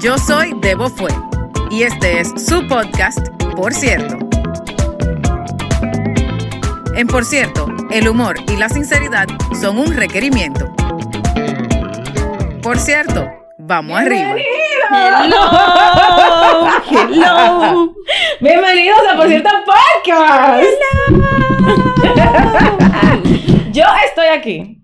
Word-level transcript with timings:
Yo 0.00 0.16
soy 0.16 0.54
Debo 0.56 0.88
Fue 0.88 1.10
y 1.70 1.82
este 1.82 2.20
es 2.20 2.32
su 2.36 2.66
podcast, 2.66 3.18
Por 3.54 3.74
cierto. 3.74 4.16
En 6.94 7.06
Por 7.06 7.24
cierto, 7.24 7.66
el 7.90 8.08
humor 8.08 8.36
y 8.50 8.56
la 8.56 8.70
sinceridad 8.70 9.26
son 9.60 9.78
un 9.78 9.94
requerimiento. 9.94 10.72
Por 12.62 12.78
cierto, 12.78 13.30
vamos 13.58 14.00
arriba. 14.00 14.36
Hello, 14.90 15.36
hello. 16.90 17.94
Bienvenidos 18.40 19.00
a 19.12 19.16
Por 19.16 19.28
cierto 19.28 19.50
Podcast. 19.66 20.64
Yo 23.72 23.84
estoy 24.06 24.28
aquí 24.28 24.80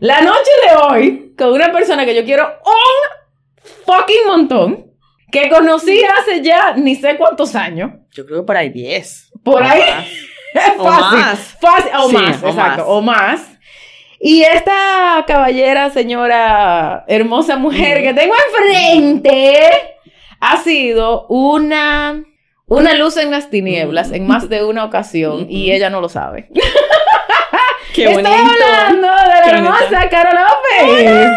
la 0.00 0.20
noche 0.22 0.50
de 0.66 0.76
hoy 0.76 1.34
con 1.36 1.52
una 1.52 1.70
persona 1.72 2.06
que 2.06 2.14
yo 2.14 2.24
quiero 2.24 2.44
un 2.64 3.19
fucking 3.92 4.26
montón. 4.26 4.86
Que 5.32 5.48
conocí 5.48 6.02
hace 6.04 6.42
ya 6.42 6.74
ni 6.76 6.96
sé 6.96 7.16
cuántos 7.16 7.54
años. 7.54 7.92
Yo 8.12 8.26
creo 8.26 8.40
que 8.40 8.46
por 8.46 8.56
ahí 8.56 8.68
10. 8.70 9.32
Por 9.44 9.62
ahí. 9.62 9.80
O 10.78 10.84
fácil. 10.84 11.18
más. 11.20 11.56
Fácil. 11.60 11.90
O 11.96 12.08
Sí, 12.08 12.16
más, 12.16 12.42
o 12.42 12.48
exacto. 12.48 12.56
más. 12.56 12.84
O 12.88 13.00
más. 13.02 13.46
Y 14.18 14.42
esta 14.42 15.24
caballera, 15.24 15.90
señora, 15.90 17.04
hermosa 17.06 17.54
mujer 17.56 18.02
que 18.02 18.12
tengo 18.14 18.34
enfrente, 18.48 19.60
ha 20.40 20.56
sido 20.56 21.28
una, 21.28 22.24
una 22.66 22.94
luz 22.94 23.16
en 23.16 23.30
las 23.30 23.48
tinieblas 23.48 24.10
en 24.10 24.26
más 24.26 24.48
de 24.48 24.64
una 24.64 24.84
ocasión 24.84 25.46
y 25.48 25.70
ella 25.70 25.88
no 25.88 26.00
lo 26.00 26.08
sabe. 26.08 26.48
Qué 27.94 28.06
Estoy 28.06 28.22
bonito. 28.24 28.42
hablando 28.50 29.06
de 29.06 29.28
la 29.28 29.50
hermosa 29.50 30.08
Caro 30.10 30.30
López. 30.32 31.30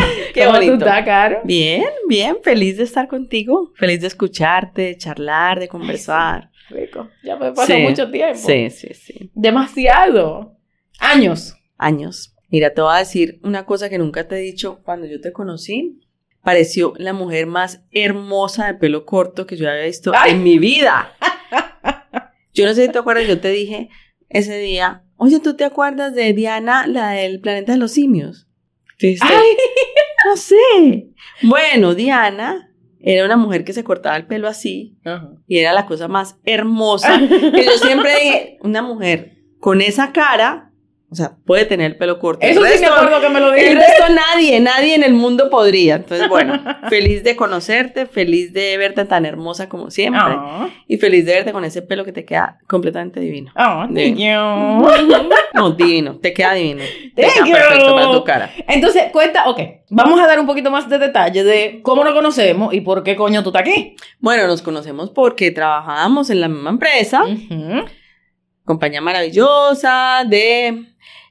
Qué 0.36 0.44
¿Cómo 0.44 0.56
bonito. 0.58 0.72
tú 0.78 0.84
estás, 0.84 1.04
Caro? 1.06 1.40
Bien, 1.44 1.84
bien, 2.08 2.36
feliz 2.42 2.76
de 2.76 2.84
estar 2.84 3.08
contigo, 3.08 3.72
feliz 3.76 4.02
de 4.02 4.06
escucharte, 4.08 4.82
de 4.82 4.96
charlar, 4.98 5.58
de 5.58 5.66
conversar. 5.66 6.50
Rico. 6.68 7.08
Ya 7.24 7.36
me 7.36 7.52
pasó 7.52 7.72
Sí, 7.72 7.78
mucho 7.80 8.10
tiempo. 8.10 8.36
Sí, 8.36 8.68
sí, 8.68 8.88
sí. 8.92 9.30
Demasiado. 9.34 10.58
Años. 10.98 11.56
Años. 11.78 12.34
Mira, 12.50 12.74
te 12.74 12.82
voy 12.82 12.94
a 12.94 12.98
decir 12.98 13.40
una 13.42 13.64
cosa 13.64 13.88
que 13.88 13.96
nunca 13.96 14.28
te 14.28 14.36
he 14.36 14.40
dicho. 14.40 14.80
Cuando 14.84 15.06
yo 15.06 15.22
te 15.22 15.32
conocí, 15.32 16.00
pareció 16.42 16.92
la 16.98 17.14
mujer 17.14 17.46
más 17.46 17.82
hermosa 17.90 18.66
de 18.66 18.74
pelo 18.74 19.06
corto 19.06 19.46
que 19.46 19.56
yo 19.56 19.70
había 19.70 19.84
visto 19.84 20.12
Ay. 20.14 20.32
en 20.32 20.42
mi 20.42 20.58
vida. 20.58 21.12
Yo 22.52 22.64
no 22.66 22.72
sé 22.74 22.86
si 22.86 22.92
te 22.92 22.98
acuerdas, 22.98 23.26
yo 23.28 23.38
te 23.38 23.50
dije 23.50 23.90
ese 24.30 24.56
día, 24.58 25.02
oye, 25.16 25.40
¿tú 25.40 25.56
te 25.56 25.64
acuerdas 25.64 26.14
de 26.14 26.32
Diana, 26.32 26.86
la 26.86 27.10
del 27.10 27.38
planeta 27.40 27.72
de 27.72 27.78
los 27.78 27.92
simios? 27.92 28.48
¿Viste? 28.98 29.26
Ay, 29.28 29.56
No 30.26 30.36
sé. 30.36 31.12
Bueno, 31.42 31.94
Diana 31.94 32.72
era 32.98 33.24
una 33.24 33.36
mujer 33.36 33.64
que 33.64 33.72
se 33.72 33.84
cortaba 33.84 34.16
el 34.16 34.26
pelo 34.26 34.48
así 34.48 34.98
y 35.46 35.58
era 35.58 35.72
la 35.72 35.86
cosa 35.86 36.08
más 36.08 36.36
hermosa. 36.44 37.20
que 37.20 37.64
yo 37.64 37.78
siempre 37.80 38.10
dije, 38.20 38.58
una 38.62 38.82
mujer 38.82 39.36
con 39.60 39.80
esa 39.80 40.12
cara, 40.12 40.65
o 41.08 41.14
sea, 41.14 41.36
puede 41.46 41.64
tener 41.66 41.92
el 41.92 41.96
pelo 41.96 42.18
corto. 42.18 42.44
Eso 42.44 42.64
el 42.64 42.72
sí 42.72 42.80
me 42.80 42.86
resto, 42.88 42.94
acuerdo 42.94 43.20
que 43.20 43.28
me 43.28 43.38
lo 43.40 43.54
el 43.54 43.60
dijiste. 43.60 43.76
resto 43.86 44.04
nadie, 44.12 44.58
nadie 44.60 44.94
en 44.96 45.04
el 45.04 45.14
mundo 45.14 45.48
podría. 45.50 45.94
Entonces, 45.96 46.28
bueno, 46.28 46.60
feliz 46.90 47.22
de 47.22 47.36
conocerte, 47.36 48.06
feliz 48.06 48.52
de 48.52 48.76
verte 48.76 49.04
tan 49.04 49.24
hermosa 49.24 49.68
como 49.68 49.90
siempre 49.92 50.20
Ah, 50.24 50.68
y 50.88 50.96
feliz 50.96 51.24
de 51.24 51.34
verte 51.34 51.52
con 51.52 51.64
ese 51.64 51.82
pelo 51.82 52.04
que 52.04 52.12
te 52.12 52.24
queda 52.24 52.58
completamente 52.66 53.20
divino. 53.20 53.52
ah, 53.54 53.86
thank 53.94 54.16
you. 54.16 54.26
No, 55.54 55.70
divino, 55.70 56.16
te 56.18 56.32
queda 56.32 56.54
divino. 56.54 56.82
Te 57.14 57.22
Thank 57.22 57.34
queda 57.34 57.46
you. 57.46 57.52
perfecto 57.52 57.94
para 57.94 58.10
tu 58.12 58.24
cara. 58.24 58.50
Entonces, 58.66 59.04
cuenta, 59.12 59.48
ok, 59.48 59.60
vamos 59.90 60.20
a 60.20 60.26
dar 60.26 60.40
un 60.40 60.46
poquito 60.46 60.70
más 60.72 60.88
de 60.88 60.98
detalle 60.98 61.44
de 61.44 61.80
cómo 61.82 62.02
nos 62.02 62.14
conocemos 62.14 62.74
y 62.74 62.80
por 62.80 63.04
qué 63.04 63.14
coño 63.14 63.42
tú 63.44 63.50
estás 63.50 63.62
aquí. 63.62 63.94
Bueno, 64.18 64.46
nos 64.48 64.60
conocemos 64.60 65.10
porque 65.10 65.52
trabajábamos 65.52 66.30
en 66.30 66.40
la 66.40 66.48
misma 66.48 66.70
empresa. 66.70 67.24
Compañía 68.64 69.00
maravillosa 69.00 70.24
de 70.26 70.86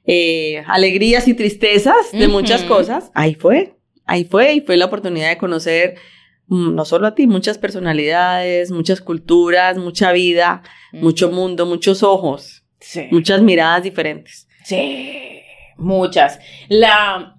eh, 0.08 0.64
alegrías 0.68 1.28
y 1.28 1.34
tristezas, 1.34 2.12
de 2.12 2.28
muchas 2.28 2.64
cosas. 2.64 3.12
Ahí 3.14 3.36
fue, 3.36 3.76
ahí 4.06 4.24
fue, 4.26 4.54
y 4.54 4.62
fue 4.62 4.78
la 4.78 4.86
oportunidad 4.86 5.30
de 5.30 5.38
conocer 5.38 5.96
mm, 6.48 6.76
no 6.76 6.86
solo 6.86 7.08
a 7.08 7.16
ti, 7.16 7.28
muchas 7.28 7.58
personalidades, 7.58 8.72
muchas 8.72 9.02
culturas, 9.02 9.78
mucha 9.78 10.12
vida, 10.12 10.62
mucho 10.94 11.32
mundo, 11.32 11.66
muchos 11.66 12.04
ojos, 12.04 12.64
Sí. 12.80 13.08
muchas 13.12 13.42
miradas 13.42 13.84
diferentes. 13.84 14.48
Sí, 14.64 15.42
muchas. 15.78 16.40
La, 16.70 17.36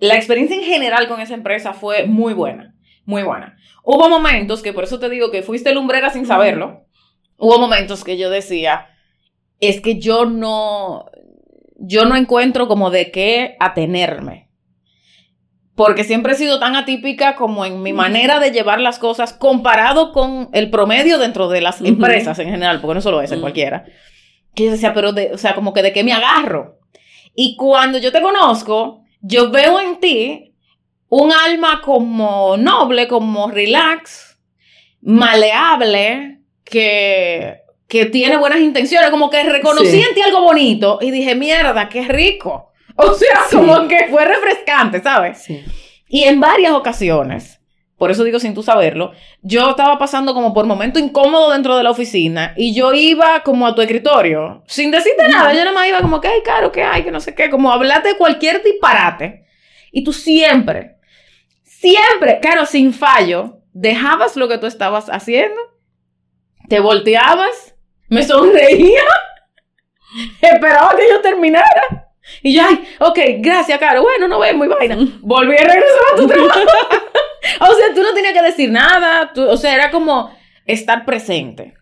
la 0.00 0.16
experiencia 0.16 0.56
en 0.56 0.64
general 0.64 1.08
con 1.08 1.20
esa 1.20 1.34
empresa 1.34 1.72
fue 1.72 2.06
muy 2.06 2.34
buena, 2.34 2.74
muy 3.04 3.22
buena. 3.22 3.56
Hubo 3.84 4.08
momentos 4.08 4.60
que, 4.62 4.72
por 4.72 4.84
eso 4.84 4.98
te 4.98 5.08
digo 5.08 5.30
que 5.30 5.42
fuiste 5.42 5.72
lumbrera 5.72 6.10
sin 6.10 6.26
saberlo, 6.26 6.84
hubo 7.36 7.58
momentos 7.58 8.04
que 8.04 8.18
yo 8.18 8.28
decía, 8.28 8.88
es 9.60 9.80
que 9.80 9.98
yo 9.98 10.24
no, 10.24 11.06
yo 11.78 12.04
no 12.04 12.16
encuentro 12.16 12.68
como 12.68 12.90
de 12.90 13.10
qué 13.10 13.56
atenerme. 13.60 14.48
Porque 15.74 16.02
siempre 16.02 16.32
he 16.32 16.36
sido 16.36 16.58
tan 16.58 16.74
atípica 16.74 17.36
como 17.36 17.64
en 17.64 17.82
mi 17.82 17.92
manera 17.92 18.40
de 18.40 18.50
llevar 18.50 18.80
las 18.80 18.98
cosas 18.98 19.32
comparado 19.32 20.12
con 20.12 20.48
el 20.52 20.70
promedio 20.70 21.18
dentro 21.18 21.48
de 21.48 21.60
las 21.60 21.80
empresas 21.80 22.38
en 22.40 22.50
general, 22.50 22.80
porque 22.80 22.96
no 22.96 23.00
solo 23.00 23.22
es 23.22 23.30
en 23.30 23.36
Ujú. 23.38 23.42
cualquiera. 23.42 23.84
Que 24.56 24.64
yo 24.64 24.72
decía, 24.72 24.92
pero 24.92 25.12
de, 25.12 25.32
o 25.32 25.38
sea, 25.38 25.54
como 25.54 25.72
que 25.72 25.82
de 25.82 25.92
qué 25.92 26.02
me 26.02 26.12
agarro. 26.12 26.80
Y 27.32 27.54
cuando 27.54 27.98
yo 27.98 28.10
te 28.10 28.20
conozco, 28.20 29.04
yo 29.20 29.52
veo 29.52 29.78
en 29.78 30.00
ti 30.00 30.56
un 31.08 31.32
alma 31.32 31.80
como 31.84 32.56
noble, 32.56 33.06
como 33.06 33.48
relax, 33.48 34.36
maleable, 35.00 36.40
que, 36.64 37.60
que 37.88 38.06
tiene 38.06 38.36
buenas 38.36 38.60
intenciones, 38.60 39.10
como 39.10 39.30
que 39.30 39.42
reconocí 39.44 39.88
Sí. 39.90 40.02
en 40.06 40.14
ti 40.14 40.20
algo 40.22 40.42
bonito 40.42 40.98
y 41.00 41.10
dije, 41.10 41.34
mierda, 41.34 41.88
qué 41.88 42.02
rico. 42.02 42.66
O 43.00 43.12
sea, 43.14 43.44
Sí. 43.48 43.56
como 43.56 43.86
que 43.88 44.08
fue 44.10 44.24
refrescante, 44.24 45.00
¿sabes? 45.00 45.42
Sí. 45.42 45.64
Y 46.08 46.24
en 46.24 46.40
varias 46.40 46.72
ocasiones, 46.72 47.60
por 47.96 48.10
eso 48.10 48.24
digo 48.24 48.38
sin 48.40 48.54
tú 48.54 48.62
saberlo, 48.62 49.12
yo 49.42 49.70
estaba 49.70 49.98
pasando 49.98 50.34
como 50.34 50.52
por 50.52 50.66
momento 50.66 50.98
incómodo 50.98 51.52
dentro 51.52 51.76
de 51.76 51.82
la 51.84 51.90
oficina 51.92 52.54
y 52.56 52.74
yo 52.74 52.92
iba 52.92 53.42
como 53.44 53.66
a 53.66 53.74
tu 53.74 53.82
escritorio, 53.82 54.62
sin 54.66 54.90
decirte 54.90 55.28
nada, 55.28 55.52
yo 55.52 55.60
nada 55.60 55.72
más 55.72 55.86
iba 55.88 56.00
como 56.00 56.20
que, 56.20 56.28
ay, 56.28 56.40
caro, 56.44 56.72
que 56.72 56.82
hay, 56.82 57.02
que 57.04 57.10
no 57.10 57.20
sé 57.20 57.34
qué, 57.34 57.50
como 57.50 57.70
hablarte 57.72 58.08
de 58.08 58.16
cualquier 58.16 58.62
disparate. 58.64 59.44
Y 59.92 60.02
tú 60.04 60.12
siempre, 60.12 60.96
siempre, 61.62 62.40
claro, 62.40 62.66
sin 62.66 62.92
fallo, 62.92 63.60
dejabas 63.72 64.36
lo 64.36 64.48
que 64.48 64.58
tú 64.58 64.66
estabas 64.66 65.08
haciendo, 65.08 65.60
te 66.68 66.80
volteabas, 66.80 67.74
me 68.08 68.22
sonreía, 68.22 69.00
esperaba 70.40 70.94
que 70.96 71.08
yo 71.10 71.20
terminara. 71.20 72.06
Y 72.42 72.54
yo, 72.54 72.62
ay, 72.68 72.84
ok, 73.00 73.18
gracias, 73.38 73.78
Caro. 73.78 74.02
Bueno, 74.02 74.28
no 74.28 74.38
vemos 74.38 74.66
y 74.66 74.70
vaina. 74.70 74.96
Volví 75.20 75.54
a 75.54 75.64
regresar 75.64 76.00
a 76.12 76.16
tu 76.16 76.26
trabajo. 76.26 76.60
o 77.60 77.66
sea, 77.74 77.94
tú 77.94 78.02
no 78.02 78.12
tenías 78.14 78.34
que 78.34 78.42
decir 78.42 78.70
nada. 78.70 79.32
tú- 79.32 79.48
o 79.48 79.56
sea, 79.56 79.74
era 79.74 79.90
como 79.90 80.30
estar 80.66 81.04
presente. 81.06 81.74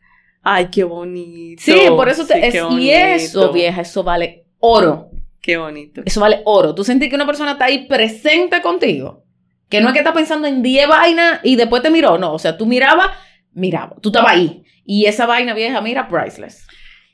Ay, 0.42 0.68
qué 0.70 0.84
bonito. 0.84 1.60
Sí, 1.64 1.76
por 1.88 2.08
eso 2.08 2.24
te, 2.24 2.34
Sí, 2.52 2.56
es- 2.58 2.64
y 2.78 2.90
eso, 2.92 3.52
vieja, 3.52 3.80
eso 3.80 4.04
vale 4.04 4.46
oro. 4.60 5.10
Qué 5.42 5.56
bonito. 5.56 6.02
Eso 6.04 6.20
vale 6.20 6.42
oro. 6.44 6.74
Tú 6.74 6.84
sentís 6.84 7.08
que 7.08 7.16
una 7.16 7.26
persona 7.26 7.52
está 7.52 7.64
ahí 7.66 7.86
presente 7.88 8.60
contigo. 8.62 9.24
Que 9.68 9.80
no 9.80 9.88
es 9.88 9.92
que 9.94 9.98
está 9.98 10.12
pensando 10.12 10.46
en 10.46 10.62
10 10.62 10.86
vainas 10.86 11.40
y 11.42 11.56
después 11.56 11.82
te 11.82 11.90
miró. 11.90 12.18
No, 12.18 12.32
o 12.32 12.38
sea, 12.38 12.56
tú 12.56 12.66
mirabas, 12.66 13.10
miraba, 13.52 13.96
tú 14.00 14.10
estabas 14.10 14.32
ahí. 14.32 14.62
Y 14.86 15.06
esa 15.06 15.26
vaina 15.26 15.52
vieja, 15.52 15.80
mira, 15.80 16.08
priceless. 16.08 16.66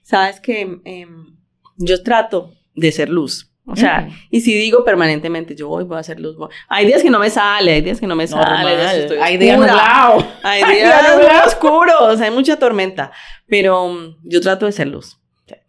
Sabes 0.03 0.39
que 0.41 0.81
em, 0.85 1.37
yo 1.79 2.03
trato 2.03 2.53
de 2.75 2.93
ser 2.93 3.09
luz. 3.09 3.49
O 3.65 3.77
sea, 3.77 4.07
Ujú. 4.09 4.17
y 4.31 4.41
si 4.41 4.55
digo 4.55 4.85
permanentemente, 4.85 5.55
yo 5.55 5.69
voy, 5.69 5.85
voy 5.85 5.97
a 5.97 6.01
hacer 6.01 6.19
luz. 6.19 6.37
voy- 6.37 6.51
Hay 6.69 6.85
días 6.85 7.01
que 7.03 7.11
no 7.11 7.21
me 7.21 7.31
sale, 7.31 7.73
hay 7.75 7.81
días 7.81 8.01
que 8.01 8.09
no 8.09 8.17
me 8.17 8.27
sale. 8.27 8.45
hay 8.69 8.77
días 8.77 8.93
que 8.95 9.01
estoy 9.03 9.19
hay 9.19 9.37
días 9.39 9.59
nublados. 9.59 10.25
Hay 10.43 10.63
días 10.75 11.47
oscuros, 11.47 12.21
hay 12.21 12.31
mucha 12.33 12.59
tormenta. 12.59 13.13
Pero 13.47 13.85
um, 13.85 14.17
yo 14.25 14.41
trato 14.41 14.67
de 14.67 14.73
ser 14.73 14.89
luz. 14.89 15.19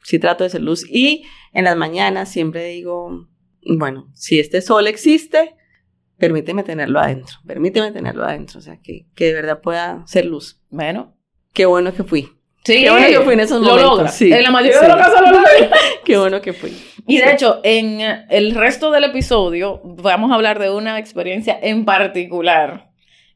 Sí, 0.02 0.18
trato 0.20 0.44
de 0.44 0.50
ser 0.50 0.62
luz. 0.62 0.84
Y 0.90 1.24
en 1.54 1.66
las 1.66 1.78
mañanas 1.78 2.30
siempre 2.32 2.66
digo, 2.66 3.28
bueno, 3.78 4.10
si 4.16 4.40
este 4.40 4.62
sol 4.62 4.88
existe, 4.88 5.56
permíteme 6.18 6.64
tenerlo 6.64 7.00
adentro. 7.00 7.38
Permíteme 7.46 7.92
tenerlo 7.92 8.26
adentro. 8.26 8.58
O 8.60 8.62
sea, 8.62 8.80
que, 8.82 9.06
que 9.16 9.26
de 9.26 9.34
verdad 9.34 9.62
pueda 9.62 10.04
ser 10.08 10.26
luz. 10.26 10.60
Bueno. 10.70 11.13
Qué 11.54 11.66
bueno 11.66 11.94
que 11.94 12.04
fui. 12.04 12.30
Sí, 12.66 12.84
Qué 12.84 12.90
bueno 12.90 13.08
que 13.08 13.20
fui 13.22 13.34
en 13.34 13.40
esos 13.42 13.62
lo 13.62 13.68
momentos, 13.72 13.92
logra. 13.98 14.08
sí, 14.10 14.32
en 14.32 14.42
la 14.44 14.50
mayoría 14.52 14.80
sí. 14.80 14.86
de 14.86 14.88
los 14.88 14.98
casos 14.98 15.22
lo 15.22 15.32
logra. 15.32 15.70
Qué 16.06 16.18
bueno 16.18 16.42
que 16.42 16.54
fui. 16.54 16.74
Y 17.06 17.18
de 17.18 17.32
hecho, 17.34 17.60
en 17.64 18.00
el 18.30 18.56
resto 18.56 18.90
del 18.90 19.04
episodio 19.04 19.82
vamos 19.84 20.32
a 20.32 20.36
hablar 20.36 20.60
de 20.60 20.70
una 20.72 20.98
experiencia 20.98 21.60
en 21.62 21.84
particular 21.84 22.88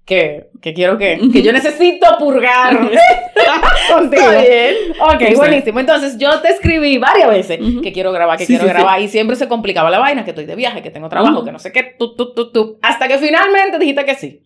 que, 0.05 0.47
que 0.61 0.73
quiero 0.73 0.97
que, 0.97 1.19
que 1.33 1.41
yo 1.41 1.51
necesito 1.51 2.07
purgar 2.17 2.79
contigo. 3.93 4.23
Está 4.31 4.41
bien. 4.41 4.75
Ok, 5.01 5.21
Está 5.21 5.37
buenísimo. 5.37 5.79
Entonces 5.81 6.17
yo 6.17 6.39
te 6.39 6.47
escribí 6.47 6.97
varias 6.97 7.29
veces 7.29 7.59
Ujú. 7.59 7.81
que 7.81 7.91
quiero 7.91 8.13
grabar, 8.13 8.37
que 8.37 8.45
Sí, 8.45 8.53
quiero 8.53 8.63
sí, 8.63 8.69
sí. 8.69 8.73
grabar, 8.77 9.01
y 9.01 9.09
siempre 9.09 9.35
se 9.35 9.49
complicaba 9.49 9.89
la 9.89 9.99
vaina, 9.99 10.23
que 10.23 10.31
estoy 10.31 10.45
de 10.45 10.55
viaje, 10.55 10.81
que 10.81 10.89
tengo 10.89 11.09
trabajo, 11.09 11.35
Ujú. 11.39 11.45
que 11.47 11.51
no 11.51 11.59
sé 11.59 11.73
qué, 11.73 11.95
tú, 11.99 12.15
tú, 12.15 12.33
tú, 12.33 12.51
tú, 12.53 12.79
hasta 12.81 13.09
que 13.09 13.17
finalmente 13.17 13.77
dijiste 13.77 14.05
que 14.05 14.15
sí. 14.15 14.43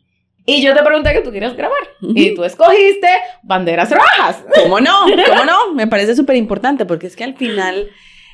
Y 0.52 0.62
yo 0.62 0.74
te 0.76 0.84
pregunté 0.84 1.14
que 1.14 1.22
tú 1.22 1.32
querías 1.32 1.56
grabar. 1.56 1.80
Y 2.02 2.36
tú 2.36 2.44
escogiste 2.44 3.08
banderas 3.44 3.90
rojas. 3.92 4.44
¿Cómo 4.64 4.80
no? 4.80 5.06
¿Cómo 5.28 5.46
no? 5.46 5.74
Me 5.74 5.88
parece 5.88 6.16
súper 6.16 6.36
importante 6.36 6.86
porque 6.86 7.08
es 7.08 7.16
que 7.16 7.24
al 7.24 7.36
final 7.36 7.90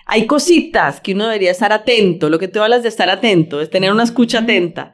hay 0.05 0.25
cositas 0.25 0.99
que 1.01 1.13
uno 1.13 1.25
debería 1.25 1.51
estar 1.51 1.71
atento. 1.73 2.29
Lo 2.29 2.39
que 2.39 2.47
tú 2.47 2.61
hablas 2.61 2.81
de 2.83 2.89
estar 2.89 3.09
atento 3.09 3.61
es 3.61 3.69
tener 3.69 3.91
una 3.91 4.03
escucha 4.03 4.39
atenta 4.39 4.93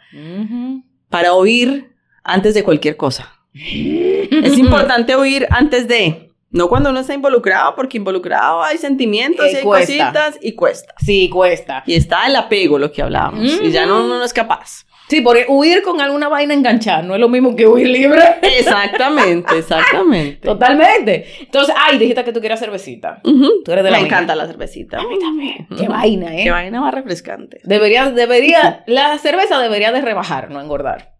para 1.09 1.33
oír 1.33 1.91
antes 2.23 2.53
de 2.53 2.63
cualquier 2.63 2.97
cosa. 2.97 3.31
Es 3.53 4.57
importante 4.57 5.15
oír 5.15 5.45
antes 5.51 5.87
de, 5.87 6.31
no 6.49 6.67
cuando 6.69 6.89
uno 6.89 6.99
está 7.01 7.13
involucrado, 7.13 7.75
porque 7.75 7.97
involucrado 7.97 8.63
hay 8.63 8.77
sentimientos 8.79 9.45
Eh, 9.45 9.51
y 9.53 9.55
hay 9.57 9.63
cuesta. 9.63 10.05
cositas 10.05 10.39
y 10.41 10.53
cuesta. 10.53 10.93
Sí, 10.97 11.29
cuesta. 11.29 11.83
Y 11.85 11.93
está 11.95 12.25
el 12.25 12.35
apego, 12.35 12.79
lo 12.79 12.91
que 12.91 13.03
hablábamos, 13.03 13.59
y 13.61 13.71
ya 13.71 13.85
no, 13.85 14.03
uno 14.03 14.17
no 14.17 14.23
es 14.23 14.33
capaz. 14.33 14.85
Sí, 15.13 15.21
porque 15.21 15.45
huir 15.47 15.83
con 15.83 16.01
alguna 16.01 16.27
vaina 16.27 16.55
enganchada 16.55 17.03
no 17.03 17.13
es 17.13 17.19
lo 17.19 17.29
mismo 17.29 17.55
que 17.55 17.67
huir 17.67 17.87
libre. 17.87 18.23
Exactamente, 18.41 19.59
exactamente. 19.59 20.39
Totalmente. 20.47 21.27
Entonces, 21.41 21.75
ay, 21.77 21.99
dijiste 21.99 22.23
que 22.23 22.33
tú 22.33 22.41
querías 22.41 22.59
cervecita. 22.59 23.21
Ujú. 23.23 23.61
Tú 23.63 23.71
eres 23.71 23.83
de 23.83 23.91
la 23.91 23.99
Me 23.99 24.05
encanta 24.05 24.33
la 24.33 24.47
cervecita. 24.47 24.97
A 24.97 25.03
mí 25.03 25.19
también. 25.19 25.67
Qué 25.77 25.87
vaina, 25.87 26.35
¿eh? 26.35 26.45
Qué 26.45 26.49
vaina 26.49 26.81
más 26.81 26.95
refrescante. 26.95 27.59
Debería, 27.63 28.09
debería, 28.09 28.83
la 28.87 29.15
cerveza 29.19 29.59
debería 29.59 29.91
de 29.91 30.01
rebajar, 30.01 30.49
no 30.49 30.59
engordar. 30.59 31.12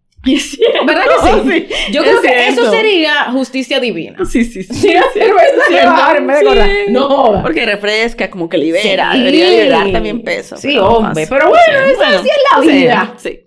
¿Verdad 0.86 1.04
que 1.04 1.50
sí? 1.68 1.68
Yo 1.92 2.02
es 2.02 2.08
creo 2.08 2.20
que 2.22 2.28
cierto. 2.28 2.62
eso 2.62 2.70
sería 2.70 3.24
justicia 3.32 3.80
divina. 3.80 4.24
Sí, 4.24 4.44
sí, 4.44 4.62
sí. 4.62 4.88
De 4.88 5.00
Sí. 5.12 5.20
engordar. 5.20 6.68
No. 6.88 7.40
Porque 7.42 7.66
refresca, 7.66 8.30
como 8.30 8.48
que 8.48 8.58
libera. 8.58 9.12
Sí. 9.12 9.18
Debería 9.18 9.48
liberar 9.50 9.92
también 9.92 10.22
peso. 10.22 10.56
Sí, 10.56 10.68
pero 10.68 10.88
hombre. 10.88 11.26
Pero 11.28 11.48
bueno, 11.48 11.64
Sí, 11.84 11.90
eso 11.90 11.96
bueno, 11.96 12.18
así 12.18 12.28
es 12.28 12.36
la 12.56 12.62
sí, 12.62 12.68
vida. 12.78 13.14
Sí. 13.18 13.40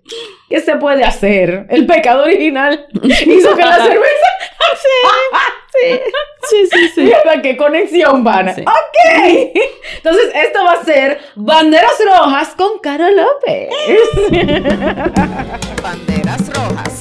¿Qué 0.48 0.60
se 0.60 0.76
puede 0.76 1.04
hacer? 1.04 1.66
El 1.68 1.86
pecado 1.86 2.24
original 2.24 2.86
hizo 3.02 3.54
que 3.56 3.62
la 3.64 3.76
cerveza... 3.76 4.28
Sí, 5.80 6.00
sí, 6.48 6.66
sí. 6.70 6.88
sí. 6.94 7.00
Mierda, 7.04 7.42
qué 7.42 7.56
conexión, 7.56 8.24
pana. 8.24 8.54
Sí. 8.54 8.62
Ok. 8.62 9.52
Entonces, 9.96 10.30
esto 10.34 10.64
va 10.64 10.72
a 10.72 10.84
ser 10.84 11.20
Banderas 11.34 11.98
Rojas 12.04 12.54
con 12.56 12.78
Caro 12.78 13.06
López. 13.10 13.70
Banderas 15.82 16.48
rojas. 16.54 16.98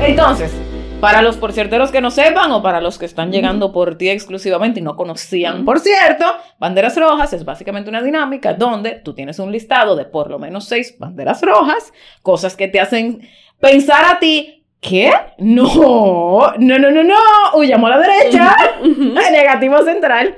Entonces, 0.00 0.52
para 1.00 1.22
los 1.22 1.36
porcierteros 1.36 1.92
que 1.92 2.00
no 2.00 2.10
sepan 2.10 2.50
o 2.50 2.62
para 2.62 2.80
los 2.80 2.98
que 2.98 3.06
están 3.06 3.30
llegando 3.30 3.72
por 3.72 3.96
ti 3.96 4.08
exclusivamente 4.08 4.80
y 4.80 4.82
no 4.82 4.96
conocían, 4.96 5.64
por 5.64 5.78
cierto, 5.80 6.24
banderas 6.58 6.96
rojas 6.96 7.32
es 7.32 7.44
básicamente 7.44 7.88
una 7.88 8.02
dinámica 8.02 8.54
donde 8.54 8.92
tú 8.92 9.14
tienes 9.14 9.38
un 9.38 9.52
listado 9.52 9.94
de 9.94 10.06
por 10.06 10.30
lo 10.30 10.38
menos 10.38 10.64
seis 10.64 10.96
banderas 10.98 11.42
rojas, 11.42 11.92
cosas 12.22 12.56
que 12.56 12.66
te 12.68 12.80
hacen 12.80 13.28
pensar 13.60 14.04
a 14.04 14.18
ti, 14.18 14.57
¿qué? 14.80 15.12
No, 15.38 16.52
no, 16.58 16.78
no, 16.78 16.90
no, 16.90 17.02
no, 17.02 17.16
huyamos 17.54 17.90
a 17.90 17.96
la 17.96 18.06
derecha, 18.06 18.56
negativo 19.30 19.82
central. 19.84 20.36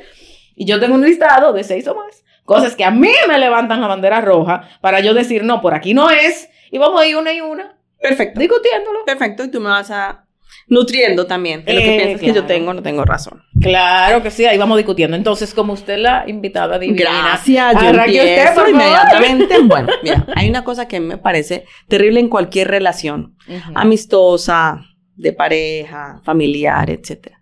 Y 0.54 0.66
yo 0.66 0.78
tengo 0.78 0.94
un 0.94 1.04
listado 1.04 1.52
de 1.52 1.64
seis 1.64 1.86
o 1.88 1.94
más, 1.94 2.24
cosas 2.44 2.76
que 2.76 2.84
a 2.84 2.90
mí 2.90 3.10
me 3.28 3.38
levantan 3.38 3.80
la 3.80 3.86
bandera 3.86 4.20
roja 4.20 4.68
para 4.80 5.00
yo 5.00 5.14
decir, 5.14 5.44
no, 5.44 5.60
por 5.60 5.74
aquí 5.74 5.94
no 5.94 6.10
es, 6.10 6.50
y 6.70 6.78
vamos 6.78 7.00
a 7.00 7.06
ir 7.06 7.16
una 7.16 7.32
y 7.32 7.40
una 7.40 7.76
Perfecto. 8.00 8.40
discutiéndolo. 8.40 9.04
Perfecto. 9.04 9.44
Y 9.44 9.50
tú 9.50 9.60
me 9.60 9.68
vas 9.68 9.90
a 9.90 10.24
nutriendo 10.70 11.26
también. 11.26 11.64
De 11.66 11.74
lo 11.74 11.80
Eh, 11.80 11.84
que 11.84 11.96
piensas 11.98 12.20
que 12.20 12.32
yo 12.32 12.44
tengo, 12.46 12.72
no 12.72 12.82
tengo 12.82 13.04
razón. 13.04 13.42
Claro 13.60 14.22
que 14.22 14.30
sí, 14.30 14.46
ahí 14.46 14.56
vamos 14.56 14.78
discutiendo. 14.78 15.16
Entonces, 15.16 15.52
como 15.52 15.74
usted 15.74 15.98
la 15.98 16.24
invitada 16.26 16.78
divina. 16.78 17.02
Gracias, 17.02 17.74
yo 17.74 17.90
usted, 17.90 18.44
por 18.46 18.54
favor. 18.54 18.70
inmediatamente. 18.70 19.58
Bueno, 19.64 19.88
mira, 20.02 20.24
hay 20.34 20.48
una 20.48 20.64
cosa 20.64 20.88
que 20.88 20.98
me 21.00 21.18
parece 21.18 21.64
terrible 21.88 22.20
en 22.20 22.28
cualquier 22.30 22.68
relación. 22.68 23.36
Amistosa, 23.74 24.82
de 25.16 25.32
pareja, 25.34 26.20
familiar, 26.24 26.88
etc. 26.88 27.32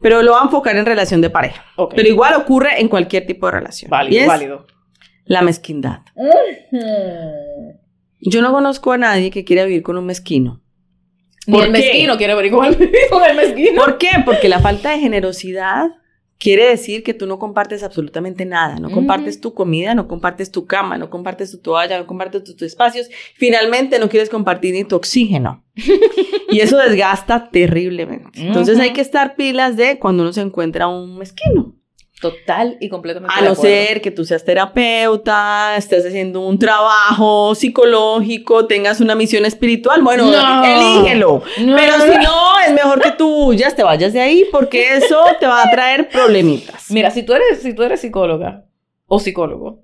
Pero 0.00 0.22
lo 0.22 0.32
voy 0.32 0.40
a 0.40 0.44
enfocar 0.44 0.76
en 0.76 0.86
relación 0.86 1.20
de 1.20 1.28
pareja. 1.28 1.64
Ok. 1.76 1.92
Pero 1.94 2.08
igual 2.08 2.34
ocurre 2.34 2.80
en 2.80 2.88
cualquier 2.88 3.26
tipo 3.26 3.46
de 3.46 3.52
relación. 3.52 3.90
Válido, 3.90 4.14
y 4.16 4.18
es 4.22 4.26
válido. 4.26 4.66
la 5.26 5.42
mezquindad. 5.42 5.98
Yo 8.20 8.42
no 8.42 8.52
conozco 8.52 8.92
a 8.92 8.98
nadie 8.98 9.30
que 9.30 9.44
quiera 9.44 9.64
vivir 9.64 9.82
con 9.82 9.96
un 9.96 10.06
mezquino. 10.06 10.62
Ni 11.46 11.54
¿Por 11.54 11.66
el 11.66 11.72
qué? 11.72 11.78
mezquino 11.78 12.16
quiere 12.16 12.50
con 12.50 12.64
el, 12.64 13.36
mezquino. 13.36 13.82
¿Por 13.82 13.98
qué? 13.98 14.10
Porque 14.24 14.48
la 14.48 14.60
falta 14.60 14.90
de 14.90 14.98
generosidad 14.98 15.90
quiere 16.38 16.66
decir 16.66 17.02
que 17.02 17.14
tú 17.14 17.26
no 17.26 17.38
compartes 17.38 17.82
absolutamente 17.82 18.44
nada. 18.46 18.78
No 18.78 18.90
compartes 18.90 19.40
tu 19.40 19.52
comida, 19.54 19.94
no 19.94 20.08
compartes 20.08 20.50
tu 20.50 20.66
cama, 20.66 20.96
no 20.96 21.10
compartes 21.10 21.50
tu 21.50 21.58
toalla, 21.58 21.98
no 21.98 22.06
compartes 22.06 22.44
tus 22.44 22.62
espacios. 22.62 23.08
Finalmente 23.36 23.98
no 23.98 24.08
quieres 24.08 24.30
compartir 24.30 24.74
ni 24.74 24.84
tu 24.84 24.96
oxígeno. 24.96 25.64
y 26.50 26.60
eso 26.60 26.78
desgasta 26.78 27.50
terriblemente. 27.50 28.40
Entonces 28.40 28.78
hay 28.78 28.92
que 28.92 29.02
estar 29.02 29.36
pilas 29.36 29.76
de 29.76 29.98
cuando 29.98 30.22
uno 30.22 30.32
se 30.32 30.40
encuentra 30.40 30.88
un 30.88 31.18
mezquino. 31.18 31.79
Total 32.20 32.76
y 32.80 32.88
completamente. 32.90 33.34
A 33.38 33.42
no 33.42 33.54
ser 33.54 34.00
que 34.02 34.10
tú 34.10 34.24
seas 34.26 34.44
terapeuta, 34.44 35.76
estés 35.76 36.04
haciendo 36.04 36.40
un 36.40 36.58
trabajo 36.58 37.54
psicológico, 37.54 38.66
tengas 38.66 39.00
una 39.00 39.14
misión 39.14 39.46
espiritual, 39.46 40.02
bueno, 40.02 40.26
No. 40.30 40.64
elígelo. 40.64 41.42
No. 41.60 41.76
Pero 41.76 41.94
si 42.00 42.18
no, 42.18 42.60
es 42.66 42.72
mejor 42.74 43.00
que 43.00 43.12
tú 43.12 43.46
huyas, 43.46 43.74
te 43.74 43.82
vayas 43.82 44.12
de 44.12 44.20
ahí, 44.20 44.44
porque 44.52 44.96
eso 44.96 45.18
te 45.38 45.46
va 45.46 45.62
a 45.62 45.70
traer 45.70 46.08
problemitas. 46.10 46.90
Mira, 46.90 47.10
si 47.10 47.22
tú 47.22 47.32
eres, 47.32 47.62
si 47.62 47.74
tú 47.74 47.82
eres 47.82 48.00
psicóloga 48.00 48.64
o 49.06 49.18
psicólogo 49.18 49.80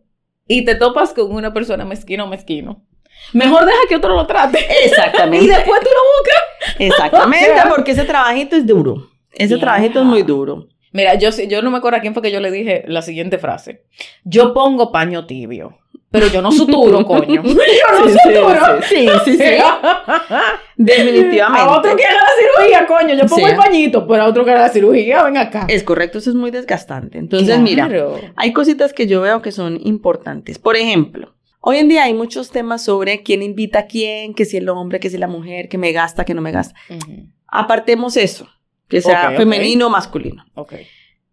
y 0.46 0.64
te 0.64 0.74
topas 0.74 1.12
con 1.14 1.32
una 1.32 1.54
persona 1.54 1.84
mezquina 1.84 2.24
o 2.24 2.26
mezquino, 2.26 2.84
mejor 3.32 3.64
deja 3.64 3.78
que 3.88 3.96
otro 3.96 4.14
lo 4.14 4.26
trate. 4.26 4.58
Y 4.84 4.88
Exactamente. 4.88 5.46
después 5.54 5.80
tú 5.80 5.88
lo 5.88 6.02
buscas. 6.18 6.76
Exactamente, 6.80 7.62
porque 7.74 7.92
ese 7.92 8.04
trabajito 8.04 8.56
es 8.56 8.66
duro. 8.66 9.08
Ese 9.32 9.54
Yeah. 9.54 9.60
trabajito 9.60 10.00
es 10.00 10.04
muy 10.06 10.22
duro. 10.22 10.68
Mira, 10.96 11.14
yo, 11.16 11.28
yo 11.48 11.60
no 11.60 11.70
me 11.70 11.76
acuerdo 11.78 11.98
a 11.98 12.00
quién 12.00 12.14
fue 12.14 12.22
que 12.22 12.30
yo 12.32 12.40
le 12.40 12.50
dije 12.50 12.84
la 12.88 13.02
siguiente 13.02 13.36
frase. 13.38 13.82
Yo 14.24 14.54
pongo 14.54 14.90
paño 14.90 15.26
tibio, 15.26 15.78
pero 16.10 16.28
yo 16.28 16.40
no 16.40 16.50
suturo, 16.50 17.04
coño. 17.06 17.42
Yo 17.44 17.52
no 17.52 18.08
Sí, 18.08 18.16
suturo. 18.24 18.82
sí, 18.82 18.96
sí, 18.96 19.08
sí, 19.24 19.36
sí. 19.36 19.44
Definitivamente. 20.76 21.60
A 21.68 21.70
otro 21.76 21.96
que 21.96 22.04
haga 22.04 22.16
la 22.20 22.56
cirugía, 22.58 22.86
coño. 22.86 23.14
Yo 23.14 23.26
pongo 23.26 23.46
Sí. 23.46 23.52
el 23.52 23.56
pañito, 23.56 24.06
pero 24.06 24.22
a 24.22 24.26
otro 24.26 24.44
que 24.44 24.50
haga 24.52 24.62
la 24.62 24.68
cirugía, 24.68 25.22
ven 25.24 25.36
acá. 25.36 25.66
Es 25.68 25.82
correcto, 25.82 26.18
eso 26.18 26.30
es 26.30 26.36
muy 26.36 26.50
desgastante. 26.50 27.18
Entonces, 27.18 27.48
Claro. 27.48 27.62
mira, 27.62 28.32
hay 28.36 28.52
cositas 28.52 28.92
que 28.92 29.06
yo 29.06 29.20
veo 29.20 29.42
que 29.42 29.52
son 29.52 29.78
importantes. 29.84 30.58
Por 30.58 30.76
ejemplo, 30.76 31.34
hoy 31.60 31.78
en 31.78 31.88
día 31.88 32.04
hay 32.04 32.14
muchos 32.14 32.50
temas 32.50 32.84
sobre 32.84 33.22
quién 33.22 33.42
invita 33.42 33.80
a 33.80 33.86
quién, 33.86 34.34
que 34.34 34.44
si 34.44 34.56
el 34.56 34.68
hombre, 34.68 35.00
que 35.00 35.10
si 35.10 35.18
la 35.18 35.28
mujer, 35.28 35.68
que 35.68 35.78
me 35.78 35.92
gasta, 35.92 36.24
que 36.24 36.34
no 36.34 36.42
me 36.42 36.52
gasta. 36.52 36.74
Ujú. 36.90 37.26
Apartemos 37.48 38.16
eso, 38.16 38.48
que 38.88 39.00
sea 39.00 39.32
femenino 39.32 39.86
o 39.86 39.90
masculino. 39.90 40.44
Ok. 40.54 40.74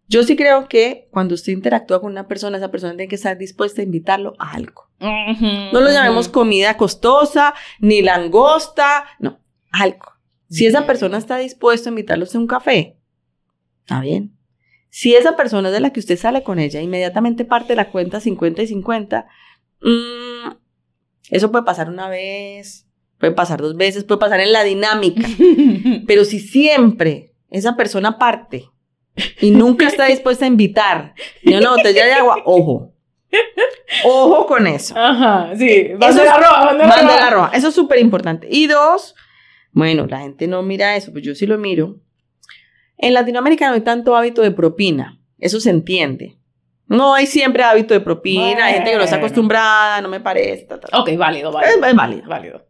Yo 0.06 0.22
sí 0.22 0.36
creo 0.36 0.68
que 0.68 1.08
cuando 1.10 1.34
usted 1.34 1.52
interactúa 1.52 2.00
con 2.00 2.12
una 2.12 2.28
persona, 2.28 2.58
esa 2.58 2.70
persona 2.70 2.92
tiene 2.92 3.08
que 3.08 3.14
estar 3.14 3.38
dispuesta 3.38 3.80
a 3.80 3.84
invitarlo 3.84 4.34
a 4.38 4.52
algo. 4.52 4.90
No 5.00 5.80
lo 5.80 5.90
llamemos 5.90 6.28
comida 6.28 6.76
costosa, 6.76 7.54
ni 7.80 8.02
langosta, 8.02 9.04
no, 9.18 9.40
algo. 9.70 10.12
Si 10.48 10.66
esa 10.66 10.86
persona 10.86 11.18
está 11.18 11.38
dispuesta 11.38 11.88
a 11.88 11.92
invitarlo 11.92 12.26
a 12.32 12.38
un 12.38 12.46
café, 12.46 12.98
está 13.80 14.00
bien. 14.00 14.36
Si 14.88 15.16
esa 15.16 15.36
persona 15.36 15.68
es 15.68 15.74
de 15.74 15.80
la 15.80 15.90
que 15.90 16.00
usted 16.00 16.18
sale 16.18 16.42
con 16.42 16.58
ella, 16.58 16.80
inmediatamente 16.80 17.44
parte 17.44 17.74
la 17.74 17.90
cuenta 17.90 18.20
50 18.20 18.62
y 18.62 18.66
50, 18.68 19.26
mm, 19.80 20.52
eso 21.30 21.50
puede 21.50 21.64
pasar 21.64 21.88
una 21.88 22.08
vez, 22.08 22.86
puede 23.18 23.32
pasar 23.32 23.60
dos 23.60 23.76
veces, 23.76 24.04
puede 24.04 24.20
pasar 24.20 24.40
en 24.40 24.52
la 24.52 24.62
dinámica. 24.62 25.26
Pero 26.06 26.24
si 26.24 26.38
siempre 26.38 27.33
esa 27.56 27.76
persona 27.76 28.18
parte 28.18 28.68
y 29.40 29.50
nunca 29.50 29.86
está 29.86 30.06
dispuesta 30.06 30.44
a 30.44 30.48
invitar 30.48 31.14
ni 31.42 31.54
una 31.56 31.70
botella 31.70 32.04
de 32.06 32.12
agua, 32.12 32.38
ojo. 32.44 32.92
Ojo 34.04 34.46
con 34.46 34.66
eso. 34.66 34.94
Ajá, 34.96 35.54
sí. 35.56 35.68
Eso 35.70 35.98
Bandera 35.98 36.30
es- 36.32 36.36
roja, 36.38 36.64
bandera 36.66 36.88
Bandera 36.88 37.30
roja. 37.30 37.50
Eso 37.56 37.68
es 37.68 37.74
súper 37.74 37.98
importante. 37.98 38.46
Y 38.50 38.66
dos, 38.66 39.14
bueno, 39.72 40.06
la 40.06 40.20
gente 40.20 40.46
no 40.46 40.62
mira 40.62 40.96
eso, 40.96 41.12
pues 41.12 41.24
yo 41.24 41.34
sí 41.34 41.46
lo 41.46 41.58
miro. 41.58 41.96
En 42.96 43.12
Latinoamérica 43.14 43.68
no 43.68 43.74
hay 43.74 43.80
tanto 43.80 44.16
hábito 44.16 44.42
de 44.42 44.50
propina. 44.52 45.20
Eso 45.38 45.60
se 45.60 45.70
entiende. 45.70 46.38
No 46.86 47.14
hay 47.14 47.26
siempre 47.26 47.62
hábito 47.64 47.92
de 47.94 48.00
propina. 48.00 48.66
Hay 48.66 48.74
gente 48.74 48.90
que 48.92 48.96
no 48.98 49.02
está 49.04 49.16
acostumbrada, 49.16 50.00
no 50.00 50.08
me 50.08 50.20
parece. 50.20 50.64
ta, 50.64 50.78
ta, 50.78 50.86
ta. 50.88 51.00
Ok, 51.00 51.10
válido, 51.16 51.48
Es, 51.50 51.54
válido. 51.80 51.86
es 51.86 51.94
válido. 51.96 52.28
Válido. 52.28 52.66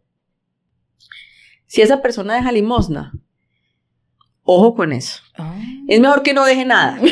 Si 1.67 1.81
esa 1.81 2.01
persona 2.01 2.35
deja 2.35 2.51
limosna, 2.51 3.13
ojo 4.45 4.73
con 4.75 4.93
eso. 4.93 5.19
Ah. 5.37 5.53
Es 5.87 5.99
mejor 5.99 6.23
que 6.23 6.33
no 6.33 6.45
deje 6.45 6.63
nada. 6.65 6.97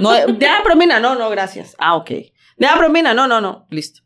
No, 0.00 0.10
deja 0.12 0.64
propina, 0.64 0.98
no, 0.98 1.14
no, 1.14 1.30
gracias. 1.30 1.76
Ah, 1.78 1.94
ok. 1.94 2.10
Deja 2.56 2.76
propina, 2.76 3.14
no, 3.14 3.28
no, 3.28 3.40
no, 3.40 3.66
listo. 3.70 4.00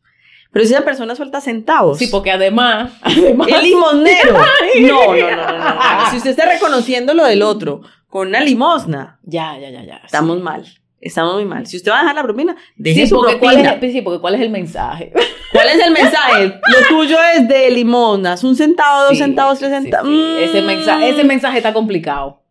Pero 0.52 0.66
si 0.66 0.74
esa 0.74 0.84
persona 0.84 1.14
suelta 1.14 1.40
centavos. 1.40 1.96
Sí, 1.96 2.08
porque 2.08 2.30
además, 2.30 2.92
además 3.00 3.48
El 3.48 3.62
limonero. 3.62 4.36
No, 4.82 5.06
no, 5.14 5.30
no, 5.30 5.36
no, 5.36 5.58
no, 5.58 5.58
no. 6.04 6.10
Si 6.10 6.18
usted 6.18 6.30
está 6.30 6.44
reconociendo 6.44 7.14
lo 7.14 7.24
del 7.24 7.42
otro 7.42 7.80
con 8.08 8.28
una 8.28 8.40
limosna, 8.40 9.20
Ya, 9.22 9.56
ya, 9.58 9.70
ya, 9.70 9.84
ya. 9.84 10.00
estamos 10.04 10.38
mal. 10.42 10.66
Estamos 11.00 11.34
muy 11.34 11.46
mal. 11.46 11.66
Si 11.66 11.78
usted 11.78 11.90
va 11.92 11.96
a 11.98 12.00
dejar 12.00 12.16
la 12.16 12.22
propina, 12.24 12.54
deje 12.76 13.02
Sí, 13.02 13.06
su 13.06 13.16
porque 13.16 13.36
propina. 13.36 13.62
¿cuál 13.78 13.84
es, 13.84 13.92
sí, 13.92 14.02
porque 14.02 14.20
¿cuál 14.20 14.34
es 14.34 14.40
el 14.42 14.50
mensaje? 14.50 15.12
¿Cuál 15.52 15.68
es 15.68 15.80
el 15.82 15.92
mensaje? 15.92 16.46
Lo 16.46 16.88
tuyo 16.88 17.16
es 17.34 17.48
de 17.48 17.70
limosnas. 17.70 18.44
Un 18.44 18.54
centavo, 18.54 19.02
dos 19.04 19.10
Sí, 19.12 19.16
centavos, 19.18 19.58
tres 19.58 19.70
sí, 19.74 19.82
centavos. 19.82 20.08
sí. 20.10 20.36
Ese, 20.40 20.60
Mm. 20.60 20.66
mensaje, 20.66 21.08
ese 21.08 21.24
mensaje 21.24 21.56
está 21.56 21.72
complicado. 21.72 22.42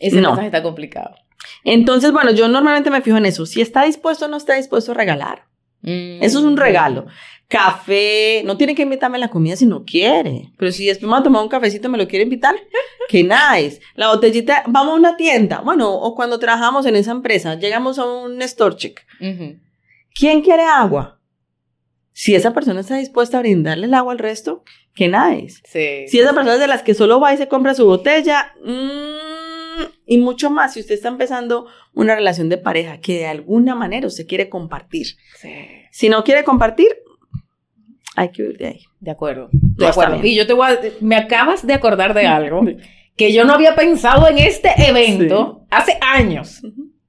Ese 0.00 0.20
No. 0.20 0.30
mensaje 0.30 0.46
está 0.46 0.62
complicado. 0.62 1.14
Entonces, 1.64 2.10
bueno, 2.12 2.32
yo 2.32 2.48
normalmente 2.48 2.90
me 2.90 3.00
fijo 3.02 3.16
en 3.16 3.26
eso. 3.26 3.46
Si 3.46 3.60
está 3.60 3.84
dispuesto 3.84 4.24
o 4.24 4.28
no 4.28 4.36
está 4.36 4.54
dispuesto 4.54 4.90
a 4.92 4.94
regalar. 4.94 5.44
Mm. 5.82 6.22
Eso 6.22 6.40
es 6.40 6.44
un 6.44 6.56
regalo. 6.56 7.06
Café, 7.48 8.42
no 8.44 8.56
tiene 8.56 8.74
que 8.74 8.82
invitarme 8.82 9.16
a 9.16 9.20
la 9.20 9.28
comida 9.28 9.56
si 9.56 9.66
no 9.66 9.84
quiere. 9.84 10.52
Pero 10.56 10.70
si 10.72 10.86
después 10.86 11.06
me 11.08 11.12
va 11.12 11.18
a 11.18 11.22
tomar 11.22 11.42
un 11.42 11.48
cafecito 11.48 11.88
me 11.88 11.98
lo 11.98 12.06
quiere 12.06 12.22
invitar, 12.24 12.54
que 13.08 13.22
nice. 13.24 13.80
La 13.94 14.08
botellita, 14.08 14.62
vamos 14.66 14.92
a 14.94 14.96
una 14.96 15.16
tienda. 15.16 15.60
Bueno, 15.60 15.92
o 15.92 16.14
cuando 16.14 16.38
trabajamos 16.38 16.86
en 16.86 16.96
esa 16.96 17.10
empresa, 17.10 17.54
llegamos 17.56 17.98
a 17.98 18.04
un 18.04 18.40
store 18.42 18.76
chick. 18.76 19.04
¿Quién 20.14 20.42
quiere 20.42 20.62
agua? 20.64 21.18
Si 22.12 22.34
esa 22.34 22.52
persona 22.52 22.80
está 22.80 22.96
dispuesta 22.96 23.38
a 23.38 23.40
brindarle 23.40 23.86
el 23.86 23.94
agua 23.94 24.12
al 24.12 24.18
resto, 24.18 24.62
que 24.94 25.08
nice. 25.08 25.60
Sí. 25.64 26.08
Si 26.08 26.20
esa 26.20 26.32
persona 26.34 26.54
es 26.54 26.60
de 26.60 26.66
las 26.66 26.82
que 26.82 26.94
solo 26.94 27.18
va 27.20 27.32
y 27.32 27.36
se 27.38 27.48
compra 27.48 27.74
su 27.74 27.86
botella, 27.86 28.52
mm, 28.62 29.29
y 30.06 30.18
mucho 30.18 30.50
más, 30.50 30.74
si 30.74 30.80
usted 30.80 30.94
está 30.94 31.08
empezando 31.08 31.66
una 31.94 32.14
relación 32.14 32.48
de 32.48 32.58
pareja 32.58 32.98
que 32.98 33.18
de 33.18 33.26
alguna 33.26 33.74
manera 33.74 34.06
usted 34.06 34.26
quiere 34.26 34.48
compartir. 34.48 35.06
Sí. 35.40 35.52
Si 35.90 36.08
no 36.08 36.24
quiere 36.24 36.44
compartir, 36.44 36.88
hay 38.16 38.30
que 38.30 38.42
huir 38.42 38.58
de 38.58 38.66
ahí. 38.66 38.80
De 39.00 39.10
acuerdo. 39.10 39.48
No 39.52 39.60
De 39.76 39.88
está 39.88 40.02
acuerdo. 40.02 40.26
Y 40.26 40.34
yo 40.34 40.46
te 40.46 40.52
voy 40.52 40.68
a, 40.68 40.80
me 41.00 41.16
acabas 41.16 41.66
de 41.66 41.74
acordar 41.74 42.14
de 42.14 42.26
algo 42.26 42.62
que 43.16 43.32
yo 43.32 43.44
no 43.44 43.54
había 43.54 43.74
pensado 43.74 44.28
en 44.28 44.38
este 44.38 44.70
evento 44.78 45.66
hace 45.70 45.98
años. 46.00 46.62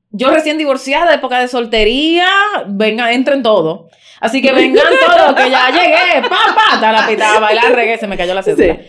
Yo 0.10 0.30
recién 0.30 0.58
divorciada, 0.58 1.14
época 1.14 1.40
de 1.40 1.48
soltería, 1.48 2.28
venga, 2.68 3.14
entren 3.14 3.42
todo. 3.42 3.90
Así 4.20 4.42
que 4.42 4.52
vengan 4.52 4.86
todos, 5.06 5.34
que 5.36 5.50
ya 5.50 5.70
llegué, 5.70 6.28
pa, 6.28 6.38
pa, 6.54 6.80
ta, 6.80 6.92
la 6.92 7.08
pita, 7.08 7.38
a 7.38 7.40
bailar 7.40 7.72
reggae, 7.76 7.98
se 7.98 8.08
me 8.08 8.18
cayó 8.18 8.34
la 8.34 8.44
cédula. 8.44 8.80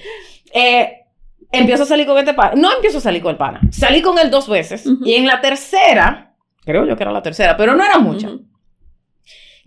Eh, 0.52 1.01
empiezo 1.52 1.82
a 1.84 1.86
salir 1.86 2.06
con 2.06 2.18
este 2.18 2.34
pana. 2.34 2.52
No 2.56 2.72
empiezo 2.72 2.98
a 2.98 3.00
salir 3.02 3.22
con 3.22 3.30
el 3.32 3.36
pana. 3.36 3.60
Salí 3.70 4.02
con 4.02 4.18
él 4.18 4.30
dos 4.30 4.48
veces. 4.48 4.86
Ujú. 4.86 5.04
Y 5.06 5.14
en 5.14 5.26
la 5.26 5.40
tercera, 5.40 6.34
creo 6.64 6.86
yo 6.86 6.96
que 6.96 7.02
era 7.02 7.12
la 7.12 7.22
tercera, 7.22 7.56
pero 7.56 7.74
no 7.74 7.84
era 7.84 7.98
mucha. 7.98 8.28
Ujú. 8.28 8.44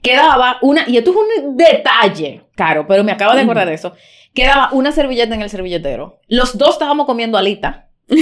Quedaba 0.01 0.58
una, 0.62 0.88
y 0.88 0.98
esto 0.98 1.12
es 1.12 1.18
un 1.18 1.58
detalle, 1.58 2.44
caro, 2.56 2.86
pero 2.88 3.04
me 3.04 3.12
acabo 3.12 3.34
de 3.34 3.42
acordar 3.42 3.68
de 3.68 3.74
eso. 3.74 3.94
Quedaba 4.36 4.70
una 4.74 4.92
servilleta 4.92 5.34
en 5.34 5.42
el 5.42 5.50
servilletero. 5.50 6.20
Los 6.27 6.58
dos 6.58 6.72
estábamos 6.74 7.06
comiendo 7.06 7.38
alita. 7.38 7.89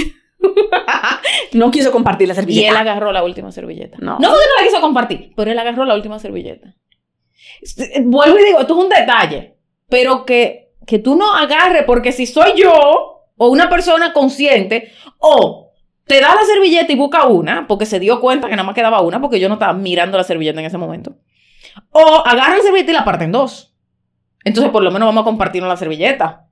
No 1.52 1.70
quiso 1.70 1.90
compartir 1.90 2.28
la 2.28 2.34
Y 2.34 2.36
él 2.38 2.44
servilleta. 2.44 2.80
agarró 2.80 3.12
la 3.12 3.24
última 3.24 3.50
servilleta. 3.50 3.96
No. 4.00 4.18
No. 4.18 4.28
porque 4.28 4.44
no 4.46 4.62
la 4.62 4.68
quiso 4.68 4.80
compartir, 4.80 5.32
pero 5.36 5.50
él 5.50 5.58
agarró 5.58 5.84
la 5.86 5.94
última 5.94 6.18
servilleta. 6.18 6.74
Vuelvo 8.02 8.38
y 8.38 8.44
digo, 8.44 8.60
esto 8.60 8.74
es 8.78 8.84
un 8.84 8.90
detalle, 8.90 9.56
pero 9.88 10.26
que, 10.26 10.72
que 10.86 10.98
tú 10.98 11.16
no 11.16 11.34
agarres, 11.34 11.84
porque 11.84 12.12
si 12.12 12.26
soy 12.26 12.52
yo 12.56 13.13
o 13.36 13.48
una 13.48 13.68
persona 13.68 14.12
consciente, 14.12 14.92
o 15.18 15.72
te 16.06 16.20
da 16.20 16.34
la 16.34 16.42
servilleta 16.44 16.92
y 16.92 16.96
busca 16.96 17.26
una, 17.26 17.66
porque 17.66 17.86
se 17.86 17.98
dio 17.98 18.20
cuenta 18.20 18.46
que 18.48 18.56
nada 18.56 18.66
más 18.66 18.74
quedaba 18.74 19.00
una, 19.00 19.20
porque 19.20 19.40
yo 19.40 19.48
no 19.48 19.54
estaba 19.54 19.72
mirando 19.72 20.18
la 20.18 20.24
servilleta 20.24 20.60
en 20.60 20.66
ese 20.66 20.78
momento, 20.78 21.16
o 21.90 22.22
agarra 22.26 22.56
la 22.56 22.62
servilleta 22.62 22.90
y 22.90 22.94
la 22.94 23.04
parte 23.04 23.24
en 23.24 23.32
dos. 23.32 23.74
Entonces, 24.44 24.70
por 24.70 24.82
lo 24.82 24.90
menos 24.90 25.06
vamos 25.06 25.22
a 25.22 25.24
compartir 25.24 25.62
la 25.62 25.76
servilleta. 25.76 26.46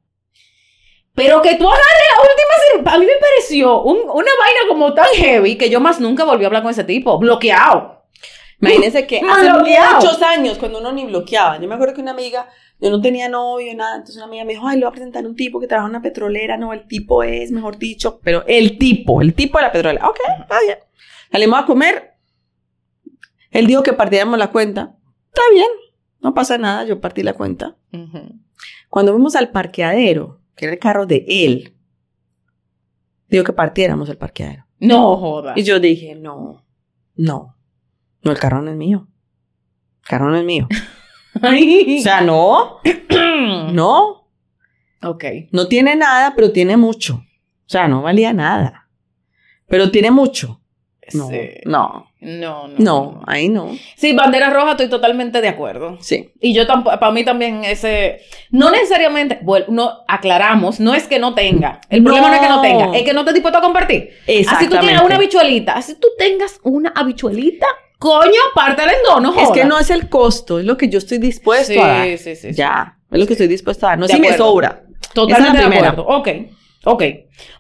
Pero 1.14 1.42
que 1.42 1.56
tú 1.56 1.68
agarres 1.68 2.08
la 2.16 2.22
última 2.22 2.54
servilleta, 2.66 2.94
a 2.94 2.98
mí 2.98 3.04
me 3.04 3.20
pareció 3.20 3.82
un- 3.82 3.98
una 4.08 4.30
vaina 4.38 4.60
como 4.68 4.94
tan 4.94 5.08
heavy 5.14 5.58
que 5.58 5.68
yo 5.68 5.78
más 5.78 6.00
nunca 6.00 6.24
volví 6.24 6.44
a 6.44 6.46
hablar 6.46 6.62
con 6.62 6.70
ese 6.70 6.84
tipo, 6.84 7.18
bloqueado. 7.18 8.06
Imagínense 8.62 9.06
que 9.06 9.20
hace 9.20 9.52
bloqueado. 9.52 9.96
muchos 9.96 10.22
años, 10.22 10.56
cuando 10.56 10.78
uno 10.78 10.90
ni 10.92 11.04
bloqueaba, 11.04 11.58
yo 11.60 11.68
me 11.68 11.74
acuerdo 11.74 11.94
que 11.94 12.00
una 12.00 12.12
amiga, 12.12 12.48
yo 12.82 12.90
no 12.90 13.00
tenía 13.00 13.28
novio, 13.28 13.72
nada, 13.76 13.94
entonces 13.94 14.16
una 14.16 14.24
amiga 14.24 14.44
me 14.44 14.54
dijo, 14.54 14.66
ay, 14.66 14.76
le 14.76 14.84
voy 14.84 14.90
a 14.90 14.92
presentar 14.92 15.24
un 15.24 15.36
tipo 15.36 15.60
que 15.60 15.68
trabaja 15.68 15.86
en 15.86 15.94
una 15.94 16.02
petrolera, 16.02 16.56
no, 16.56 16.72
el 16.72 16.88
tipo 16.88 17.22
es, 17.22 17.52
mejor 17.52 17.78
dicho, 17.78 18.18
pero 18.24 18.44
el 18.48 18.76
tipo, 18.76 19.22
el 19.22 19.34
tipo 19.34 19.58
de 19.58 19.64
la 19.64 19.72
petrolera, 19.72 20.08
ok, 20.08 20.18
está 20.40 20.60
bien. 20.60 20.78
Salimos 21.30 21.60
a 21.60 21.66
comer, 21.66 22.14
él 23.52 23.68
dijo 23.68 23.84
que 23.84 23.92
partiéramos 23.92 24.36
la 24.36 24.50
cuenta, 24.50 24.96
está 25.28 25.42
bien, 25.54 25.68
no 26.20 26.34
pasa 26.34 26.58
nada, 26.58 26.84
yo 26.84 27.00
partí 27.00 27.22
la 27.22 27.34
cuenta. 27.34 27.76
Cuando 28.90 29.12
fuimos 29.12 29.36
al 29.36 29.50
parqueadero, 29.52 30.40
que 30.56 30.64
era 30.64 30.74
el 30.74 30.80
carro 30.80 31.06
de 31.06 31.24
él, 31.28 31.76
dijo 33.28 33.44
que 33.44 33.52
partiéramos 33.52 34.08
el 34.08 34.18
parqueadero. 34.18 34.66
No 34.80 35.16
joda. 35.18 35.52
Y 35.54 35.62
yo 35.62 35.78
dije, 35.78 36.16
no, 36.16 36.64
no, 37.14 37.56
no, 38.24 38.30
el 38.32 38.38
carro 38.40 38.60
no 38.60 38.72
es 38.72 38.76
mío. 38.76 39.06
El 40.02 40.08
carro 40.08 40.30
no 40.30 40.36
es 40.36 40.44
mío. 40.44 40.66
O 41.42 42.02
sea, 42.02 42.20
no, 42.20 42.80
no, 43.72 44.28
ok. 45.02 45.24
no 45.50 45.68
tiene 45.68 45.96
nada, 45.96 46.34
pero 46.34 46.52
tiene 46.52 46.76
mucho. 46.76 47.14
O 47.14 47.68
sea, 47.72 47.88
no 47.88 48.02
valía 48.02 48.32
nada. 48.32 48.88
Pero 49.66 49.90
tiene 49.90 50.10
mucho. 50.10 50.61
No, 51.14 51.28
Sí. 51.28 51.40
no, 51.64 52.06
No, 52.20 52.68
no. 52.68 52.74
no, 52.78 53.22
ahí 53.26 53.48
no. 53.48 53.70
Sí, 53.96 54.12
bandera 54.12 54.50
roja, 54.50 54.72
estoy 54.72 54.88
totalmente 54.88 55.40
de 55.40 55.48
acuerdo. 55.48 55.98
Sí. 56.00 56.30
Y 56.40 56.54
yo 56.54 56.66
tampoco, 56.66 56.98
para 56.98 57.12
mí 57.12 57.24
también 57.24 57.64
ese, 57.64 58.20
no 58.50 58.70
necesariamente, 58.70 59.38
bueno, 59.42 59.66
no, 59.68 59.92
aclaramos, 60.08 60.78
no 60.80 60.94
es 60.94 61.08
que 61.08 61.18
no 61.18 61.34
tenga. 61.34 61.80
El 61.90 62.02
problema 62.02 62.28
no 62.28 62.34
es 62.34 62.40
que 62.40 62.48
no 62.48 62.60
tenga, 62.60 62.96
es 62.96 63.02
que 63.02 63.12
no 63.12 63.20
esté 63.20 63.32
dispuesto 63.32 63.58
a 63.58 63.62
compartir. 63.62 64.10
Así 64.48 64.68
tú 64.68 64.76
tienes 64.78 65.02
una 65.02 65.16
habichuelita, 65.16 65.72
así 65.74 65.94
tú 65.96 66.08
tengas 66.16 66.60
una 66.62 66.90
habichuelita, 66.94 67.66
coño, 67.98 68.40
pártela 68.54 68.92
en 68.92 68.98
dos, 69.04 69.20
no 69.22 69.34
Es 69.40 69.50
que 69.50 69.64
no 69.64 69.78
es 69.78 69.90
el 69.90 70.08
costo, 70.08 70.58
es 70.58 70.64
lo 70.64 70.76
que 70.76 70.88
yo 70.88 70.98
estoy 70.98 71.18
dispuesto 71.18 71.72
Sí, 71.72 71.78
a 71.78 71.86
dar. 71.86 72.06
sí, 72.06 72.18
sí, 72.18 72.36
sí. 72.36 72.52
Ya, 72.52 72.96
es 73.10 73.18
lo 73.18 73.26
que 73.26 73.32
estoy 73.34 73.48
dispuesto 73.48 73.86
a 73.86 73.90
dar. 73.90 73.98
No 73.98 74.06
De 74.06 74.14
si 74.14 74.20
me 74.20 74.36
sobra. 74.36 74.82
Totalmente 75.12 75.58
Esa 75.58 75.64
es 75.64 75.68
la 75.68 75.80
de 75.82 75.86
acuerdo. 75.88 76.06
Ok, 76.06 76.28
ok. 76.84 77.02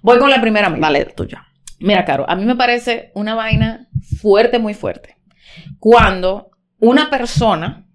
Voy 0.00 0.18
con 0.18 0.30
la 0.30 0.40
primera 0.40 0.68
amiga. 0.68 0.86
Dale, 0.86 1.04
tuya. 1.06 1.46
Mira, 1.82 2.04
Caro, 2.04 2.24
a 2.28 2.36
mí 2.36 2.44
me 2.44 2.56
parece 2.56 3.10
una 3.14 3.34
vaina 3.34 3.88
fuerte, 4.20 4.58
muy 4.58 4.74
fuerte. 4.74 5.16
Cuando 5.78 6.50
una 6.78 7.10
persona, 7.10 7.86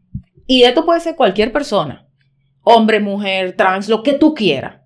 y 0.46 0.64
esto 0.64 0.86
puede 0.86 1.00
ser 1.00 1.16
cualquier 1.16 1.52
persona, 1.52 2.06
hombre, 2.64 3.00
mujer, 3.00 3.56
trans, 3.56 3.88
lo 3.88 4.04
que 4.04 4.14
tú 4.14 4.34
quieras, 4.34 4.82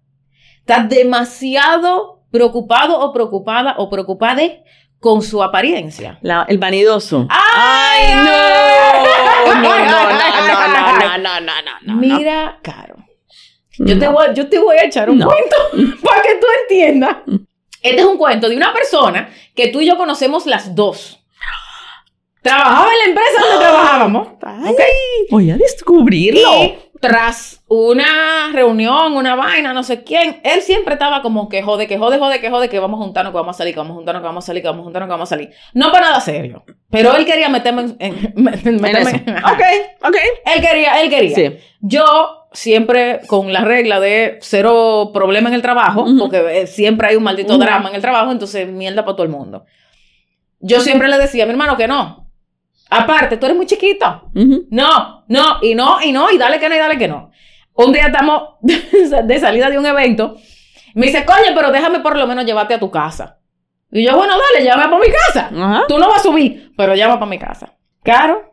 está 0.60 0.84
demasiado 0.84 2.24
preocupado 2.31 3.00
o 3.00 3.12
preocupada 3.12 3.75
o 3.77 3.89
preocupada 3.89 4.43
con 5.00 5.24
su 5.24 5.41
apariencia. 5.41 6.20
El 6.48 6.60
vanidoso. 6.60 7.27
¡Ay, 7.29 8.15
no! 8.15 9.51
No, 9.55 9.62
no, 9.62 10.12
no, 10.12 11.17
no, 11.17 11.41
no, 11.41 11.51
no. 11.81 11.96
Mira, 11.96 12.60
Caro. 12.62 12.98
Yo, 13.79 13.98
te 13.98 14.60
voy, 14.60 14.77
a 14.77 14.86
echar 14.86 15.10
un 15.10 15.17
no. 15.17 15.27
cuento 15.27 15.55
para 16.03 16.22
que 16.22 16.36
tú 16.36 16.46
entiendas 16.62 17.17
este 17.82 18.02
es 18.02 18.06
un 18.06 18.18
cuento 18.18 18.48
de 18.50 18.56
una 18.56 18.74
persona 18.74 19.30
que 19.56 19.68
tú 19.68 19.82
y 19.82 19.88
yo 19.88 19.98
conocemos 19.98 20.46
las 20.46 20.76
dos. 20.76 21.18
Trabajaba 22.42 22.88
en 22.92 22.98
la 23.00 23.06
empresa 23.06 23.42
donde 23.42 23.60
trabajábamos. 23.66 24.28
Ay, 24.42 24.74
¿ok? 24.74 24.80
Voy 25.30 25.52
a 25.52 25.58
descubrirlo. 25.58 26.64
Y 26.64 26.76
tras 27.00 27.64
una 27.68 28.52
reunión, 28.54 29.14
una 29.14 29.36
vaina, 29.36 29.74
no 29.74 29.84
sé 29.84 30.04
quién, 30.04 30.40
él 30.44 30.62
siempre 30.62 30.94
estaba 30.94 31.22
como 31.22 31.50
que 31.50 31.62
jode, 31.64 31.88
que 31.88 31.98
jode, 31.98 32.18
jode, 32.20 32.40
que 32.42 32.50
jode, 32.50 32.70
que 32.70 32.80
vamos 32.80 33.00
a 33.00 33.04
juntarnos, 33.04 33.32
que 33.32 33.38
vamos 33.38 33.56
a 33.56 33.58
salir, 33.58 33.74
que 33.74 33.80
vamos 33.80 33.92
a 33.92 33.96
juntarnos, 33.96 34.22
que 34.22 34.28
vamos 34.28 34.44
a 34.44 34.48
salir, 34.48 34.62
que 34.62 34.68
vamos 34.70 34.82
a 34.82 34.84
juntarnos, 34.86 35.08
que 35.08 35.12
vamos 35.12 35.30
a 35.30 35.36
salir. 35.36 35.50
No 35.74 35.92
para 35.92 36.08
nada 36.08 36.22
serio. 36.22 36.64
Pero 36.90 37.16
él 37.16 37.26
quería 37.26 37.50
meterme 37.50 37.82
en... 37.84 37.96
en- 38.00 38.34
En 38.66 38.82
meterme 38.82 39.02
eso. 39.02 39.10
en- 39.26 39.30
ajá. 39.38 39.54
Ok, 39.54 39.62
ok. 40.08 40.16
Él 40.56 40.62
quería, 40.62 41.02
él 41.02 41.10
quería. 41.10 41.36
Sí. 41.36 41.58
Yo 41.80 42.41
siempre 42.51 43.22
con 43.27 43.53
la 43.53 43.63
regla 43.63 44.00
de 44.00 44.38
cero 44.41 45.12
problema 45.13 45.50
en 45.50 45.55
el 45.55 45.62
trabajo, 45.62 46.05
porque 46.20 46.62
eh, 46.62 46.67
siempre 46.67 47.08
hay 47.08 47.15
un 47.15 47.24
maldito 47.24 47.58
drama 47.58 47.89
en 47.89 47.96
el 47.96 48.01
trabajo, 48.01 48.31
entonces 48.31 48.67
mierda 48.67 49.03
para 49.05 49.15
todo 49.15 49.25
el 49.25 49.31
mundo. 49.31 49.65
Yo 50.60 50.79
siempre 50.81 51.08
le 51.08 51.17
decía 51.17 51.43
a 51.43 51.48
mi 51.48 51.53
hermano 51.53 51.77
que 51.77 51.88
no. 51.88 52.29
Aparte, 52.89 53.38
tú 53.38 53.46
eres 53.46 53.58
muy 53.58 53.65
chiquito. 53.65 54.29
No, 54.70 55.24
no, 55.27 55.58
y 55.62 55.75
no, 55.75 56.01
y 56.03 56.12
no, 56.12 56.29
y 56.29 56.38
dale 56.38 56.60
que 56.60 56.70
no, 56.70 56.75
y 56.75 56.77
dale 56.77 56.98
que 56.98 57.08
no. 57.08 57.31
Un 57.74 57.93
día 57.93 58.08
estamos 58.08 58.55
de 58.62 59.39
salida 59.39 59.70
de 59.70 59.79
un 59.79 59.86
evento. 59.86 60.36
Me 60.93 61.08
dice, 61.08 61.25
coño, 61.25 61.55
pero 61.55 61.72
déjame 61.72 62.01
por 62.01 62.17
lo 62.17 62.27
menos 62.27 62.46
llevarte 62.46 62.74
a 62.74 62.79
tu 62.79 62.91
casa. 62.91 63.39
Y 63.91 64.05
yo, 64.05 64.15
bueno, 64.15 64.34
dale, 64.34 64.63
llévame 64.63 64.84
para 64.84 65.00
mi 65.00 65.12
casa. 65.12 65.86
Tú 65.88 65.98
no 65.98 66.10
vas 66.10 66.20
a 66.20 66.24
subir, 66.24 66.74
pero 66.77 66.96
llama 66.96 67.15
para 67.15 67.29
mi 67.29 67.39
casa. 67.39 67.74
Caro, 68.03 68.50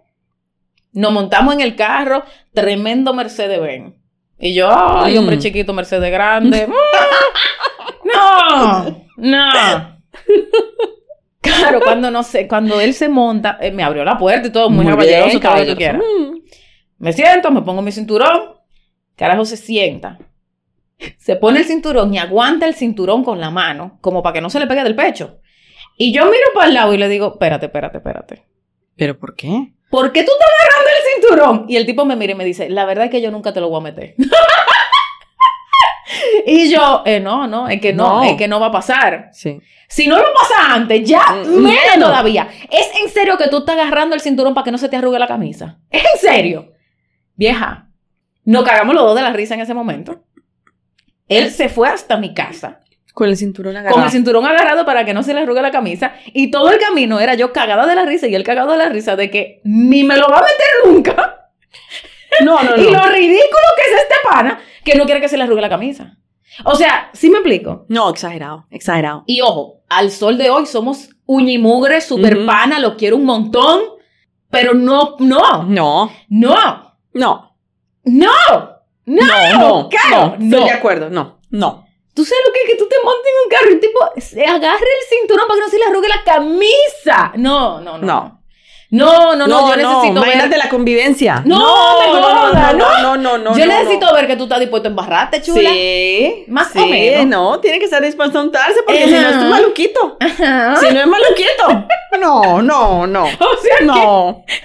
nos 0.99 1.13
montamos 1.13 1.55
en 1.55 1.61
el 1.61 1.77
carro, 1.77 2.25
tremendo 2.53 3.15
Mercedes 3.15 3.61
Benz. 3.61 3.95
Y 4.39 4.55
yo, 4.55 4.69
ay, 4.71 5.15
Mm. 5.15 5.19
hombre 5.19 5.39
chiquito, 5.39 5.73
Mercedes 5.73 6.11
grande. 6.11 6.69
Mm. 8.05 8.11
no, 8.15 9.05
no. 9.17 9.99
Claro, 11.41 11.81
cuando 11.81 12.11
no 12.11 12.23
sé, 12.23 12.49
cuando 12.49 12.81
él 12.81 12.95
se 12.95 13.09
monta, 13.09 13.59
eh, 13.61 13.71
me 13.71 13.83
abrió 13.83 14.05
la 14.05 14.19
puerta 14.19 14.49
y 14.49 14.51
todo, 14.53 14.71
muy, 14.71 14.85
Muy 14.85 14.93
caballeroso, 14.93 15.41
todo 15.41 15.57
lo 15.57 15.65
que 15.67 15.77
quieras. 15.77 16.03
Mm. 16.03 16.37
Me 16.99 17.13
siento, 17.13 17.51
me 17.51 17.63
pongo 17.63 17.81
mi 17.83 17.93
cinturón. 17.93 18.55
Carajo 19.17 19.45
se 19.45 19.57
sienta. 19.57 20.19
Se 21.17 21.37
pone 21.37 21.61
el 21.61 21.65
cinturón 21.65 22.13
y 22.13 22.19
aguanta 22.19 22.67
el 22.67 22.75
cinturón 22.75 23.23
con 23.25 23.41
la 23.41 23.51
mano, 23.51 23.99
como 24.01 24.23
para 24.23 24.33
que 24.35 24.41
no 24.41 24.51
se 24.51 24.59
le 24.59 24.67
pegue 24.67 24.83
del 24.85 24.97
pecho. 24.97 25.39
Y 25.97 26.13
yo 26.13 26.25
miro 26.25 26.47
para 26.55 26.67
el 26.69 26.75
lado 26.75 26.93
y 26.95 26.99
le 26.99 27.09
digo, 27.09 27.33
espérate, 27.35 27.67
espérate, 27.67 27.99
espérate. 27.99 28.45
¿Pero 28.97 29.19
por 29.19 29.35
qué? 29.37 29.73
¿Por 29.91 30.13
qué 30.13 30.23
tú 30.23 30.31
estás 30.33 30.49
agarrando 30.61 30.91
el 30.91 31.05
cinturón? 31.15 31.65
Y 31.69 31.77
el 31.77 31.87
tipo 31.87 32.05
me 32.05 32.15
mira 32.17 32.33
y 32.33 32.37
me 32.37 32.45
dice, 32.45 32.69
la 32.69 32.85
verdad 32.85 33.07
es 33.07 33.11
que 33.11 33.21
yo 33.23 33.31
nunca 33.31 33.53
te 33.53 33.61
lo 33.61 33.69
voy 33.71 33.81
a 33.81 33.85
meter. 33.85 34.15
y 36.47 36.71
yo, 36.71 37.03
eh, 37.05 37.21
no, 37.21 37.47
no, 37.47 37.69
es 37.69 37.81
que 37.81 37.93
no, 37.93 38.09
No. 38.17 38.23
es 38.25 38.37
que 38.37 38.49
no 38.49 38.61
va 38.61 38.67
a 38.67 38.73
pasar. 38.73 39.29
Sí. 39.33 39.61
Si 39.89 40.07
no 40.07 40.17
lo 40.19 40.25
pasa 40.35 40.75
antes, 40.75 41.09
ya 41.09 41.23
Mm, 41.31 41.63
menos 41.63 41.63
menos. 41.63 42.09
todavía. 42.09 42.49
¿Es 42.71 42.91
en 43.03 43.09
serio 43.11 43.37
que 43.39 43.49
tú 43.49 43.59
estás 43.59 43.77
agarrando 43.79 44.15
el 44.15 44.21
cinturón 44.21 44.55
para 44.55 44.65
que 44.65 44.71
no 44.73 44.79
se 44.79 44.89
te 44.89 44.97
arrugue 44.97 45.19
la 45.19 45.27
camisa? 45.27 45.79
¿Es 45.91 46.03
en 46.15 46.19
serio? 46.21 46.73
Vieja, 47.35 47.89
nos 48.45 48.65
cagamos 48.65 48.95
los 48.95 49.05
dos 49.05 49.15
de 49.17 49.23
la 49.23 49.33
risa 49.33 49.55
en 49.55 49.61
ese 49.61 49.75
momento. 49.75 50.25
Él 51.29 51.51
se 51.51 51.69
fue 51.69 51.89
hasta 51.89 52.17
mi 52.17 52.33
casa 52.35 52.81
Con 53.19 53.29
el 53.29 53.37
cinturón 53.37 53.77
agarrado. 53.77 53.97
con 53.97 54.05
el 54.05 54.11
cinturón 54.13 54.47
agarrado 54.47 54.85
para 54.87 55.05
que 55.05 55.13
no 55.13 55.25
se 55.25 55.35
le 55.35 55.41
arrugue 55.41 55.61
la 55.61 55.73
camisa 55.73 56.13
y 56.33 56.53
todo 56.53 56.71
el 56.71 56.79
camino 56.79 57.19
era 57.19 57.35
yo 57.35 57.53
cagada 57.53 57.85
de 57.85 57.97
la 57.97 58.05
risa 58.05 58.29
y 58.29 58.35
él 58.37 58.45
cagado 58.45 58.71
de 58.71 58.79
la 58.79 58.89
risa 58.89 59.17
de 59.17 59.29
que 59.29 59.61
ni 59.65 60.05
me 60.05 60.17
lo 60.17 60.29
va 60.29 60.39
a 60.39 60.43
meter 60.43 60.93
nunca. 60.93 61.51
No, 62.45 62.63
no, 62.63 62.77
Y 62.81 62.85
lo 62.85 62.93
no. 62.93 63.07
ridículo 63.09 63.67
que 63.77 63.83
es 63.91 64.03
este 64.03 64.15
pana 64.31 64.61
que 64.85 64.95
no 64.95 65.05
quiere 65.07 65.21
que 65.21 65.29
se 65.29 65.37
le 65.37 65.43
arrugue 65.43 65.61
la 65.63 65.69
camisa. 65.69 66.17
O 66.65 66.77
sea, 66.77 67.11
sí 67.13 67.29
me 67.31 67.39
explico. 67.39 67.87
No, 67.89 68.09
exagerado, 68.11 68.67
exagerado. 68.71 69.25
Y 69.27 69.41
ojo, 69.41 69.83
al 69.89 70.13
sol 70.13 70.39
de 70.39 70.49
hoy 70.51 70.67
somos 70.67 71.09
uñimugre, 71.27 72.01
super 72.01 72.47
pana, 72.47 72.79
lo 72.79 72.97
quiero 72.97 73.17
un 73.17 73.25
montón, 73.25 73.81
pero 74.51 74.75
no, 74.75 75.17
no, 75.19 75.65
No, 75.65 76.13
no, 76.29 76.95
no. 77.15 77.15
no, 77.15 77.57
no, 78.05 78.79
No, 79.07 79.59
no, 79.59 79.89
Caro, 79.89 80.37
no. 80.39 80.45
Estoy 80.57 80.65
de 80.69 80.71
acuerdo, 80.77 81.11
no, 81.11 81.41
no. 81.51 81.88
Tú 82.19 82.25
sabes 82.25 82.45
lo 82.45 82.53
que 82.53 82.61
es 82.63 82.71
que 82.71 82.77
tú 82.77 82.89
te 82.89 82.97
montes 83.05 83.31
en 83.31 83.45
un 83.45 83.49
carro 83.49 83.71
y 83.71 83.75
un 83.75 83.81
tipo 83.81 84.01
se 84.17 84.45
agarre 84.45 84.89
el 85.01 85.19
cinturón 85.19 85.47
para 85.47 85.61
que 85.61 85.65
no 85.67 85.71
se 85.71 85.79
le 85.79 85.85
arrugue 85.85 86.09
la 86.09 86.25
camisa. 86.25 87.33
No, 87.37 87.81
no, 87.81 87.97
no. 87.97 88.07
No. 88.07 88.39
No, 88.91 89.37
no, 89.37 89.47
no, 89.47 89.69
yo 89.71 89.77
necesito 89.77 90.21
ver. 90.21 90.31
imagínate 90.31 90.57
la 90.57 90.69
convivencia. 90.69 91.43
No, 91.47 92.01
me 92.01 92.07
joda, 92.21 92.73
no, 92.73 93.03
no, 93.03 93.17
no, 93.17 93.39
no, 93.39 93.57
yo 93.57 93.67
no, 93.67 93.73
necesito 93.73 94.13
ver 94.13 94.27
que 94.27 94.35
tú 94.35 94.45
estás 94.45 94.59
dispuesto 94.59 94.89
a 94.89 94.91
embarrarte, 94.91 95.43
chula. 95.43 95.71
Sí. 95.71 96.45
Más 96.49 96.73
sí, 96.73 96.79
o 96.81 96.87
menos. 96.89 97.27
no, 97.27 97.61
tiene 97.61 97.79
que 97.79 97.85
estar 97.85 98.03
dispuesto 98.03 98.41
a 98.41 98.43
untarse 98.43 98.83
porque 98.85 99.05
si 99.05 99.13
no 99.13 99.29
Ajá. 99.29 99.41
es 99.45 99.45
maluquito. 99.49 100.17
Ajá. 100.19 100.77
Si 100.81 100.93
no 100.93 101.01
es 101.01 101.07
maluquito. 101.07 101.87
No, 102.19 102.61
no, 102.63 103.07
no. 103.07 103.25
O 103.27 103.57
sea, 103.63 103.79
que- 103.79 104.59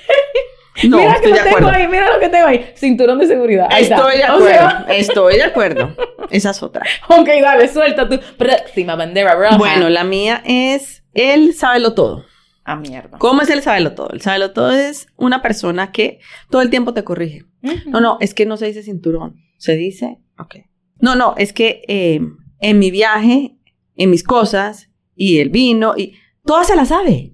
No. 0.87 0.97
Mira 0.97 1.11
que 1.21 1.29
estoy 1.29 1.31
lo 1.31 1.37
de 1.43 1.49
tengo 1.55 1.69
ahí, 1.69 1.87
mira 1.87 2.13
lo 2.13 2.19
que 2.19 2.29
tengo 2.29 2.47
ahí. 2.47 2.65
Cinturón 2.75 3.19
de 3.19 3.27
seguridad. 3.27 3.67
Ahí 3.69 3.83
está. 3.83 3.95
Estoy 3.97 4.17
de 4.17 4.23
O 4.23 4.25
acuerdo. 4.27 4.47
sea, 4.47 4.85
Estoy 4.89 5.35
de 5.35 5.43
acuerdo. 5.43 5.95
Esa 6.31 6.49
es 6.49 6.63
otra. 6.63 6.83
ok, 7.09 7.27
dale, 7.41 7.67
suelta 7.67 8.09
tu 8.09 8.19
próxima 8.37 8.95
bandera 8.95 9.35
roja. 9.35 9.57
Bueno, 9.57 9.89
la 9.89 10.03
mía 10.03 10.41
es 10.45 11.03
él 11.13 11.53
sábelo 11.53 11.93
todo. 11.93 12.25
Ah, 12.65 12.75
mierda. 12.75 13.17
¿Cómo 13.19 13.41
es 13.41 13.49
el 13.49 13.61
sábelo 13.61 13.93
todo? 13.93 14.09
El 14.11 14.21
sábelo 14.21 14.51
todo 14.51 14.71
es 14.71 15.07
una 15.17 15.41
persona 15.41 15.91
que 15.91 16.19
todo 16.49 16.61
el 16.61 16.69
tiempo 16.69 16.93
te 16.93 17.03
corrige. 17.03 17.43
No, 17.85 17.99
no, 18.01 18.17
es 18.19 18.33
que 18.33 18.45
no 18.45 18.57
se 18.57 18.65
dice 18.67 18.83
cinturón. 18.83 19.35
Se 19.57 19.75
dice, 19.75 20.19
ok. 20.39 20.55
No, 20.99 21.15
no, 21.15 21.35
es 21.37 21.51
que 21.53 21.81
eh, 21.87 22.21
en 22.59 22.79
mi 22.79 22.89
viaje, 22.89 23.57
en 23.95 24.09
mis 24.09 24.23
cosas, 24.23 24.89
y 25.15 25.39
el 25.39 25.49
vino, 25.49 25.93
y 25.97 26.15
toda 26.45 26.63
se 26.63 26.75
la 26.75 26.85
sabe. 26.85 27.33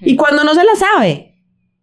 Y 0.00 0.16
cuando 0.16 0.42
no 0.42 0.54
se 0.54 0.64
la 0.64 0.74
sabe, 0.74 1.31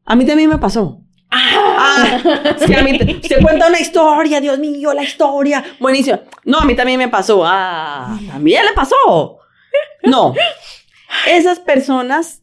a 0.09 0.15
mí 0.17 0.25
también 0.25 0.49
me 0.49 0.57
pasó. 0.57 0.99
Ah, 1.31 2.19
que 2.65 2.75
a 2.75 2.83
mí, 2.83 2.97
te- 2.97 3.15
usted 3.15 3.41
cuenta 3.41 3.67
una 3.67 3.79
historia, 3.79 4.41
Dios 4.41 4.57
mío, 4.59 4.93
la 4.93 5.03
historia, 5.03 5.63
buenísimo. 5.79 6.19
No, 6.43 6.57
a 6.59 6.65
mí 6.65 6.75
también 6.75 6.97
me 6.97 7.07
pasó. 7.07 7.43
Ah, 7.45 8.17
también 8.27 8.65
le 8.65 8.73
pasó. 8.73 9.37
No, 10.03 10.33
esas 11.27 11.59
personas 11.59 12.41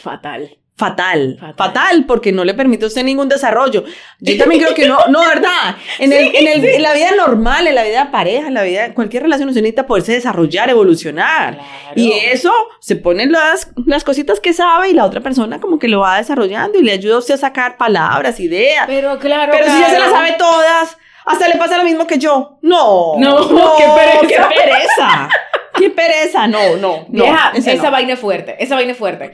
Fatal. 0.00 0.58
Fatal, 0.78 1.36
Fatal. 1.40 1.54
fatal, 1.56 2.04
porque 2.06 2.30
no 2.30 2.44
le 2.44 2.54
permite 2.54 2.84
a 2.84 2.88
usted 2.88 3.02
ningún 3.02 3.28
desarrollo. 3.28 3.82
Yo 4.20 4.38
también 4.38 4.62
creo 4.62 4.74
que 4.74 4.86
no, 4.86 4.96
no, 5.08 5.20
¿verdad? 5.26 5.74
En, 5.98 6.12
el- 6.12 6.34
en 6.36 6.46
el- 6.46 6.64
en 6.64 6.82
la 6.82 6.92
vida 6.92 7.10
normal, 7.16 7.66
en 7.66 7.74
la 7.74 7.82
vida 7.82 8.04
de 8.04 8.10
pareja, 8.12 8.46
en 8.46 8.54
la 8.54 8.62
vida, 8.62 8.84
en 8.86 8.92
cualquier 8.92 9.24
relación, 9.24 9.48
usted 9.48 9.60
necesita 9.62 9.86
poderse 9.88 10.12
desarrollar, 10.12 10.70
evolucionar. 10.70 11.54
Claro. 11.56 11.68
Y 11.96 12.12
eso, 12.12 12.52
se 12.80 12.94
ponen 12.94 13.32
las, 13.32 13.70
las 13.86 14.04
cositas 14.04 14.38
que 14.38 14.52
sabe 14.52 14.90
y 14.90 14.92
la 14.92 15.04
otra 15.04 15.20
persona 15.20 15.60
como 15.60 15.80
que 15.80 15.88
lo 15.88 15.98
va 16.00 16.18
desarrollando 16.18 16.78
y 16.78 16.82
le 16.84 16.92
ayuda 16.92 17.16
a 17.16 17.18
usted 17.18 17.34
a 17.34 17.38
sacar 17.38 17.76
palabras, 17.76 18.38
ideas. 18.38 18.84
Pero 18.86 19.18
claro. 19.18 19.50
Pero 19.50 19.66
si 19.66 19.80
ya 19.80 19.90
se 19.90 19.98
las 19.98 20.10
sabe 20.10 20.32
todas, 20.38 20.96
hasta 21.24 21.48
le 21.48 21.56
pasa 21.56 21.76
lo 21.76 21.82
mismo 21.84 22.06
que 22.06 22.18
yo. 22.18 22.58
No. 22.62 23.16
No, 23.18 23.48
qué 23.78 23.84
pereza. 23.96 24.48
Qué 24.48 24.54
pereza. 24.60 25.28
Qué 25.76 25.90
pereza. 25.90 26.46
No, 26.46 26.76
no, 26.76 27.06
no. 27.08 27.24
Esa 27.54 27.74
no. 27.74 27.90
vaina 27.90 28.12
es 28.14 28.18
fuerte, 28.18 28.56
esa 28.62 28.74
vaina 28.74 28.92
es 28.92 28.98
fuerte. 28.98 29.32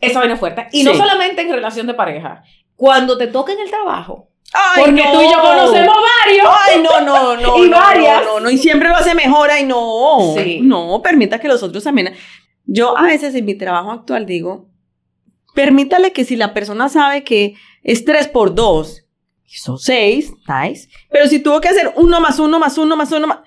Esa 0.00 0.20
vaina 0.20 0.36
fuerte. 0.36 0.68
Y 0.72 0.78
Sí. 0.80 0.84
no 0.84 0.94
solamente 0.94 1.42
en 1.42 1.50
relación 1.50 1.86
de 1.86 1.94
pareja. 1.94 2.42
Cuando 2.76 3.16
te 3.16 3.26
toca 3.28 3.52
en 3.52 3.60
el 3.60 3.70
trabajo. 3.70 4.28
Ay, 4.52 4.84
porque 4.84 5.02
no. 5.04 5.12
tú 5.12 5.20
y 5.22 5.30
yo 5.32 5.40
conocemos 5.42 5.96
varios. 6.24 6.48
Ay, 6.68 6.82
no, 6.82 7.00
no, 7.00 7.36
no. 7.40 7.64
Y 7.64 7.68
no, 7.68 7.76
varias. 7.78 8.24
No, 8.24 8.34
no, 8.34 8.40
no, 8.40 8.50
y 8.50 8.58
siempre 8.58 8.88
lo 8.88 8.96
hace 8.96 9.14
mejor. 9.14 9.50
Ay, 9.50 9.64
no. 9.64 10.34
Sí. 10.36 10.60
No, 10.62 11.00
permita 11.02 11.38
que 11.40 11.48
los 11.48 11.62
otros 11.62 11.82
también. 11.84 12.14
Yo 12.64 12.96
a 12.96 13.02
veces 13.02 13.34
en 13.34 13.44
mi 13.44 13.54
trabajo 13.56 13.90
actual 13.90 14.26
digo, 14.26 14.68
permítale 15.54 16.12
que 16.12 16.24
si 16.24 16.36
la 16.36 16.52
persona 16.54 16.88
sabe 16.88 17.24
que 17.24 17.54
es 17.82 18.04
3 18.04 18.28
por 18.28 18.54
2, 18.54 19.04
son 19.46 19.78
6, 19.78 20.32
nice. 20.48 20.88
Pero 21.10 21.26
si 21.28 21.38
tuvo 21.38 21.60
que 21.60 21.68
hacer 21.68 21.92
uno 21.96 22.20
más 22.20 22.38
uno 22.38 22.58
más 22.58 22.76
uno 22.78 22.96
más 22.96 23.10
uno 23.12 23.26
más. 23.26 23.38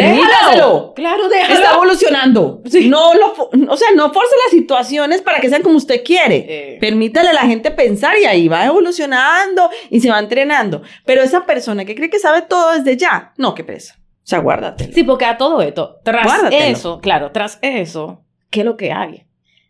Permítaselo. 0.00 0.92
Claro, 0.94 1.28
déjalo. 1.28 1.54
Está 1.54 1.74
evolucionando. 1.74 2.62
No 2.84 3.14
lo, 3.14 3.32
o 3.72 3.76
sea, 3.76 3.88
no 3.94 4.12
force 4.12 4.34
las 4.44 4.50
situaciones 4.50 5.22
para 5.22 5.40
que 5.40 5.48
sean 5.48 5.62
como 5.62 5.76
usted 5.76 6.02
quiere. 6.04 6.44
Eh, 6.48 6.78
Permítale 6.80 7.30
a 7.30 7.32
la 7.32 7.42
gente 7.42 7.70
pensar 7.70 8.16
y 8.18 8.24
ahí 8.24 8.48
va 8.48 8.64
evolucionando 8.66 9.70
y 9.90 10.00
se 10.00 10.10
va 10.10 10.18
entrenando. 10.18 10.82
Pero 11.04 11.22
esa 11.22 11.46
persona 11.46 11.84
que 11.84 11.94
cree 11.94 12.10
que 12.10 12.18
sabe 12.18 12.42
todo 12.42 12.72
desde 12.72 12.96
ya, 12.96 13.32
no, 13.36 13.54
qué 13.54 13.64
presa. 13.64 13.96
O 13.98 14.28
sea, 14.28 14.40
guárdatelo. 14.40 14.92
Sí, 14.92 15.04
porque 15.04 15.24
a 15.24 15.36
todo 15.38 15.62
esto, 15.62 16.00
tras 16.02 16.24
Guárdatelo. 16.24 16.64
eso, 16.64 17.00
claro, 17.00 17.30
tras 17.30 17.58
eso, 17.62 18.24
¿qué 18.50 18.60
es 18.60 18.66
lo 18.66 18.76
que 18.76 18.90
hay? 18.92 19.24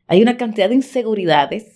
Hay 0.06 0.22
una 0.22 0.36
cantidad 0.36 0.68
de 0.68 0.76
inseguridades 0.76 1.75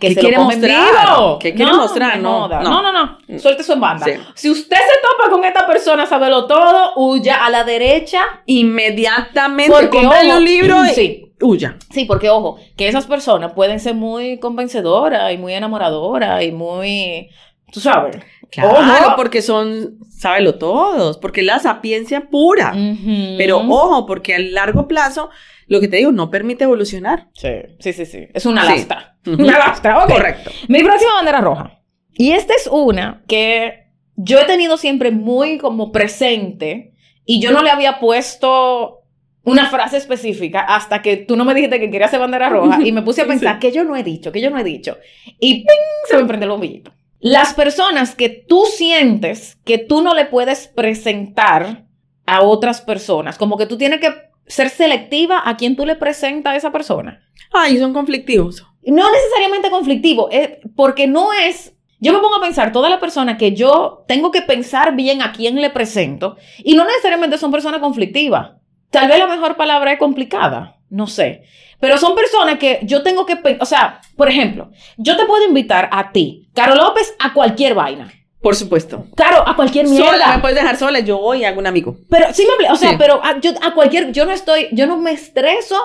que 0.00 0.08
¿Qué 0.08 0.14
se 0.14 0.20
quiere 0.20 0.36
lo 0.36 0.42
comen 0.44 0.60
mostrar? 0.60 1.16
vivo. 1.16 1.38
¿Qué 1.38 1.54
quiere 1.54 1.70
No, 1.70 1.76
mostrar? 1.76 2.18
No, 2.18 2.48
no. 2.48 2.60
no, 2.62 2.82
no, 2.82 2.92
no. 3.28 3.38
Suelte 3.38 3.62
eso 3.62 3.74
en 3.74 3.80
banda. 3.80 4.06
Sí. 4.06 4.12
Si 4.34 4.50
usted 4.50 4.76
se 4.76 5.00
topa 5.02 5.30
con 5.30 5.44
esta 5.44 5.66
persona, 5.66 6.06
sabelo 6.06 6.46
todo, 6.46 6.94
huya 6.96 7.44
a 7.44 7.50
la 7.50 7.62
derecha. 7.64 8.22
Inmediatamente 8.46 9.72
Porque, 9.72 9.98
ojo, 10.06 10.36
un 10.36 10.44
libro 10.44 10.84
y 10.84 10.88
sí. 10.90 11.32
huya. 11.40 11.76
Sí, 11.90 12.04
porque 12.06 12.30
ojo, 12.30 12.58
que 12.76 12.88
esas 12.88 13.06
personas 13.06 13.52
pueden 13.52 13.78
ser 13.80 13.94
muy 13.94 14.38
convencedoras 14.38 15.32
y 15.32 15.38
muy 15.38 15.54
enamoradoras 15.54 16.42
y 16.42 16.50
muy, 16.52 17.28
tú 17.72 17.80
sabes. 17.80 18.16
Claro, 18.50 18.70
Ojo. 19.08 19.16
porque 19.16 19.42
son, 19.42 19.98
sábelo 20.10 20.56
todos, 20.56 21.18
porque 21.18 21.40
es 21.40 21.46
la 21.46 21.58
sapiencia 21.60 22.28
pura. 22.30 22.72
Ujú. 22.74 23.36
Pero 23.38 23.58
ojo, 23.58 24.06
porque 24.06 24.34
a 24.34 24.38
largo 24.38 24.88
plazo, 24.88 25.30
lo 25.66 25.80
que 25.80 25.88
te 25.88 25.98
digo, 25.98 26.10
no 26.12 26.30
permite 26.30 26.64
evolucionar. 26.64 27.28
Sí, 27.34 27.48
sí, 27.78 27.92
sí, 27.92 28.06
sí. 28.06 28.26
Es 28.34 28.46
una 28.46 28.64
Sí. 28.66 28.72
lastra. 28.72 29.16
Ujú. 29.26 29.42
Una 29.42 29.58
lastra, 29.58 30.04
ok. 30.04 30.10
Correcto. 30.12 30.50
Mi 30.68 30.82
próxima 30.82 31.14
bandera 31.14 31.40
roja. 31.40 31.80
Y 32.12 32.32
esta 32.32 32.54
es 32.54 32.68
una 32.70 33.22
que 33.28 33.84
yo 34.16 34.38
he 34.40 34.44
tenido 34.44 34.76
siempre 34.76 35.10
muy 35.10 35.56
como 35.58 35.92
presente 35.92 36.92
y 37.24 37.40
yo 37.40 37.52
no 37.52 37.62
le 37.62 37.70
había 37.70 38.00
puesto 38.00 38.96
una 39.42 39.70
frase 39.70 39.96
específica 39.96 40.60
hasta 40.60 41.00
que 41.00 41.16
tú 41.16 41.34
no 41.36 41.44
me 41.46 41.54
dijiste 41.54 41.80
que 41.80 41.90
querías 41.90 42.08
hacer 42.08 42.20
bandera 42.20 42.50
roja 42.50 42.80
y 42.84 42.92
me 42.92 43.00
puse 43.02 43.22
a 43.22 43.26
pensar 43.28 43.58
que 43.58 43.72
yo 43.72 43.84
no 43.84 43.96
he 43.96 44.02
dicho, 44.02 44.32
que 44.32 44.40
yo 44.40 44.50
no 44.50 44.58
he 44.58 44.64
dicho. 44.64 44.98
Y 45.38 45.60
¡ping! 45.60 45.66
se 46.08 46.16
me 46.18 46.24
prende 46.24 46.44
el 46.44 46.50
bombillito. 46.50 46.92
Las 47.20 47.52
personas 47.52 48.14
que 48.14 48.30
tú 48.30 48.64
sientes 48.64 49.58
que 49.64 49.78
tú 49.78 50.00
no 50.00 50.14
le 50.14 50.24
puedes 50.24 50.68
presentar 50.68 51.84
a 52.26 52.42
otras 52.42 52.80
personas, 52.80 53.36
como 53.36 53.58
que 53.58 53.66
tú 53.66 53.76
tienes 53.76 54.00
que 54.00 54.14
ser 54.46 54.70
selectiva 54.70 55.42
a 55.44 55.56
quien 55.56 55.76
tú 55.76 55.84
le 55.86 55.96
presentas 55.96 56.54
a 56.54 56.56
esa 56.56 56.72
persona 56.72 57.22
Ay, 57.52 57.78
son 57.78 57.92
conflictivos. 57.92 58.66
no 58.84 59.12
necesariamente 59.12 59.70
conflictivo, 59.70 60.28
es 60.30 60.50
porque 60.74 61.06
no 61.06 61.32
es. 61.32 61.76
Yo 61.98 62.12
me 62.14 62.20
pongo 62.20 62.36
a 62.36 62.40
pensar, 62.40 62.72
toda 62.72 62.88
la 62.88 63.00
persona 63.00 63.36
que 63.36 63.52
yo 63.52 64.04
tengo 64.08 64.30
que 64.30 64.40
pensar 64.40 64.96
bien 64.96 65.20
a 65.20 65.32
quién 65.32 65.60
le 65.60 65.68
presento, 65.68 66.36
y 66.58 66.74
no 66.74 66.84
necesariamente 66.84 67.36
son 67.36 67.50
personas 67.50 67.80
conflictivas. 67.80 68.52
Tal 68.90 69.08
vez 69.08 69.18
la 69.18 69.26
mejor 69.26 69.56
palabra 69.56 69.92
es 69.92 69.98
complicada, 69.98 70.78
no 70.88 71.06
sé. 71.06 71.42
Pero 71.80 71.98
son 71.98 72.14
personas 72.14 72.58
que 72.58 72.80
yo 72.82 73.02
tengo 73.02 73.24
que, 73.26 73.38
o 73.58 73.64
sea, 73.66 74.00
por 74.16 74.28
ejemplo, 74.28 74.70
yo 74.98 75.16
te 75.16 75.24
puedo 75.24 75.44
invitar 75.46 75.88
a 75.92 76.12
ti, 76.12 76.48
Caro 76.54 76.74
López, 76.74 77.14
a 77.18 77.32
cualquier 77.32 77.74
vaina. 77.74 78.12
Por 78.42 78.54
supuesto. 78.54 79.06
Caro, 79.16 79.46
a 79.46 79.54
cualquier 79.54 79.86
mierda. 79.86 80.12
Sola, 80.12 80.36
me 80.36 80.40
puedes 80.40 80.56
dejar 80.56 80.76
sola, 80.76 81.00
yo 81.00 81.18
voy 81.18 81.44
hago 81.44 81.58
un 81.58 81.66
amigo. 81.66 81.96
Pero 82.08 82.32
sí 82.32 82.46
me 82.58 82.70
o 82.70 82.76
sea, 82.76 82.90
Sí. 82.90 82.96
pero 82.98 83.22
a, 83.22 83.38
yo, 83.40 83.50
a 83.62 83.74
cualquier, 83.74 84.12
yo 84.12 84.24
no 84.24 84.32
estoy, 84.32 84.68
yo 84.72 84.86
no 84.86 84.96
me 84.96 85.12
estreso 85.12 85.76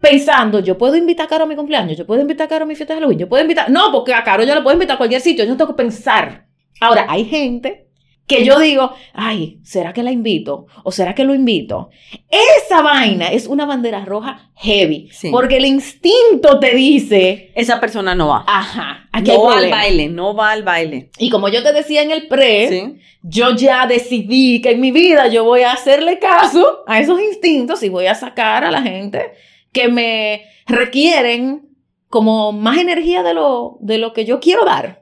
pensando, 0.00 0.58
yo 0.58 0.76
puedo 0.76 0.96
invitar 0.96 1.26
a 1.26 1.28
Caro 1.28 1.44
a 1.44 1.46
mi 1.46 1.54
cumpleaños, 1.56 1.96
yo 1.96 2.06
puedo 2.06 2.20
invitar 2.20 2.46
a 2.46 2.48
Caro 2.48 2.64
a 2.64 2.66
mi 2.66 2.74
fiesta 2.74 2.94
de 2.94 3.00
Halloween, 3.00 3.20
yo 3.20 3.28
puedo 3.28 3.42
invitar, 3.42 3.70
no, 3.70 3.92
porque 3.92 4.12
a 4.12 4.24
Caro 4.24 4.42
yo 4.44 4.54
le 4.54 4.60
puedo 4.60 4.74
invitar 4.74 4.94
a 4.94 4.98
cualquier 4.98 5.20
sitio, 5.20 5.44
yo 5.44 5.50
no 5.52 5.56
tengo 5.56 5.70
que 5.74 5.82
pensar 5.82 6.46
Ahora, 6.80 7.06
hay 7.08 7.24
gente 7.24 7.81
que 8.26 8.44
yo 8.44 8.58
digo, 8.60 8.92
ay, 9.12 9.58
¿será 9.62 9.92
que 9.92 10.02
la 10.02 10.10
invito? 10.12 10.66
¿O 10.84 10.92
será 10.92 11.14
que 11.14 11.24
lo 11.24 11.34
invito? 11.34 11.90
Esa 12.30 12.80
vaina 12.80 13.26
es 13.28 13.46
una 13.46 13.66
bandera 13.66 14.04
roja 14.04 14.50
heavy. 14.56 15.08
Sí. 15.12 15.30
Porque 15.30 15.56
el 15.58 15.66
instinto 15.66 16.58
te 16.60 16.74
dice, 16.74 17.52
Esa 17.54 17.80
persona 17.80 18.14
no 18.14 18.28
va. 18.28 18.44
ajá, 18.46 19.08
aquí 19.12 19.30
no 19.32 19.42
va 19.44 19.58
al 19.58 19.70
baile, 19.70 20.08
no 20.08 20.34
va 20.34 20.52
al 20.52 20.62
baile. 20.62 21.10
Y 21.18 21.30
como 21.30 21.48
yo 21.48 21.62
te 21.62 21.72
decía 21.72 22.02
en 22.02 22.10
el 22.10 22.28
pre, 22.28 22.68
Sí. 22.68 22.94
yo 23.22 23.54
ya 23.56 23.86
decidí 23.86 24.62
que 24.62 24.70
en 24.70 24.80
mi 24.80 24.92
vida 24.92 25.26
yo 25.26 25.44
voy 25.44 25.62
a 25.62 25.72
hacerle 25.72 26.18
caso 26.18 26.84
a 26.86 27.00
esos 27.00 27.20
instintos 27.20 27.82
y 27.82 27.88
voy 27.88 28.06
a 28.06 28.14
sacar 28.14 28.64
a 28.64 28.70
la 28.70 28.82
gente 28.82 29.32
que 29.72 29.88
me 29.88 30.44
requieren 30.66 31.68
como 32.08 32.52
más 32.52 32.78
energía 32.78 33.22
de 33.22 33.34
lo, 33.34 33.78
de 33.80 33.98
lo 33.98 34.12
que 34.12 34.24
yo 34.24 34.38
quiero 34.40 34.64
dar. 34.64 35.01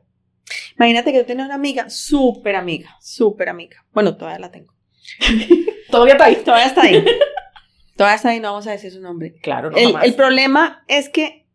Imagínate 0.77 1.13
que 1.13 1.19
yo 1.19 1.27
tenía 1.27 1.45
una 1.45 1.55
amiga, 1.55 1.89
súper 1.91 2.57
amiga, 2.57 2.97
súper 3.01 3.49
amiga. 3.49 3.85
Bueno, 3.93 4.17
todavía 4.17 4.39
la 4.41 4.51
tengo. 4.51 4.75
Todavía 5.91 6.13
está 6.15 6.25
ahí. 6.27 6.37
Todavía 6.37 6.67
está 6.67 6.83
ahí. 6.83 7.05
todavía 7.97 8.15
está 8.17 8.29
ahí, 8.29 8.39
no 8.41 8.49
vamos 8.51 8.67
a 8.67 8.71
decir 8.71 8.93
su 8.93 9.01
nombre. 9.01 9.35
Claro, 9.43 9.71
no 9.71 9.77
El, 9.77 9.87
jamás. 9.89 10.05
el 10.05 10.15
problema 10.15 10.85
es 10.87 11.09
que 11.09 11.47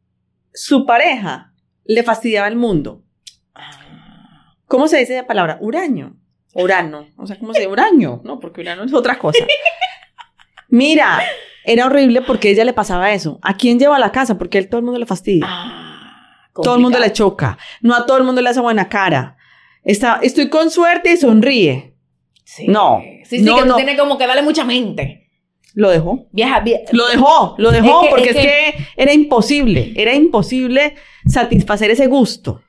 su 0.53 0.85
pareja 0.85 1.53
le 1.85 2.03
fastidiaba 2.03 2.47
el 2.47 2.55
mundo. 2.57 3.03
Ah, 3.53 4.53
¿Cómo 4.67 4.87
se 4.87 4.97
dice 4.97 5.15
esa 5.17 5.25
palabra? 5.25 5.57
Uraño. 5.61 6.17
Urano. 6.53 7.07
O 7.17 7.27
sea, 7.27 7.37
¿cómo 7.39 7.53
se 7.53 7.59
dice? 7.61 7.71
Uraño. 7.71 8.21
No, 8.23 8.39
porque 8.39 8.61
urano 8.61 8.83
es 8.83 8.93
otra 8.93 9.17
cosa. 9.17 9.45
Mira, 10.67 11.21
era 11.63 11.85
horrible 11.85 12.21
porque 12.21 12.49
ella 12.49 12.65
le 12.65 12.73
pasaba 12.73 13.13
eso. 13.13 13.39
¿A 13.41 13.55
quién 13.55 13.79
lleva 13.79 13.95
a 13.95 13.99
la 13.99 14.11
casa? 14.11 14.37
Porque 14.37 14.57
él 14.57 14.69
todo 14.69 14.79
el 14.79 14.85
mundo 14.85 14.99
le 14.99 15.05
fastidia. 15.05 15.47
Todo 16.63 16.75
el 16.75 16.81
mundo 16.81 16.99
le 16.99 17.11
choca. 17.11 17.57
No 17.81 17.95
a 17.95 18.05
todo 18.05 18.17
el 18.17 18.23
mundo 18.23 18.41
le 18.41 18.49
hace 18.49 18.59
buena 18.61 18.87
cara. 18.89 19.37
Está, 19.83 20.19
estoy 20.23 20.49
con 20.49 20.71
suerte 20.71 21.11
y 21.11 21.17
sonríe. 21.17 21.93
Sí. 22.43 22.67
No, 22.67 23.01
Sí, 23.23 23.39
sí, 23.39 23.41
no, 23.43 23.55
que 23.55 23.61
tú 23.63 23.67
no. 23.67 23.75
tienes 23.75 23.99
como 23.99 24.17
que 24.17 24.27
darle 24.27 24.41
mucha 24.43 24.63
mente. 24.63 25.29
Lo 25.73 25.89
dejó. 25.89 26.27
Vieja, 26.31 26.63
vie- 26.63 26.83
Lo 26.91 27.07
dejó, 27.07 27.55
lo 27.57 27.71
dejó 27.71 28.01
Es 28.01 28.05
que- 28.07 28.09
porque 28.11 28.29
es 28.29 28.35
es 28.35 28.41
que... 28.45 28.87
era 28.95 29.11
imposible, 29.13 29.93
era 29.95 30.13
imposible 30.13 30.95
satisfacer 31.27 31.91
ese 31.91 32.07
gusto. 32.07 32.61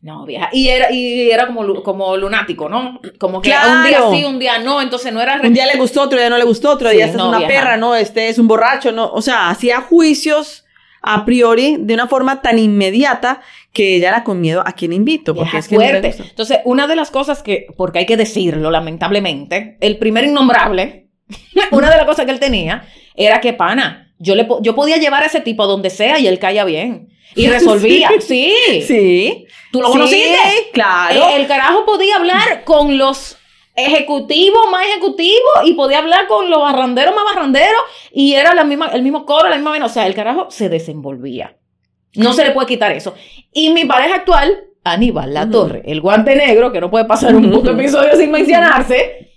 No, 0.00 0.24
vieja. 0.26 0.50
Y 0.52 0.68
era, 0.68 0.92
y 0.92 1.30
era 1.30 1.46
como, 1.46 1.82
como 1.82 2.16
lunático, 2.16 2.68
¿no? 2.68 3.00
Como 3.18 3.40
que 3.40 3.48
Claro. 3.50 3.78
un 3.80 3.86
día 3.86 4.00
sí, 4.12 4.24
un 4.24 4.38
día 4.38 4.58
no. 4.58 4.80
Entonces 4.82 5.12
no 5.12 5.20
era... 5.20 5.40
Un 5.42 5.52
día 5.54 5.66
le 5.66 5.78
gustó, 5.78 6.02
otro 6.02 6.18
día 6.18 6.28
no 6.30 6.36
le 6.38 6.44
gustó, 6.44 6.70
otro 6.72 6.90
Sí, 6.90 6.96
día 6.96 7.06
esta 7.06 7.18
no, 7.18 7.24
es 7.24 7.28
una 7.30 7.38
vieja. 7.38 7.52
perra, 7.52 7.76
no, 7.76 7.94
este 7.94 8.28
es 8.28 8.38
un 8.38 8.46
borracho, 8.46 8.92
no, 8.92 9.10
o 9.12 9.22
sea, 9.22 9.48
hacía 9.50 9.80
juicios 9.80 10.63
a 11.04 11.24
priori 11.24 11.76
de 11.78 11.94
una 11.94 12.08
forma 12.08 12.42
tan 12.42 12.58
inmediata 12.58 13.40
que 13.72 13.96
ella 13.96 14.08
era 14.08 14.24
con 14.24 14.40
miedo 14.40 14.62
a 14.64 14.72
quién 14.72 14.92
invito, 14.92 15.34
porque 15.34 15.58
es 15.58 15.68
que 15.68 15.76
fuerte. 15.76 16.14
Entonces, 16.18 16.58
una 16.64 16.86
de 16.86 16.96
las 16.96 17.10
cosas 17.10 17.42
que, 17.42 17.66
porque 17.76 18.00
hay 18.00 18.06
que 18.06 18.16
decirlo, 18.16 18.70
lamentablemente, 18.70 19.76
el 19.80 19.98
primer 19.98 20.24
innombrable, 20.24 21.08
una 21.72 21.90
de 21.90 21.96
las 21.96 22.06
cosas 22.06 22.24
que 22.24 22.30
él 22.30 22.40
tenía 22.40 22.86
era 23.14 23.40
que, 23.40 23.52
pana, 23.52 24.12
yo, 24.18 24.34
le, 24.34 24.46
yo 24.62 24.74
podía 24.74 24.96
llevar 24.96 25.22
a 25.22 25.26
ese 25.26 25.40
tipo 25.40 25.64
a 25.64 25.66
donde 25.66 25.90
sea 25.90 26.18
y 26.18 26.26
él 26.26 26.38
caía 26.38 26.64
bien. 26.64 27.08
Y 27.34 27.46
resolvía. 27.48 28.10
Sí. 28.20 28.52
Sí, 28.86 29.46
¿Tú 29.72 29.80
lo 29.80 29.88
sí, 29.88 29.92
conociste? 29.92 30.38
claro. 30.72 31.28
Eh, 31.30 31.36
el 31.36 31.46
carajo 31.46 31.84
podía 31.84 32.16
hablar 32.16 32.64
con 32.64 32.96
los 32.96 33.38
ejecutivos 33.76 34.70
más 34.70 34.86
ejecutivos 34.86 35.52
y 35.64 35.74
podía 35.74 35.98
hablar 35.98 36.26
con 36.26 36.50
los 36.50 36.60
barranderos 36.60 37.14
más 37.14 37.24
barranderos 37.24 37.82
y 38.12 38.34
era 38.34 38.54
la 38.54 38.64
misma, 38.64 38.88
el 38.88 39.02
mismo 39.02 39.24
coro, 39.24 39.48
la 39.48 39.56
misma 39.56 39.70
vaina. 39.70 39.86
O 39.86 39.90
sea, 39.90 40.06
el 40.06 40.14
carajo 40.14 40.46
se 40.50 40.68
desenvolvía. 40.68 41.56
No 42.14 42.32
se 42.32 42.44
le 42.44 42.52
puede 42.52 42.68
quitar 42.68 42.92
eso. 42.92 43.14
Y 43.52 43.70
mi 43.70 43.84
pareja 43.84 44.16
actual, 44.16 44.68
Aníbal 44.84 45.34
La. 45.34 45.48
Torre, 45.48 45.82
el 45.86 46.00
guante 46.00 46.36
negro, 46.36 46.70
que 46.70 46.80
no 46.80 46.90
puede 46.90 47.06
pasar 47.06 47.34
un 47.34 47.50
puto 47.50 47.70
episodio 47.78 48.16
sin 48.16 48.30
mencionarse, 48.30 49.30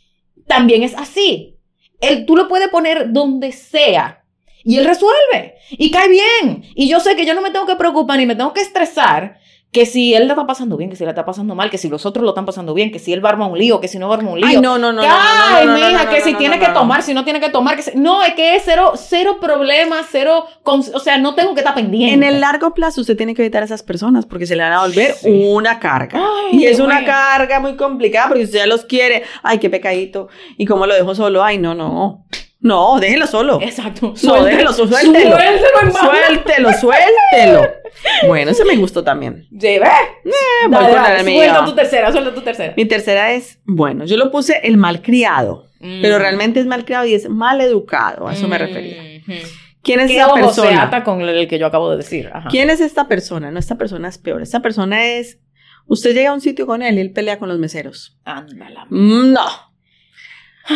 también 0.45 0.83
es 0.83 0.93
así. 0.95 1.57
Él, 1.99 2.25
tú 2.25 2.35
lo 2.35 2.47
puedes 2.47 2.67
poner 2.67 3.11
donde 3.11 3.51
sea 3.51 4.23
y 4.63 4.77
él 4.77 4.85
resuelve 4.85 5.55
y 5.71 5.89
cae 5.89 6.09
bien. 6.09 6.65
Y 6.75 6.89
yo 6.89 6.99
sé 6.99 7.15
que 7.15 7.25
yo 7.25 7.33
no 7.33 7.41
me 7.41 7.51
tengo 7.51 7.65
que 7.65 7.77
preocupar 7.77 8.19
ni 8.19 8.25
me 8.25 8.35
tengo 8.35 8.53
que 8.53 8.61
estresar 8.61 9.39
que 9.71 9.85
si 9.85 10.15
él 10.15 10.27
la 10.27 10.33
está 10.33 10.47
pasando 10.47 10.77
bien, 10.77 10.89
que 10.89 10.95
si 10.95 11.03
la 11.03 11.11
está 11.11 11.25
pasando 11.25 11.53
mal, 11.53 11.69
que 11.69 11.77
si 11.77 11.89
los 11.89 12.05
otros 12.05 12.23
lo 12.23 12.29
están 12.29 12.45
pasando 12.45 12.73
bien, 12.73 12.89
que 12.91 12.99
si 12.99 13.11
él 13.13 13.23
va 13.23 13.29
a 13.29 13.33
armar 13.33 13.51
un 13.51 13.59
lío, 13.59 13.79
que 13.81 13.87
si 13.89 13.99
no 13.99 14.07
va 14.07 14.15
a 14.15 14.17
armar 14.17 14.33
un 14.33 14.39
lío. 14.39 14.47
Ay, 14.47 14.57
no, 14.61 14.77
no, 14.79 14.93
no, 14.93 15.01
Ay, 15.03 15.65
no, 15.67 15.73
no, 15.73 15.77
no, 15.79 15.87
mija, 15.87 16.03
no, 16.05 16.09
que 16.09 16.19
no, 16.19 16.23
si 16.25 16.31
no, 16.31 16.37
tiene 16.39 16.55
no, 16.55 16.61
que 16.61 16.67
no. 16.69 16.73
tomar, 16.73 17.03
si 17.03 17.13
no 17.13 17.23
tiene 17.25 17.39
que 17.41 17.49
tomar, 17.49 17.75
que 17.75 17.81
si- 17.83 17.91
no, 17.97 18.23
es 18.23 18.33
que 18.33 18.55
es 18.55 18.63
cero, 18.65 18.93
cero 18.95 19.37
problemas, 19.41 20.05
cero, 20.09 20.45
cons- 20.63 20.91
o 20.95 20.99
sea, 20.99 21.17
no 21.17 21.35
tengo 21.35 21.53
que 21.53 21.59
estar 21.59 21.75
pendiente. 21.75 22.13
En 22.15 22.23
el 22.23 22.39
largo 22.41 22.73
plazo 22.73 23.01
usted 23.01 23.17
tiene 23.17 23.35
que 23.35 23.41
evitar 23.43 23.61
a 23.61 23.65
esas 23.65 23.83
personas 23.83 24.25
porque 24.25 24.47
se 24.47 24.55
le 24.55 24.63
van 24.63 24.73
a 24.73 24.81
volver 24.81 25.13
Sí. 25.13 25.29
una 25.51 25.79
carga. 25.79 26.17
Ay, 26.19 26.59
y 26.59 26.65
es 26.65 26.77
Dios 26.77 26.87
una 26.87 27.03
carga 27.05 27.59
muy 27.59 27.75
complicada 27.75 28.29
porque 28.29 28.45
usted 28.45 28.59
ya 28.59 28.67
los 28.67 28.85
quiere. 28.85 29.23
Ay, 29.43 29.59
qué 29.59 29.69
pecadito. 29.69 30.29
¿Y 30.57 30.65
cómo 30.65 30.87
lo 30.87 30.95
dejo 30.95 31.13
solo? 31.13 31.43
Ay, 31.43 31.57
no, 31.57 31.75
no. 31.75 32.25
No, 32.59 32.99
déjelo 32.99 33.27
solo. 33.27 33.59
Exacto. 33.61 34.13
No, 34.23 34.43
déjelo, 34.43 34.73
suéltelo. 34.73 35.37
Suéltelo. 35.37 35.91
Suéltelo, 35.93 36.73
suéltelo. 36.73 37.67
Bueno, 38.27 38.51
ese 38.51 38.63
me 38.65 38.75
gustó 38.75 39.03
también. 39.03 39.47
Lleve. 39.49 39.87
voy 40.23 40.71
Dale, 40.71 40.93
con 40.93 41.03
dale. 41.03 41.23
Suelta 41.35 41.65
tu 41.65 41.73
tercera, 41.75 42.11
suelta 42.11 42.33
tu 42.33 42.41
tercera. 42.41 42.73
Mi 42.77 42.85
tercera 42.85 43.31
es, 43.33 43.59
bueno, 43.65 44.05
yo 44.05 44.17
lo 44.17 44.29
puse 44.31 44.59
el 44.63 44.77
malcriado, 44.77 45.65
Mm. 45.79 46.01
pero 46.01 46.17
realmente 46.19 46.59
es 46.59 46.65
malcriado 46.65 47.05
y 47.05 47.13
es 47.13 47.29
mal 47.29 47.61
educado. 47.61 48.27
A 48.27 48.33
eso 48.33 48.47
me 48.47 48.57
refería. 48.57 49.01
Mhm. 49.27 49.35
¿Quién 49.83 49.99
es 49.99 50.07
¿Qué 50.11 50.17
esa 50.17 50.27
ojo 50.27 50.35
se 50.51 50.61
persona? 50.61 50.83
ata 50.83 51.03
con 51.03 51.21
el 51.21 51.47
que 51.47 51.59
yo 51.59 51.67
acabo 51.67 51.91
de 51.91 51.97
decir? 51.97 52.29
Ajá. 52.33 52.49
¿Quién 52.49 52.69
es 52.71 52.81
esta 52.81 53.07
persona? 53.07 53.51
No, 53.51 53.59
esta 53.59 53.75
persona 53.75 54.07
es 54.09 54.17
peor. 54.17 54.41
Esta 54.41 54.59
persona 54.61 55.05
es, 55.05 55.39
usted 55.85 56.13
llega 56.15 56.31
a 56.31 56.33
un 56.33 56.41
sitio 56.41 56.65
con 56.65 56.81
él 56.81 56.97
y 56.97 57.01
él 57.01 57.11
pelea 57.13 57.37
con 57.39 57.47
los 57.49 57.59
meseros. 57.59 58.17
Ándala. 58.25 58.85
Mm, 58.89 59.33
No. 59.33 59.45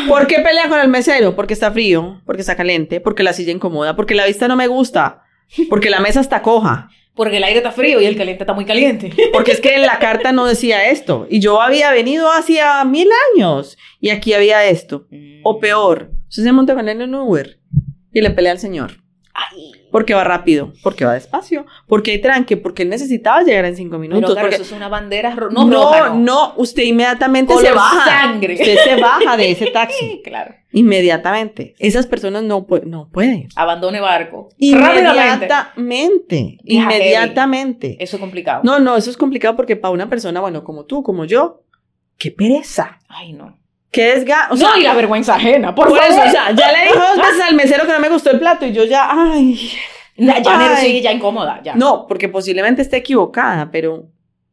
¿Por 0.08 0.28
qué 0.28 0.40
pelea 0.40 0.70
con 0.70 0.80
el 0.80 0.88
mesero? 0.88 1.36
Porque 1.36 1.54
está 1.54 1.72
frío, 1.72 2.22
porque 2.26 2.42
está 2.42 2.56
caliente, 2.56 3.00
porque 3.02 3.24
la 3.24 3.34
silla 3.34 3.52
incomoda, 3.52 3.96
porque 3.96 4.16
la 4.16 4.26
vista 4.26 4.48
no 4.48 4.56
me 4.56 4.68
gusta, 4.68 5.24
porque 5.70 5.90
la 5.90 6.00
mesa 6.00 6.22
está 6.22 6.42
coja, 6.42 6.90
Porque 7.14 7.38
el 7.38 7.44
aire 7.44 7.58
está 7.58 7.72
frío 7.72 8.00
y 8.00 8.06
el 8.06 8.16
caliente 8.16 8.44
está 8.44 8.54
muy 8.54 8.66
caliente. 8.66 9.12
porque 9.34 9.52
es 9.52 9.60
que 9.60 9.76
en 9.76 9.82
la 9.82 10.00
carta 10.00 10.32
no 10.32 10.46
decía 10.46 10.90
esto. 10.90 11.28
Y 11.30 11.40
yo 11.42 11.62
había 11.62 11.92
venido 11.92 12.32
hacía 12.32 12.84
mil 12.86 13.10
años 13.36 13.78
y 14.00 14.10
aquí 14.12 14.34
había 14.34 14.66
esto. 14.66 15.08
O 15.44 15.60
peor, 15.60 16.12
usted 16.30 16.44
se 16.44 16.52
monta 16.54 16.74
con 16.74 16.88
él 16.88 17.02
en 17.02 17.14
un 17.14 17.22
Uber 17.28 17.60
y 18.14 18.22
le 18.22 18.30
pelea 18.32 18.54
al 18.54 18.60
señor. 18.60 18.94
Porque 19.92 20.14
va 20.14 20.24
rápido, 20.24 20.72
porque 20.84 21.06
va 21.06 21.14
despacio, 21.14 21.66
porque 21.86 22.12
hay 22.12 22.22
tranque, 22.22 22.58
porque 22.58 22.86
necesitaba 22.86 23.44
llegar 23.44 23.66
en 23.66 23.76
cinco 23.76 23.98
minutos. 23.98 24.22
Pero 24.22 24.34
claro, 24.34 24.48
porque- 24.48 24.56
eso 24.56 24.64
es 24.64 24.72
una 24.72 24.88
bandera 24.88 25.36
ro- 25.36 25.50
no, 25.52 25.66
no, 25.66 25.84
roja, 25.84 26.10
no, 26.16 26.54
usted 26.58 26.84
inmediatamente 26.84 27.54
Color 27.54 27.68
se 27.68 27.74
baja. 27.76 28.06
sangre. 28.06 28.54
Usted 28.54 28.78
se 28.84 28.96
baja 29.02 29.38
de 29.38 29.52
ese 29.52 29.68
taxi. 29.72 30.00
Sí, 30.00 30.22
claro. 30.24 30.56
Inmediatamente. 30.74 31.76
Esas 31.80 32.08
personas 32.08 32.44
no, 32.44 32.66
pu- 32.66 32.84
no 32.86 33.10
pueden. 33.12 33.50
Abandone 33.58 34.00
barco. 34.00 34.48
Inmediatamente. 34.58 36.58
Inmediatamente. 36.64 37.98
Eso 38.00 38.16
es 38.16 38.20
complicado. 38.22 38.62
No, 38.64 38.80
no, 38.80 38.96
eso 38.96 39.10
es 39.10 39.18
complicado 39.18 39.56
porque 39.56 39.76
para 39.76 39.94
una 39.94 40.10
persona, 40.10 40.40
bueno, 40.42 40.64
como 40.64 40.86
tú, 40.86 41.04
como 41.04 41.26
yo, 41.26 41.64
qué 42.18 42.32
pereza. 42.32 43.00
Ay, 43.08 43.34
no. 43.34 43.58
Qué 43.92 44.14
desga... 44.16 44.48
O 44.50 44.56
sea, 44.58 44.70
no, 44.70 44.78
y 44.78 44.84
la 44.84 44.94
vergüenza 44.94 45.36
ajena, 45.36 45.76
por, 45.76 45.90
por 45.90 46.00
favor. 46.00 46.14
eso, 46.14 46.28
o 46.28 46.32
sea, 46.32 46.52
ya 46.52 46.72
le 46.72 46.84
dije 46.84 46.96
dos 46.98 47.18
veces 47.18 47.42
al 47.42 47.56
mesero 47.56 47.86
que 47.86 47.92
no 47.92 48.00
me 48.00 48.10
gustó 48.10 48.32
el 48.32 48.40
plato 48.40 48.66
y 48.66 48.72
yo 48.72 48.86
ya, 48.86 49.10
ay. 49.12 49.72
Ya, 50.16 50.40
ya, 50.40 50.78
sí, 50.78 51.02
ya 51.02 51.12
incómoda, 51.12 51.62
ya. 51.64 51.76
No, 51.76 52.06
porque 52.08 52.30
posiblemente 52.30 52.82
esté 52.82 52.98
equivocada, 52.98 53.70
pero 53.72 54.08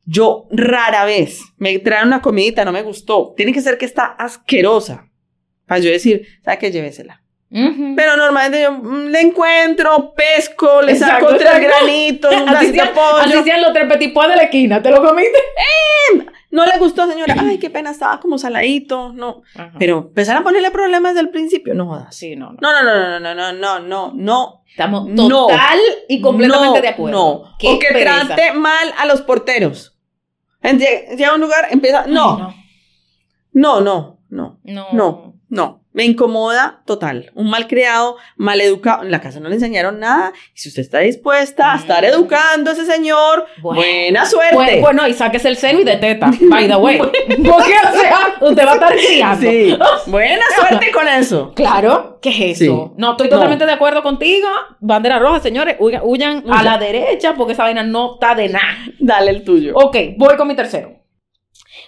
yo 0.04 0.46
rara 0.50 1.04
vez 1.04 1.42
me 1.58 1.78
traen 1.78 2.06
una 2.08 2.22
comidita, 2.22 2.64
no 2.64 2.72
me 2.72 2.82
gustó. 2.82 3.34
Tiene 3.36 3.52
que 3.52 3.60
ser 3.60 3.76
que 3.76 3.84
está 3.84 4.06
asquerosa. 4.06 5.08
Para 5.66 5.80
yo 5.80 5.90
decir, 5.90 6.26
¿sabe 6.42 6.58
qué? 6.58 6.72
Llévesela. 6.72 7.22
Ujú. 7.50 7.94
Pero 7.96 8.16
normalmente 8.16 8.62
yo 8.62 8.72
mm, 8.72 9.06
le 9.08 9.20
encuentro, 9.20 10.14
pesco, 10.14 10.82
le 10.82 10.92
Exacto, 10.92 11.26
saco 11.26 11.38
tres 11.38 11.60
granitos, 11.60 12.34
un 12.36 12.44
pedacito 12.46 12.72
de 12.72 12.78
sean, 12.78 12.88
así 12.88 13.30
pollo. 13.30 13.44
sean 13.44 13.62
los 13.62 13.72
tres 13.72 13.88
de 13.88 14.36
la 14.36 14.42
esquina, 14.42 14.82
¿te 14.82 14.90
lo 14.90 15.02
comiste? 15.02 15.38
No 16.50 16.64
le 16.64 16.78
gustó, 16.78 17.06
señora. 17.06 17.34
Ay, 17.38 17.58
qué 17.58 17.70
pena, 17.70 17.90
estaba 17.90 18.20
como 18.20 18.38
saladito. 18.38 19.12
No. 19.12 19.42
Pero 19.78 19.98
empezar 20.08 20.36
a 20.36 20.42
ponerle 20.42 20.70
problemas 20.70 21.14
desde 21.14 21.26
el 21.26 21.30
principio, 21.30 21.74
no 21.74 21.86
jodas. 21.86 22.14
Sí, 22.14 22.36
no, 22.36 22.52
no. 22.52 22.58
No, 22.60 22.82
no, 22.82 22.84
no, 22.84 23.20
no, 23.20 23.34
no, 23.34 23.52
no, 23.52 23.80
no, 23.80 24.12
no. 24.14 24.62
Estamos 24.70 25.14
total 25.14 25.78
y 26.08 26.20
completamente 26.20 26.80
de 26.80 26.88
acuerdo. 26.88 27.18
No. 27.18 27.56
Qué 27.58 27.68
o 27.68 27.78
que 27.78 27.88
trate 27.88 28.52
mal 28.52 28.92
a 28.98 29.06
los 29.06 29.22
porteros. 29.22 29.98
Llega 30.62 31.30
a 31.30 31.34
un 31.34 31.40
lugar, 31.40 31.68
empieza. 31.70 32.06
No. 32.06 32.38
No. 32.38 32.54
No, 33.52 33.80
no, 33.80 34.20
no. 34.28 34.60
No. 34.64 35.34
No. 35.48 35.82
Me 35.98 36.04
incomoda 36.04 36.80
total. 36.86 37.32
Un 37.34 37.50
mal 37.50 37.66
criado, 37.66 38.18
mal 38.36 38.60
educado. 38.60 39.02
En 39.02 39.10
la 39.10 39.20
casa 39.20 39.40
no 39.40 39.48
le 39.48 39.56
enseñaron 39.56 39.98
nada. 39.98 40.32
Y 40.54 40.58
si 40.60 40.68
usted 40.68 40.82
está 40.82 41.00
dispuesta 41.00 41.72
a 41.72 41.76
estar 41.76 42.04
Mm. 42.04 42.06
educando 42.06 42.70
a 42.70 42.74
ese 42.74 42.86
señor, 42.86 43.46
Bueno. 43.60 43.80
buena 43.82 44.24
suerte. 44.24 44.78
Bueno, 44.80 45.08
y 45.08 45.12
sáquese 45.14 45.48
el 45.48 45.56
celo 45.56 45.80
y 45.80 45.84
de 45.84 45.96
teta, 45.96 46.30
by 46.50 46.68
the 46.68 46.76
way. 46.76 46.98
Porque, 46.98 47.42
o 47.42 48.00
sea, 48.00 48.36
usted 48.40 48.64
va 48.64 48.70
a 48.70 48.74
estar 48.74 48.94
criando. 48.96 49.50
Sí. 49.50 49.76
Buena 50.06 50.44
suerte 50.54 50.92
con 50.92 51.08
eso. 51.08 51.52
Claro, 51.56 52.20
¿qué 52.22 52.28
es 52.52 52.60
eso? 52.62 52.90
Sí. 52.90 52.94
No, 52.96 53.10
estoy 53.10 53.28
totalmente 53.28 53.66
de 53.66 53.72
acuerdo 53.72 54.04
contigo. 54.04 54.46
Bandera 54.78 55.18
roja, 55.18 55.40
señores, 55.40 55.74
huyan, 55.80 56.02
huyan 56.04 56.44
a 56.48 56.62
la 56.62 56.78
derecha 56.78 57.34
porque 57.34 57.54
esa 57.54 57.64
vaina 57.64 57.82
no 57.82 58.14
está 58.14 58.36
de 58.36 58.50
nada. 58.50 58.78
Dale 59.00 59.32
el 59.32 59.42
tuyo. 59.42 59.72
Ok, 59.74 59.96
voy 60.16 60.36
con 60.36 60.46
mi 60.46 60.54
tercero. 60.54 60.92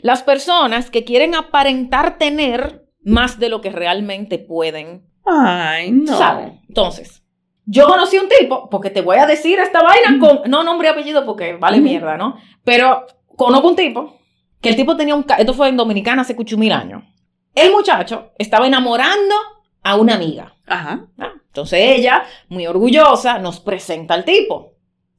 Las 0.00 0.24
personas 0.24 0.90
que 0.90 1.04
quieren 1.04 1.36
aparentar 1.36 2.18
tener 2.18 2.89
más 3.02 3.38
de 3.38 3.48
lo 3.48 3.60
que 3.60 3.70
realmente 3.70 4.38
pueden. 4.38 5.04
Ay, 5.24 5.90
no. 5.92 6.16
¿Sabes? 6.16 6.52
Entonces, 6.68 7.22
yo 7.66 7.86
conocí 7.86 8.18
un 8.18 8.28
tipo, 8.28 8.68
porque 8.68 8.90
te 8.90 9.00
voy 9.00 9.18
a 9.18 9.26
decir 9.26 9.58
esta 9.58 9.82
vaina 9.82 10.18
con, 10.18 10.50
no 10.50 10.64
nombre 10.64 10.88
y 10.88 10.90
apellido 10.90 11.24
porque 11.24 11.54
vale 11.54 11.78
Ujú. 11.78 11.84
mierda, 11.84 12.16
¿no? 12.16 12.36
Pero 12.64 13.06
conozco 13.36 13.68
un 13.68 13.76
tipo, 13.76 14.18
que 14.60 14.70
el 14.70 14.76
tipo 14.76 14.96
tenía 14.96 15.14
un, 15.14 15.24
esto 15.38 15.54
fue 15.54 15.68
en 15.68 15.76
Dominicana 15.76 16.22
hace 16.22 16.36
cucho 16.36 16.58
mil 16.58 16.72
años. 16.72 17.04
El 17.54 17.72
muchacho 17.72 18.32
estaba 18.38 18.66
enamorando 18.66 19.34
a 19.82 19.96
una 19.96 20.14
amiga. 20.14 20.54
Ajá. 20.66 21.06
Ah, 21.18 21.32
Entonces 21.46 21.80
ella, 21.82 22.24
muy 22.48 22.66
orgullosa, 22.66 23.38
nos 23.38 23.60
presenta 23.60 24.14
al 24.14 24.24
tipo 24.24 24.74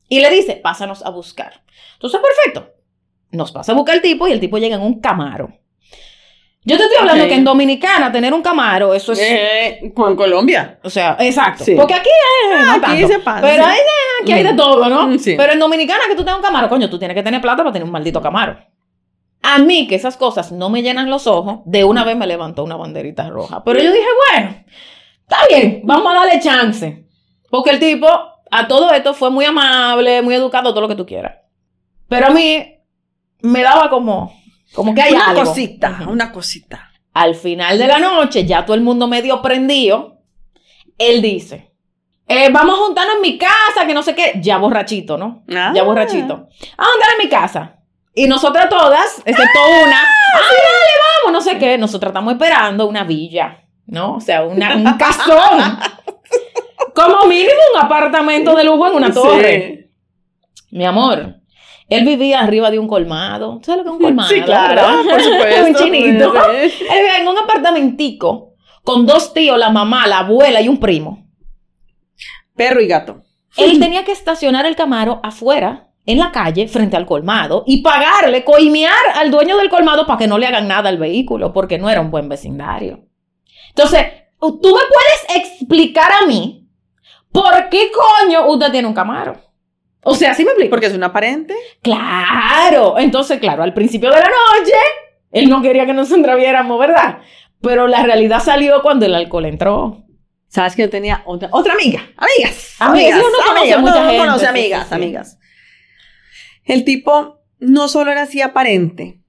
y 0.07 0.19
le 0.19 0.29
dice, 0.29 0.55
pásanos 0.55 1.05
a 1.05 1.09
buscar. 1.09 1.63
Entonces, 1.93 2.19
perfecto. 2.19 2.73
Nos 3.31 3.51
pasa 3.51 3.71
a 3.71 3.75
buscar 3.75 3.95
al 3.95 4.01
tipo 4.01 4.27
y 4.27 4.31
el 4.33 4.39
tipo 4.39 4.57
llega 4.57 4.75
en 4.75 4.81
un 4.81 4.99
camaro. 4.99 5.53
Yo 6.63 6.77
te 6.77 6.83
estoy 6.83 6.97
hablando 6.99 7.27
que 7.27 7.33
en 7.33 7.43
Dominicana 7.43 8.11
tener 8.11 8.33
un 8.33 8.43
camaro, 8.43 8.93
eso 8.93 9.13
es... 9.13 9.19
Eh, 9.19 9.91
con 9.95 10.15
Colombia. 10.15 10.79
O 10.83 10.89
sea, 10.91 11.17
exacto. 11.19 11.63
Sí. 11.63 11.73
Porque 11.75 11.95
aquí 11.95 12.09
es... 12.09 12.65
no 12.65 12.71
aquí 12.73 12.81
tanto. 12.81 13.07
se 13.07 13.19
pasa, 13.19 13.41
Pero 13.41 13.65
hay 13.65 13.79
aquí 14.21 14.31
hay 14.33 14.43
de 14.43 14.53
Mm. 14.53 14.57
todo, 14.57 14.87
¿no? 14.89 15.07
Mm, 15.07 15.17
sí. 15.17 15.33
Pero 15.35 15.53
en 15.53 15.59
Dominicana 15.59 16.01
que 16.07 16.13
tú 16.15 16.23
tengas 16.23 16.35
un 16.37 16.43
camaro, 16.43 16.69
coño, 16.69 16.87
tú 16.87 16.99
tienes 16.99 17.15
que 17.15 17.23
tener 17.23 17.41
plata 17.41 17.57
para 17.63 17.71
tener 17.73 17.85
un 17.85 17.91
maldito 17.91 18.21
camaro. 18.21 18.57
A 19.41 19.57
mí, 19.57 19.87
que 19.87 19.95
esas 19.95 20.17
cosas 20.17 20.51
no 20.51 20.69
me 20.69 20.83
llenan 20.83 21.09
los 21.09 21.25
ojos, 21.25 21.61
de 21.65 21.83
una 21.83 22.03
vez 22.03 22.15
me 22.15 22.27
levantó 22.27 22.63
una 22.63 22.75
banderita 22.75 23.27
roja. 23.31 23.63
Pero 23.63 23.79
yo 23.81 23.91
dije, 23.91 24.05
bueno, 24.31 24.55
está 25.21 25.37
bien, 25.49 25.81
vamos 25.83 26.11
a 26.11 26.19
darle 26.19 26.39
chance. 26.39 27.05
Porque 27.49 27.71
el 27.71 27.79
tipo, 27.79 28.07
a 28.51 28.67
todo 28.67 28.91
esto, 28.93 29.15
fue 29.15 29.31
muy 29.31 29.45
amable, 29.45 30.21
muy 30.21 30.35
educado, 30.35 30.69
todo 30.69 30.81
lo 30.81 30.87
que 30.87 30.95
tú 30.95 31.07
quieras. 31.07 31.37
Pero 32.07 32.27
a 32.27 32.29
mí, 32.29 32.75
me 33.41 33.63
daba 33.63 33.89
como, 33.89 34.31
como 34.73 34.93
que 34.93 35.01
hay 35.01 35.13
una 35.13 35.29
algo. 35.29 35.43
cosita, 35.43 36.05
una 36.07 36.31
cosita. 36.31 36.91
Al 37.13 37.35
final 37.35 37.77
de 37.77 37.87
la 37.87 37.99
noche, 37.99 38.45
ya 38.45 38.65
todo 38.65 38.75
el 38.75 38.81
mundo 38.81 39.07
medio 39.07 39.41
prendido, 39.41 40.19
él 40.97 41.21
dice, 41.21 41.73
eh, 42.27 42.49
vamos 42.49 42.75
a 42.75 42.83
juntarnos 42.83 43.15
en 43.15 43.21
mi 43.21 43.37
casa, 43.37 43.85
que 43.85 43.93
no 43.93 44.01
sé 44.01 44.15
qué, 44.15 44.39
ya 44.41 44.57
borrachito, 44.57 45.17
¿no? 45.17 45.43
Ah. 45.53 45.73
Ya 45.75 45.83
borrachito. 45.83 46.47
A 46.77 46.85
juntar 46.85 47.09
en 47.17 47.25
mi 47.25 47.29
casa. 47.29 47.79
Y 48.13 48.27
nosotras 48.27 48.69
todas, 48.69 49.21
excepto 49.25 49.59
una, 49.83 49.99
¡ay, 49.99 50.57
dale, 50.57 50.91
vamos! 51.25 51.33
No 51.33 51.41
sé 51.41 51.57
qué, 51.57 51.77
nosotras 51.77 52.11
estamos 52.11 52.33
esperando 52.33 52.87
una 52.87 53.03
villa, 53.03 53.65
¿no? 53.85 54.15
O 54.15 54.21
sea, 54.21 54.43
una, 54.43 54.75
un 54.75 54.93
casón. 54.97 55.79
Como 56.95 57.25
mínimo 57.27 57.59
un 57.73 57.81
apartamento 57.81 58.55
de 58.55 58.63
lujo 58.63 58.87
en 58.87 58.95
una 58.95 59.13
torre. 59.13 59.89
Mi 60.71 60.85
amor, 60.85 61.40
él 61.91 62.05
vivía 62.05 62.39
arriba 62.39 62.71
de 62.71 62.79
un 62.79 62.87
colmado. 62.87 63.57
¿Tú 63.57 63.65
sabes 63.65 63.79
lo 63.79 63.83
que 63.83 63.89
es 63.89 63.95
un 63.95 64.01
colmado? 64.01 64.29
Sí, 64.29 64.41
claro, 64.41 64.75
verdad? 64.75 65.11
por 65.11 65.21
supuesto. 65.21 65.65
un 65.67 65.75
chinito. 65.75 66.33
Él 66.51 66.71
vivía 66.79 67.17
en 67.19 67.27
un 67.27 67.37
apartamentico 67.37 68.53
con 68.81 69.05
dos 69.05 69.33
tíos, 69.33 69.57
la 69.57 69.71
mamá, 69.71 70.07
la 70.07 70.19
abuela 70.19 70.61
y 70.61 70.69
un 70.69 70.79
primo. 70.79 71.27
Perro 72.55 72.79
y 72.79 72.87
gato. 72.87 73.23
Él 73.57 73.77
tenía 73.81 74.05
que 74.05 74.13
estacionar 74.13 74.65
el 74.65 74.77
camaro 74.77 75.19
afuera, 75.21 75.89
en 76.05 76.17
la 76.17 76.31
calle, 76.31 76.69
frente 76.69 76.95
al 76.95 77.05
colmado, 77.05 77.65
y 77.67 77.81
pagarle, 77.81 78.45
coimear 78.45 78.95
al 79.15 79.29
dueño 79.29 79.57
del 79.57 79.69
colmado 79.69 80.07
para 80.07 80.17
que 80.17 80.27
no 80.27 80.37
le 80.37 80.47
hagan 80.47 80.69
nada 80.69 80.87
al 80.87 80.97
vehículo, 80.97 81.51
porque 81.51 81.77
no 81.77 81.89
era 81.89 81.99
un 81.99 82.09
buen 82.09 82.29
vecindario. 82.29 83.05
Entonces, 83.67 84.05
tú 84.39 84.47
me 84.47 84.61
puedes 84.71 85.35
explicar 85.35 86.09
a 86.21 86.25
mí 86.25 86.69
por 87.33 87.67
qué 87.69 87.91
coño 87.91 88.47
usted 88.47 88.71
tiene 88.71 88.87
un 88.87 88.93
camaro. 88.93 89.50
O 90.03 90.15
sea, 90.15 90.33
¿sí 90.33 90.43
me 90.43 90.51
explico? 90.51 90.71
Porque 90.71 90.87
es 90.87 90.93
un 90.93 91.03
aparente. 91.03 91.55
Claro. 91.81 92.97
Entonces, 92.97 93.39
claro, 93.39 93.63
al 93.63 93.73
principio 93.73 94.09
de 94.09 94.19
la 94.19 94.25
noche, 94.25 94.73
él 95.31 95.49
no 95.49 95.61
quería 95.61 95.85
que 95.85 95.93
nos 95.93 96.11
entreviéramos, 96.11 96.79
¿verdad? 96.79 97.19
Pero 97.61 97.87
la 97.87 98.03
realidad 98.03 98.41
salió 98.41 98.81
cuando 98.81 99.05
el 99.05 99.13
alcohol 99.13 99.45
entró. 99.45 100.05
¿Sabes 100.47 100.75
que 100.75 100.81
yo 100.81 100.89
tenía 100.89 101.21
otra, 101.25 101.49
otra 101.51 101.73
amiga? 101.73 102.01
Amigas. 102.17 102.75
Amigas, 102.79 103.21
amigas, 103.49 103.79
mucha 103.79 103.95
uno 103.95 104.09
gente, 104.09 104.17
conoce 104.17 104.47
amigas, 104.47 104.83
sí, 104.83 104.89
sí. 104.89 104.95
amigas. 104.95 105.39
El 106.65 106.83
tipo 106.83 107.39
no 107.59 107.87
solo 107.87 108.11
era 108.11 108.23
así 108.23 108.41
aparente, 108.41 109.21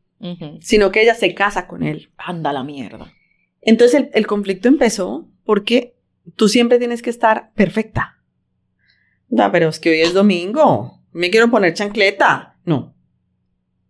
sino 0.61 0.91
que 0.91 1.03
ella 1.03 1.15
se 1.15 1.35
casa 1.35 1.69
con 1.69 1.83
él. 1.83 2.11
Anda 2.17 2.53
la 2.53 2.65
mierda. 2.65 3.13
Entonces 3.61 4.01
el, 4.01 4.11
el 4.15 4.27
conflicto 4.27 4.69
empezó 4.69 5.29
porque 5.45 5.97
tú 6.35 6.49
siempre 6.49 6.79
tienes 6.79 7.03
que 7.03 7.11
estar 7.11 7.53
perfecta. 7.55 8.22
No, 9.33 9.51
pero 9.51 9.71
es 9.71 9.81
que 9.81 9.89
hoy 9.91 10.01
es 10.03 10.13
domingo. 10.13 11.01
Me 11.13 11.31
quiero 11.31 11.51
poner 11.51 11.73
chancleta. 11.73 12.57
No. 12.67 12.95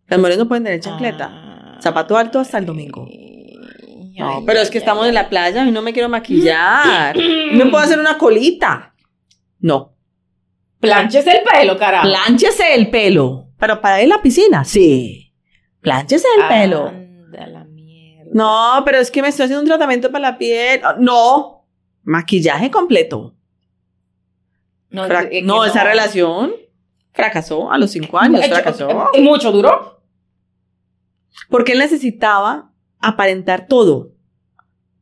Las 0.06 0.18
mujeres 0.20 0.38
no 0.38 0.46
pueden 0.46 0.62
tener 0.62 0.78
chancleta. 0.78 1.28
Ah. 1.30 1.78
Zapato 1.82 2.16
alto 2.16 2.38
hasta 2.38 2.58
el 2.58 2.66
domingo. 2.66 3.08
Ay, 3.10 4.14
No, 4.16 4.36
ay, 4.36 4.42
pero 4.46 4.60
es 4.60 4.70
que 4.70 4.78
estamos 4.78 5.04
en 5.08 5.14
la 5.14 5.28
playa 5.28 5.66
y 5.66 5.72
no 5.72 5.82
me 5.82 5.92
quiero 5.92 6.08
maquillar. 6.08 7.16
Me 7.52 7.66
puedo 7.66 7.78
hacer 7.82 7.98
una 7.98 8.16
colita. 8.18 8.94
No. 9.58 9.96
Planches 10.78 11.26
el 11.26 11.40
pelo, 11.52 11.76
carajo. 11.76 12.06
Plánchese 12.06 12.74
el 12.76 12.88
pelo. 12.88 13.48
Pero 13.58 13.80
para 13.80 14.00
ir 14.00 14.12
a 14.12 14.16
la 14.16 14.22
piscina, 14.22 14.64
sí. 14.64 15.34
Plánchese 15.80 16.26
el 16.38 16.46
pelo. 16.46 16.86
Anda 16.88 17.46
la 17.48 17.64
mierda. 17.64 18.30
No, 18.32 18.82
pero 18.84 18.98
es 18.98 19.10
que 19.10 19.22
me 19.22 19.28
estoy 19.28 19.44
haciendo 19.44 19.62
un 19.62 19.68
tratamiento 19.68 20.12
para 20.12 20.30
la 20.30 20.38
piel. 20.38 20.80
No. 21.00 21.66
Maquillaje 22.04 22.70
completo. 22.70 23.34
No, 24.92 25.04
es 25.06 25.44
no, 25.44 25.64
esa 25.64 25.84
relación 25.84 26.52
fracasó 27.12 27.70
a 27.72 27.78
los 27.78 27.90
cinco 27.90 28.18
años. 28.18 28.42
Eh, 28.44 28.48
Fracasó. 28.48 29.08
¿Y 29.14 29.20
mucho 29.20 29.50
duró? 29.52 30.02
Porque 31.48 31.72
él 31.72 31.78
necesitaba 31.78 32.70
aparentar 33.00 33.66
todo. 33.66 34.12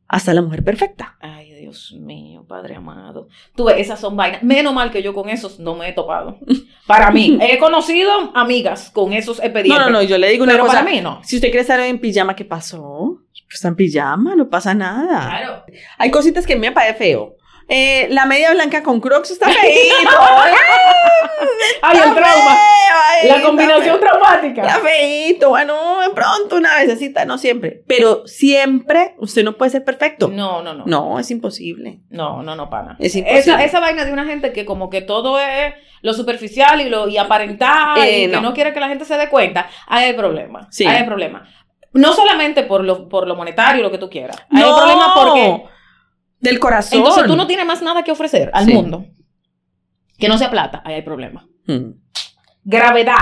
Hasta 0.07 0.33
la 0.33 0.41
mujer 0.41 0.61
perfecta. 0.63 1.15
Ay, 1.21 1.53
Dios 1.53 1.93
mío, 1.97 2.45
Padre 2.45 2.75
amado. 2.75 3.29
Tú 3.55 3.63
ves, 3.63 3.77
esas 3.77 3.97
son 3.97 4.17
vainas. 4.17 4.43
Menos 4.43 4.73
mal 4.73 4.91
que 4.91 5.01
yo 5.01 5.13
con 5.13 5.29
esos 5.29 5.57
no 5.59 5.73
me 5.75 5.87
he 5.87 5.93
topado. 5.93 6.37
Para 6.87 7.11
mí, 7.11 7.37
he 7.41 7.57
conocido 7.59 8.11
amigas 8.35 8.89
con 8.91 9.13
esos 9.13 9.37
No, 9.37 9.43
expedientes. 9.45 9.85
no, 9.85 9.89
no, 9.89 10.01
yo 10.01 10.17
le 10.17 10.27
digo 10.29 10.43
una 10.43 10.53
Pero 10.53 10.65
cosa. 10.65 10.79
para 10.79 10.91
mí 10.91 10.99
no. 10.99 11.21
Si 11.23 11.37
usted 11.37 11.47
quiere 11.47 11.61
estar 11.61 11.79
en 11.79 11.97
pijama, 11.99 12.35
¿qué 12.35 12.43
pasó? 12.43 13.21
Pues 13.31 13.55
está 13.55 13.69
en 13.69 13.75
pijama, 13.77 14.35
no 14.35 14.49
pasa 14.49 14.73
nada. 14.73 15.21
Claro. 15.29 15.63
Hay 15.97 16.11
cositas 16.11 16.45
que 16.45 16.57
me 16.57 16.73
parece 16.73 16.95
feo. 16.95 17.37
Eh, 17.73 18.07
la 18.09 18.25
media 18.25 18.51
blanca 18.51 18.83
con 18.83 18.99
crocs 18.99 19.31
está 19.31 19.47
feíto. 19.47 20.09
Ay, 21.81 21.97
el 21.97 22.13
trauma. 22.13 22.57
La 23.23 23.37
La 23.37 23.41
combinación 23.43 23.99
traumática. 23.99 24.61
Está 24.63 24.79
feíto. 24.79 25.49
Bueno, 25.49 26.01
de 26.01 26.09
pronto 26.09 26.57
una 26.57 26.75
vecesita, 26.75 27.23
no 27.23 27.37
siempre. 27.37 27.83
Pero 27.87 28.27
siempre 28.27 29.15
usted 29.19 29.43
no 29.45 29.53
puede 29.53 29.71
ser 29.71 29.85
perfecto. 29.85 30.27
No, 30.27 30.61
no, 30.61 30.73
no. 30.73 30.83
No, 30.85 31.19
es 31.19 31.31
imposible. 31.31 31.99
No, 32.09 32.43
no, 32.43 32.55
no, 32.55 32.69
pana. 32.69 32.97
Es 32.99 33.15
imposible. 33.15 33.39
Esa, 33.39 33.63
esa 33.63 33.79
vaina 33.79 34.03
de 34.03 34.11
una 34.11 34.25
gente 34.25 34.51
que 34.51 34.65
como 34.65 34.89
que 34.89 35.01
todo 35.01 35.39
es 35.39 35.73
lo 36.01 36.13
superficial 36.13 36.81
y 36.81 36.89
lo 36.89 37.07
y 37.07 37.17
aparentar 37.17 37.99
Eh, 37.99 38.23
y 38.23 38.27
que 38.27 38.35
no. 38.35 38.41
no 38.41 38.53
quiere 38.53 38.73
que 38.73 38.79
la 38.79 38.87
gente 38.89 39.05
se 39.05 39.15
dé 39.17 39.29
cuenta, 39.29 39.69
ahí 39.87 40.05
hay 40.05 40.13
problema. 40.13 40.67
Sí. 40.71 40.85
Ahí 40.85 40.97
hay 40.97 41.03
problema. 41.05 41.47
No 41.93 42.13
solamente 42.13 42.63
por 42.63 42.83
lo, 42.83 43.07
por 43.07 43.27
lo 43.27 43.35
monetario, 43.35 43.83
lo 43.83 43.91
que 43.91 43.97
tú 43.97 44.09
quieras. 44.09 44.37
No, 44.49 44.65
hay 44.65 44.73
problema 44.73 45.13
porque 45.13 45.63
Del 46.41 46.59
corazón. 46.59 46.99
entonces 46.99 47.25
tú 47.25 47.35
no 47.35 47.47
tienes 47.47 47.65
más 47.65 47.81
nada 47.81 48.03
que 48.03 48.11
ofrecer 48.11 48.49
al 48.53 48.65
Sí. 48.65 48.73
mundo. 48.73 49.05
Que 50.17 50.27
no 50.27 50.37
sea 50.37 50.51
plata, 50.51 50.81
ahí 50.85 50.95
hay 50.95 51.01
problema. 51.01 51.47
Hmm. 51.67 51.91
Gravedad. 52.63 53.15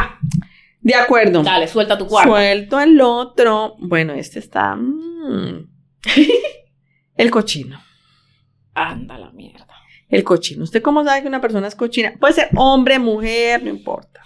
De 0.82 0.96
acuerdo. 0.96 1.44
Dale, 1.44 1.68
suelta 1.68 1.98
tu 1.98 2.08
cuarto. 2.08 2.32
Suelto 2.32 2.80
el 2.80 3.00
otro. 3.02 3.76
Bueno, 3.80 4.14
este 4.14 4.40
está. 4.40 4.76
mm. 4.76 5.70
el 7.16 7.32
cochino. 7.32 7.82
Anda 8.74 9.18
la 9.18 9.32
mierda. 9.32 9.68
El 10.08 10.24
cochino. 10.24 10.64
¿Usted 10.64 10.82
cómo 10.82 11.04
sabe 11.04 11.22
que 11.22 11.28
una 11.28 11.42
persona 11.42 11.68
es 11.68 11.76
cochina? 11.76 12.14
Puede 12.20 12.34
ser 12.34 12.50
hombre, 12.56 12.98
mujer, 13.00 13.62
no 13.64 13.70
importa. 13.70 14.22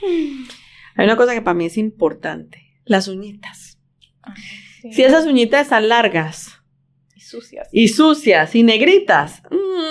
Hay 0.95 1.05
una 1.05 1.17
cosa 1.17 1.33
que 1.33 1.41
para 1.41 1.55
mí 1.55 1.65
es 1.65 1.77
importante. 1.77 2.61
Las 2.85 3.07
uñitas. 3.07 3.79
Si 4.91 5.03
esas 5.03 5.25
uñitas 5.25 5.63
están 5.63 5.89
largas 5.89 6.61
sucias. 7.33 7.69
y 7.71 7.87
sucias 7.87 8.55
y 8.55 8.63
negritas, 8.63 9.41
mm, 9.49 9.85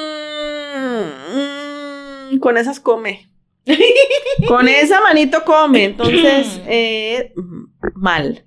mm, 2.35 2.39
con 2.39 2.57
esas 2.57 2.81
come. 2.81 3.29
Con 4.49 4.67
esa 4.67 5.01
manito 5.01 5.45
come. 5.45 5.85
Entonces, 5.85 6.61
eh, 6.67 7.33
mal. 7.95 8.45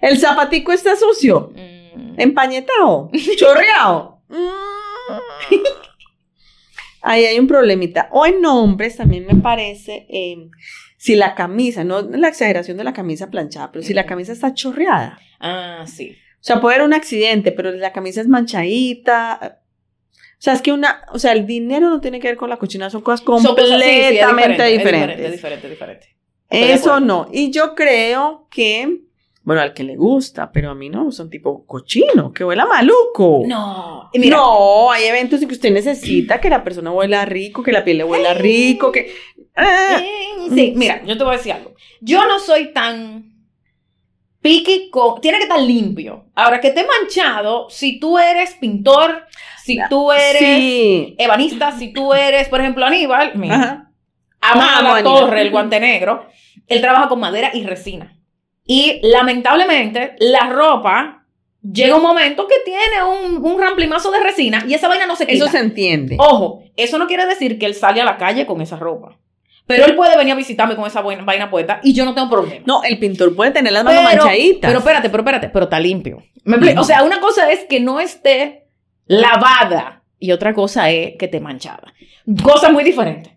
El 0.00 0.18
zapatico 0.18 0.72
está 0.72 0.94
sucio. 0.94 1.52
Mm. 1.54 2.20
Empañetado, 2.20 3.10
chorreado. 3.36 4.20
Ahí 7.02 7.24
hay 7.24 7.38
un 7.38 7.48
problemita. 7.48 8.08
O 8.12 8.24
en 8.24 8.44
hombres 8.46 8.96
también 8.96 9.26
me 9.26 9.34
parece, 9.34 10.06
eh, 10.08 10.48
si 10.96 11.16
la 11.16 11.34
camisa, 11.34 11.82
no 11.82 12.02
la 12.02 12.28
exageración 12.28 12.76
de 12.76 12.84
la 12.84 12.92
camisa 12.92 13.28
planchada, 13.30 13.72
pero 13.72 13.84
si 13.84 13.92
la 13.92 14.06
camisa 14.06 14.32
está 14.32 14.54
chorreada. 14.54 15.18
Ah, 15.40 15.84
sí. 15.86 16.16
O 16.42 16.44
sea, 16.44 16.60
puede 16.60 16.74
haber 16.74 16.86
un 16.88 16.92
accidente, 16.92 17.52
pero 17.52 17.70
la 17.70 17.92
camisa 17.92 18.20
es 18.20 18.26
manchadita. 18.26 19.60
O 20.12 20.40
sea, 20.44 20.54
es 20.54 20.60
que 20.60 20.72
una, 20.72 21.02
o 21.12 21.20
sea, 21.20 21.30
el 21.34 21.46
dinero 21.46 21.88
no 21.88 22.00
tiene 22.00 22.18
que 22.18 22.26
ver 22.26 22.36
con 22.36 22.50
la 22.50 22.56
cochina, 22.56 22.90
son 22.90 23.00
cosas 23.02 23.20
Son 23.24 23.54
cosas- 23.54 23.80
sí, 23.80 23.88
sí, 23.88 24.18
es 24.18 24.26
completamente 24.26 24.72
es 24.72 24.78
diferentes. 24.78 25.24
Es 25.26 25.32
diferente, 25.32 25.66
es 25.66 25.70
diferente. 25.70 26.16
De 26.50 26.72
Eso 26.72 26.98
no. 26.98 27.28
Y 27.32 27.52
yo 27.52 27.76
creo 27.76 28.48
que 28.50 29.02
Bueno, 29.44 29.62
al 29.62 29.72
que 29.72 29.84
le 29.84 29.94
gusta, 29.96 30.50
pero 30.52 30.70
a 30.70 30.74
mí 30.74 30.88
no, 30.88 31.12
son 31.12 31.30
tipo 31.30 31.64
cochino, 31.64 32.32
que 32.32 32.44
huela 32.44 32.66
maluco. 32.66 33.42
No. 33.46 34.10
Mira, 34.14 34.36
no, 34.36 34.90
hay 34.90 35.04
eventos 35.04 35.40
en 35.42 35.48
que 35.48 35.54
usted 35.54 35.70
necesita 35.72 36.40
que 36.40 36.48
la 36.50 36.62
persona 36.64 36.90
huela 36.92 37.24
rico, 37.24 37.62
que 37.62 37.70
la 37.72 37.84
piel 37.84 37.98
le 37.98 38.04
huela 38.04 38.34
rico, 38.34 38.90
que... 38.90 39.12
Ah, 39.56 40.00
Sí, 40.54 40.72
mira, 40.76 41.02
yo 41.04 41.16
te 41.16 41.22
voy 41.24 41.34
a 41.34 41.36
decir 41.38 41.52
algo. 41.52 41.74
Yo 42.00 42.26
no 42.26 42.38
soy 42.40 42.72
tan 42.72 43.31
con... 44.90 45.20
Tiene 45.20 45.38
que 45.38 45.44
estar 45.44 45.60
limpio. 45.60 46.26
Ahora, 46.34 46.60
que 46.60 46.68
esté 46.68 46.84
manchado, 46.86 47.68
si 47.70 47.98
tú 48.00 48.18
eres 48.18 48.54
pintor, 48.54 49.26
si 49.64 49.78
tú 49.88 50.10
eres 50.12 50.38
Sí. 50.38 51.14
ebanista, 51.18 51.72
si 51.72 51.92
tú 51.92 52.12
eres, 52.12 52.48
por 52.48 52.60
ejemplo, 52.60 52.84
Aníbal, 52.84 53.32
mira. 53.36 53.90
Amada. 54.40 55.02
Torre, 55.02 55.42
el 55.42 55.50
guante 55.50 55.78
negro, 55.78 56.26
él 56.66 56.80
trabaja 56.80 57.08
con 57.08 57.20
madera 57.20 57.50
y 57.54 57.62
resina. 57.64 58.18
Y 58.64 59.00
lamentablemente, 59.02 60.16
la 60.18 60.50
ropa 60.50 61.24
llega 61.62 61.96
un 61.96 62.02
momento 62.02 62.48
que 62.48 62.56
tiene 62.64 63.04
un, 63.04 63.44
un 63.44 63.60
ramplimazo 63.60 64.10
de 64.10 64.20
resina 64.20 64.64
y 64.66 64.74
esa 64.74 64.88
vaina 64.88 65.06
no 65.06 65.14
se 65.14 65.26
quita. 65.26 65.44
Eso 65.44 65.52
se 65.52 65.58
entiende. 65.58 66.16
Ojo, 66.18 66.62
eso 66.76 66.98
no 66.98 67.06
quiere 67.06 67.26
decir 67.26 67.58
que 67.58 67.66
él 67.66 67.74
sale 67.74 68.00
a 68.00 68.04
la 68.04 68.16
calle 68.16 68.46
con 68.46 68.60
esa 68.60 68.76
ropa. 68.76 69.18
Pero 69.66 69.86
él 69.86 69.94
puede 69.94 70.16
venir 70.16 70.32
a 70.32 70.36
visitarme 70.36 70.76
con 70.76 70.86
esa 70.86 71.00
vaina, 71.00 71.24
vaina 71.24 71.50
puesta 71.50 71.80
y 71.82 71.94
yo 71.94 72.04
no 72.04 72.14
tengo 72.14 72.28
problema. 72.28 72.64
No, 72.66 72.82
el 72.82 72.98
pintor 72.98 73.34
puede 73.34 73.52
tener 73.52 73.72
las 73.72 73.84
manos 73.84 74.02
pero, 74.08 74.24
manchaditas. 74.24 74.68
pero 74.68 74.78
espérate, 74.80 75.08
pero 75.08 75.22
espérate, 75.22 75.48
pero 75.48 75.64
está 75.64 75.80
limpio. 75.80 76.22
¿Me? 76.44 76.78
O 76.78 76.84
sea, 76.84 77.04
una 77.04 77.20
cosa 77.20 77.50
es 77.50 77.60
que 77.68 77.80
no 77.80 78.00
esté 78.00 78.66
lavada 79.06 80.02
y 80.18 80.32
otra 80.32 80.52
cosa 80.52 80.90
es 80.90 81.16
que 81.18 81.26
esté 81.26 81.40
manchada. 81.40 81.94
Cosas 82.42 82.72
muy 82.72 82.84
diferentes. 82.84 83.32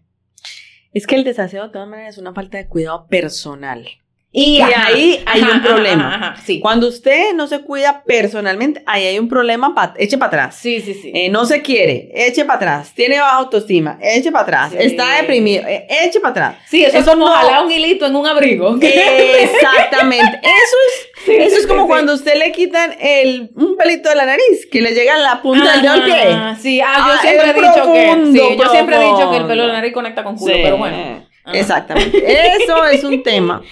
Es 0.94 1.06
que 1.08 1.16
el 1.16 1.24
desaseo 1.24 1.64
de 1.64 1.70
todas 1.70 1.88
maneras 1.88 2.16
es 2.16 2.18
una 2.18 2.34
falta 2.34 2.58
de 2.58 2.68
cuidado 2.68 3.08
personal. 3.08 3.88
Y, 4.38 4.60
ahí 4.62 5.24
hay 5.26 5.42
un 5.42 5.62
problema. 5.62 6.14
ajá, 6.16 6.32
ajá, 6.34 6.42
sí. 6.46 6.60
Cuando 6.60 6.88
usted 6.90 7.34
no 7.34 7.48
se 7.48 7.62
cuida 7.62 8.04
personalmente, 8.06 8.84
ahí 8.86 9.06
hay 9.06 9.18
un 9.18 9.30
problema, 9.30 9.74
pa- 9.74 9.94
eche 9.98 10.18
para 10.18 10.28
atrás. 10.28 10.58
Sí, 10.62 10.82
sí, 10.82 10.94
sí. 10.94 11.12
Eh, 11.14 11.30
no 11.30 11.46
se 11.46 11.62
quiere, 11.62 12.10
eche 12.14 12.44
para 12.44 12.58
atrás. 12.58 12.92
Tiene 12.94 13.20
baja 13.20 13.38
autoestima, 13.38 13.98
eche 14.02 14.32
para 14.34 14.44
atrás. 14.44 14.72
Sí. 14.72 14.78
Está 14.80 15.16
deprimido, 15.22 15.64
eh, 15.68 15.88
eche 16.04 16.20
para 16.20 16.32
atrás. 16.32 16.56
sí, 16.70 16.84
eso, 16.84 16.98
eso 16.98 17.00
es 17.00 17.06
como 17.16 17.28
no- 17.28 17.32
jalar 17.32 17.66
un 17.66 17.72
hilito 17.72 18.06
en 18.06 18.16
un 18.16 18.28
abrigo. 18.28 18.76
Exactamente. 18.82 20.40
Eso 20.44 20.78
es, 20.88 21.10
Sí, 21.26 21.34
eso 21.36 21.58
es 21.58 21.66
como 21.66 21.88
cuando 21.88 22.14
usted 22.14 22.36
le 22.36 22.52
quitan 22.52 22.94
el, 23.00 23.50
un 23.56 23.76
pelito 23.78 24.10
de 24.10 24.16
la 24.16 24.26
nariz, 24.28 24.68
que 24.72 24.80
le 24.82 24.92
llega 24.92 25.16
a 25.16 25.18
la 25.18 25.42
punta 25.42 25.72
del 25.72 25.82
dedo 25.82 26.04
pie. 26.06 26.16
Sí, 26.62 26.82
ah, 26.82 26.98
yo 26.98 27.14
Ah, 27.14 27.18
siempre 27.22 27.50
he 27.50 27.54
dicho 27.54 27.74
que. 27.74 27.80
profundo, 28.12 28.32
Sí, 28.50 28.58
yo 28.60 28.70
siempre 28.70 28.96
he 28.98 29.00
dicho 29.00 29.32
que 29.32 29.38
el 29.38 29.46
pelo 29.48 29.62
de 29.64 29.68
la 29.70 29.74
nariz 29.74 29.94
conecta 29.94 30.24
con 30.24 30.36
culo, 30.36 30.54
pero 30.62 30.78
bueno. 30.78 31.26
Exactamente. 31.54 32.24
Eso 32.64 32.86
es 32.86 33.04
un 33.04 33.24
tema. 33.24 33.64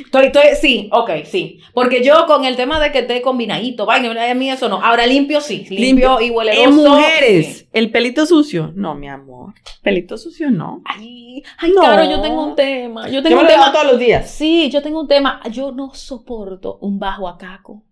Estoy, 0.00 0.26
estoy, 0.26 0.42
sí, 0.60 0.88
ok, 0.92 1.10
sí. 1.24 1.60
Porque 1.74 2.02
yo 2.02 2.26
con 2.26 2.44
el 2.44 2.56
tema 2.56 2.80
de 2.80 2.92
que 2.92 3.00
esté 3.00 3.22
combinadito, 3.22 3.86
vaina, 3.86 4.30
a 4.30 4.34
mí 4.34 4.50
eso 4.50 4.68
no. 4.68 4.82
Ahora 4.82 5.06
limpio 5.06 5.40
sí, 5.40 5.66
limpio, 5.70 6.20
y 6.20 6.30
huele 6.30 6.62
En 6.62 6.74
mujeres, 6.74 7.66
el 7.72 7.90
pelito 7.90 8.26
sucio. 8.26 8.72
No, 8.74 8.94
mi 8.94 9.08
amor. 9.08 9.54
Pelito 9.82 10.16
sucio 10.16 10.50
no. 10.50 10.82
Ay, 10.84 11.42
ay, 11.58 11.72
No. 11.72 11.80
claro, 11.80 12.04
yo 12.04 12.20
tengo 12.20 12.44
un 12.44 12.54
tema. 12.54 13.08
Yo 13.08 13.22
tengo 13.22 13.40
un 13.40 13.46
tema. 13.46 13.72
todos 13.72 13.86
los 13.86 13.98
días. 13.98 14.30
Sí, 14.30 14.70
yo 14.70 14.82
tengo 14.82 15.00
un 15.00 15.08
tema. 15.08 15.40
Yo 15.50 15.72
no 15.72 15.92
soporto 15.94 16.78
un 16.80 16.98
bajo 16.98 17.28
acaco. 17.28 17.82
¿Qué 17.82 17.88
es 17.88 17.91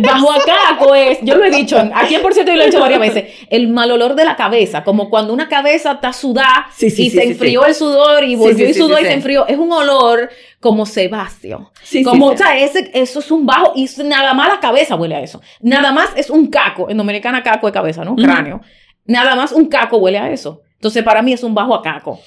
Bajo 0.00 0.32
acaco 0.32 0.94
es, 0.94 1.18
yo 1.22 1.36
lo 1.36 1.44
he 1.44 1.50
dicho, 1.50 1.76
aquí 1.94 2.16
por 2.18 2.32
cierto 2.32 2.50
yo 2.52 2.56
lo 2.56 2.62
he 2.62 2.66
dicho 2.66 2.80
varias 2.80 3.00
veces, 3.00 3.24
el 3.50 3.68
mal 3.68 3.90
olor 3.90 4.14
de 4.14 4.24
la 4.24 4.36
cabeza, 4.36 4.84
como 4.84 5.10
cuando 5.10 5.32
una 5.32 5.48
cabeza 5.48 5.92
está 5.92 6.12
sudada 6.12 6.68
Sí, 6.74 6.90
sí, 6.90 7.06
y 7.06 7.10
sí, 7.10 7.16
se 7.16 7.22
sí, 7.22 7.28
enfrió 7.32 7.66
el 7.66 7.74
sudor 7.74 8.24
y 8.24 8.36
volvió 8.36 8.66
sí, 8.66 8.70
y 8.70 8.74
sudó 8.74 8.96
sí, 8.96 9.02
y 9.02 9.06
se 9.06 9.12
enfrió. 9.12 9.46
Es 9.46 9.58
un 9.58 9.72
olor 9.72 10.30
como 10.60 10.86
sebáceo. 10.86 11.72
Como, 12.04 12.28
sí. 12.28 12.34
o 12.34 12.36
sea, 12.36 12.58
ese, 12.58 12.90
eso 12.94 13.20
es 13.20 13.30
un 13.30 13.46
bajo 13.46 13.72
y 13.74 13.88
nada 14.04 14.34
más 14.34 14.48
la 14.48 14.60
cabeza 14.60 14.96
huele 14.96 15.16
a 15.16 15.20
eso. 15.20 15.40
Nada 15.60 15.92
más 15.92 16.10
es 16.16 16.30
un 16.30 16.48
caco. 16.48 16.88
En 16.90 16.96
dominicana 16.96 17.42
caco 17.42 17.66
de 17.66 17.72
cabeza, 17.72 18.04
¿no? 18.04 18.16
Cráneo. 18.16 18.60
Nada 19.04 19.34
más 19.34 19.52
un 19.52 19.66
caco 19.66 19.98
huele 19.98 20.18
a 20.18 20.30
eso. 20.30 20.62
Entonces, 20.74 21.02
para 21.02 21.22
mí 21.22 21.32
es 21.32 21.42
un 21.42 21.54
bajo 21.54 21.74
a 21.74 21.82
caco. 21.82 22.20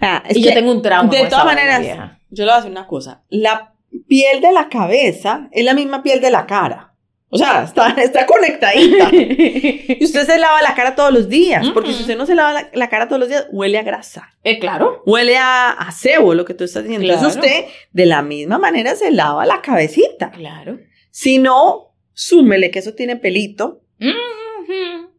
Ah, 0.00 0.22
y 0.28 0.34
que, 0.34 0.40
yo 0.40 0.54
tengo 0.54 0.70
un 0.70 0.82
trauma. 0.82 1.10
De 1.10 1.26
todas 1.26 1.44
maneras, 1.44 1.82
yo 2.30 2.44
le 2.44 2.50
voy 2.50 2.52
a 2.52 2.56
decir 2.56 2.70
una 2.70 2.86
cosa. 2.86 3.22
La 3.28 3.71
piel 4.08 4.40
de 4.40 4.52
la 4.52 4.68
cabeza 4.68 5.48
es 5.52 5.64
la 5.64 5.74
misma 5.74 6.02
piel 6.02 6.20
de 6.20 6.30
la 6.30 6.46
cara. 6.46 6.88
O 7.34 7.38
sea, 7.38 7.62
está, 7.62 7.88
está 8.02 8.26
conectadita. 8.26 9.08
Y 9.12 10.04
usted 10.04 10.26
se 10.26 10.38
lava 10.38 10.60
la 10.62 10.74
cara 10.74 10.94
todos 10.94 11.12
los 11.12 11.28
días. 11.28 11.68
Porque 11.72 11.92
si 11.92 12.02
usted 12.02 12.16
no 12.16 12.26
se 12.26 12.34
lava 12.34 12.52
la, 12.52 12.68
la 12.74 12.88
cara 12.90 13.08
todos 13.08 13.20
los 13.20 13.28
días, 13.28 13.46
huele 13.52 13.78
a 13.78 13.82
grasa. 13.82 14.28
Eh, 14.44 14.58
claro. 14.58 15.02
Huele 15.06 15.36
a, 15.38 15.70
a 15.70 15.92
cebo, 15.92 16.34
lo 16.34 16.44
que 16.44 16.52
tú 16.54 16.64
estás 16.64 16.82
diciendo. 16.84 17.06
Entonces 17.10 17.36
usted, 17.36 17.64
de 17.92 18.06
la 18.06 18.20
misma 18.22 18.58
manera, 18.58 18.94
se 18.96 19.10
lava 19.10 19.46
la 19.46 19.62
cabecita. 19.62 20.30
Claro. 20.30 20.78
Si 21.10 21.38
no, 21.38 21.94
súmele 22.12 22.70
que 22.70 22.80
eso 22.80 22.92
tiene 22.94 23.16
pelito. 23.16 23.80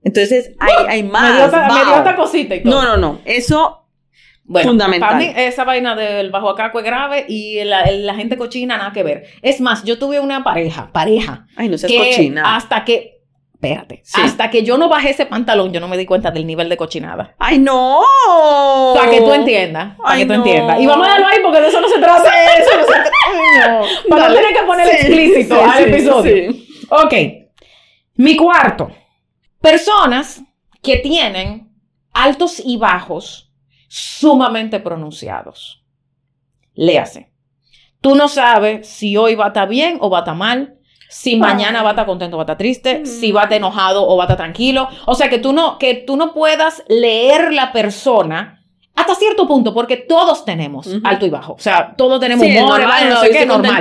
Entonces 0.03 0.51
hay, 0.59 0.73
hay 0.88 1.03
más. 1.03 1.29
me 1.31 1.36
dio 1.38 1.45
esta- 1.45 1.67
me 1.67 1.73
dio 1.75 1.86
vaho. 1.86 1.97
esta 1.97 2.15
cosita 2.15 2.55
y 2.55 2.63
todo. 2.63 2.73
No, 2.73 2.83
no, 2.83 2.97
no. 2.97 3.21
Eso, 3.25 3.82
Bueno, 4.45 4.69
Fundamental. 4.71 5.10
Para 5.10 5.19
mí, 5.19 5.32
esa 5.36 5.63
vaina 5.63 5.95
del 5.95 6.29
bajo 6.29 6.49
acaco 6.49 6.79
es 6.79 6.86
grave 6.86 7.25
y 7.29 7.63
la, 7.63 7.89
la 7.91 8.13
gente 8.15 8.36
cochina 8.38 8.77
nada 8.77 8.91
que 8.91 9.01
ver. 9.03 9.23
Es 9.41 9.62
más, 9.62 9.84
yo 9.86 9.97
tuve 9.97 10.19
una 10.19 10.43
pareja, 10.43 10.91
pareja, 10.91 11.47
ay, 11.56 11.69
no 11.69 11.77
seas 11.77 11.91
que 11.91 11.97
cochina. 11.97 12.56
hasta 12.56 12.84
que, 12.84 13.21
espérate, 13.53 14.01
Sí. 14.03 14.19
hasta 14.21 14.49
que 14.49 14.63
yo 14.63 14.77
no 14.77 14.89
bajé 14.89 15.12
ese 15.12 15.25
pantalón, 15.25 15.71
yo 15.71 15.79
no 15.79 15.88
me 15.88 15.95
di 15.97 16.06
cuenta 16.06 16.29
del 16.32 16.45
nivel 16.45 16.67
de 16.67 16.75
cochinada. 16.75 17.34
Ay, 17.39 17.58
no. 17.60 18.01
Para 18.95 19.10
que 19.12 19.21
tú 19.21 19.32
entiendas, 19.34 19.95
para 19.97 20.17
que 20.17 20.25
tú 20.25 20.34
no. 20.34 20.36
entiendas. 20.36 20.82
Y 20.82 20.86
vamos 20.88 21.08
a 21.08 21.12
darlo 21.12 21.27
ahí 21.27 21.38
porque 21.41 21.62
de 21.62 21.67
eso 21.69 21.79
no 21.79 21.88
se 21.88 21.99
trata. 21.99 22.29
Eso 22.60 22.77
no 22.77 22.84
se- 22.86 22.93
Ay, 22.99 23.69
no. 23.69 24.10
Para 24.10 24.27
no 24.27 24.36
tener 24.36 24.53
que 24.53 24.63
poner 24.65 24.88
Sí, 24.88 24.95
explícito 24.97 25.63
al 25.63 25.84
episodio. 25.89 26.53
Ok. 26.89 27.13
Mi 28.15 28.36
cuarto. 28.36 28.91
Personas 29.62 30.43
que 30.82 30.97
tienen 30.97 31.69
altos 32.13 32.62
y 32.63 32.75
bajos 32.77 33.42
sumamente 33.95 34.79
pronunciados. 34.79 35.84
Léase. 36.73 37.29
Tú 38.01 38.15
no 38.15 38.27
sabes 38.27 38.88
si 38.88 39.15
hoy 39.17 39.36
va 39.36 39.45
a 39.45 39.47
estar 39.49 39.67
bien 39.69 39.97
o 40.01 40.10
va 40.10 40.17
a 40.19 40.21
estar 40.21 40.36
mal. 40.36 40.79
Si 41.10 41.36
mañana 41.36 41.84
va 41.84 41.89
a 41.89 41.91
estar 41.91 42.08
contento 42.08 42.36
o 42.36 42.39
va 42.39 42.41
a 42.41 42.45
estar 42.45 42.58
triste, 42.58 43.01
Mm. 43.01 43.06
si 43.06 43.32
va 43.32 43.41
a 43.41 43.43
estar 43.43 43.58
enojado 43.58 44.08
o 44.08 44.17
va 44.17 44.23
a 44.23 44.25
estar 44.25 44.38
tranquilo. 44.38 44.89
O 45.06 45.13
sea, 45.13 45.29
que 45.29 45.38
tú 45.38 45.53
no, 45.53 45.77
que 45.77 45.93
tú 45.93 46.17
no 46.17 46.34
puedas 46.34 46.84
leer 46.88 47.53
la 47.53 47.71
persona 47.71 48.65
hasta 48.95 49.13
cierto 49.13 49.47
punto, 49.47 49.75
porque 49.75 49.97
todos 49.97 50.43
tenemos 50.43 50.89
alto 51.03 51.27
y 51.27 51.29
bajo. 51.29 51.53
O 51.53 51.60
sea, 51.60 51.93
todos 51.95 52.19
tenemos 52.19 52.43
Sí, 52.47 52.51
es 52.51 52.63
humor, 52.63 52.79
normal, 52.79 53.10
no 53.10 53.15
no, 53.15 53.21
sé 53.21 53.29
qué, 53.29 53.45
normal. 53.45 53.79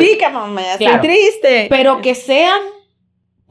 Claro. 0.78 1.00
triste. 1.00 1.66
Pero 1.70 2.02
que 2.02 2.14
sean 2.14 2.60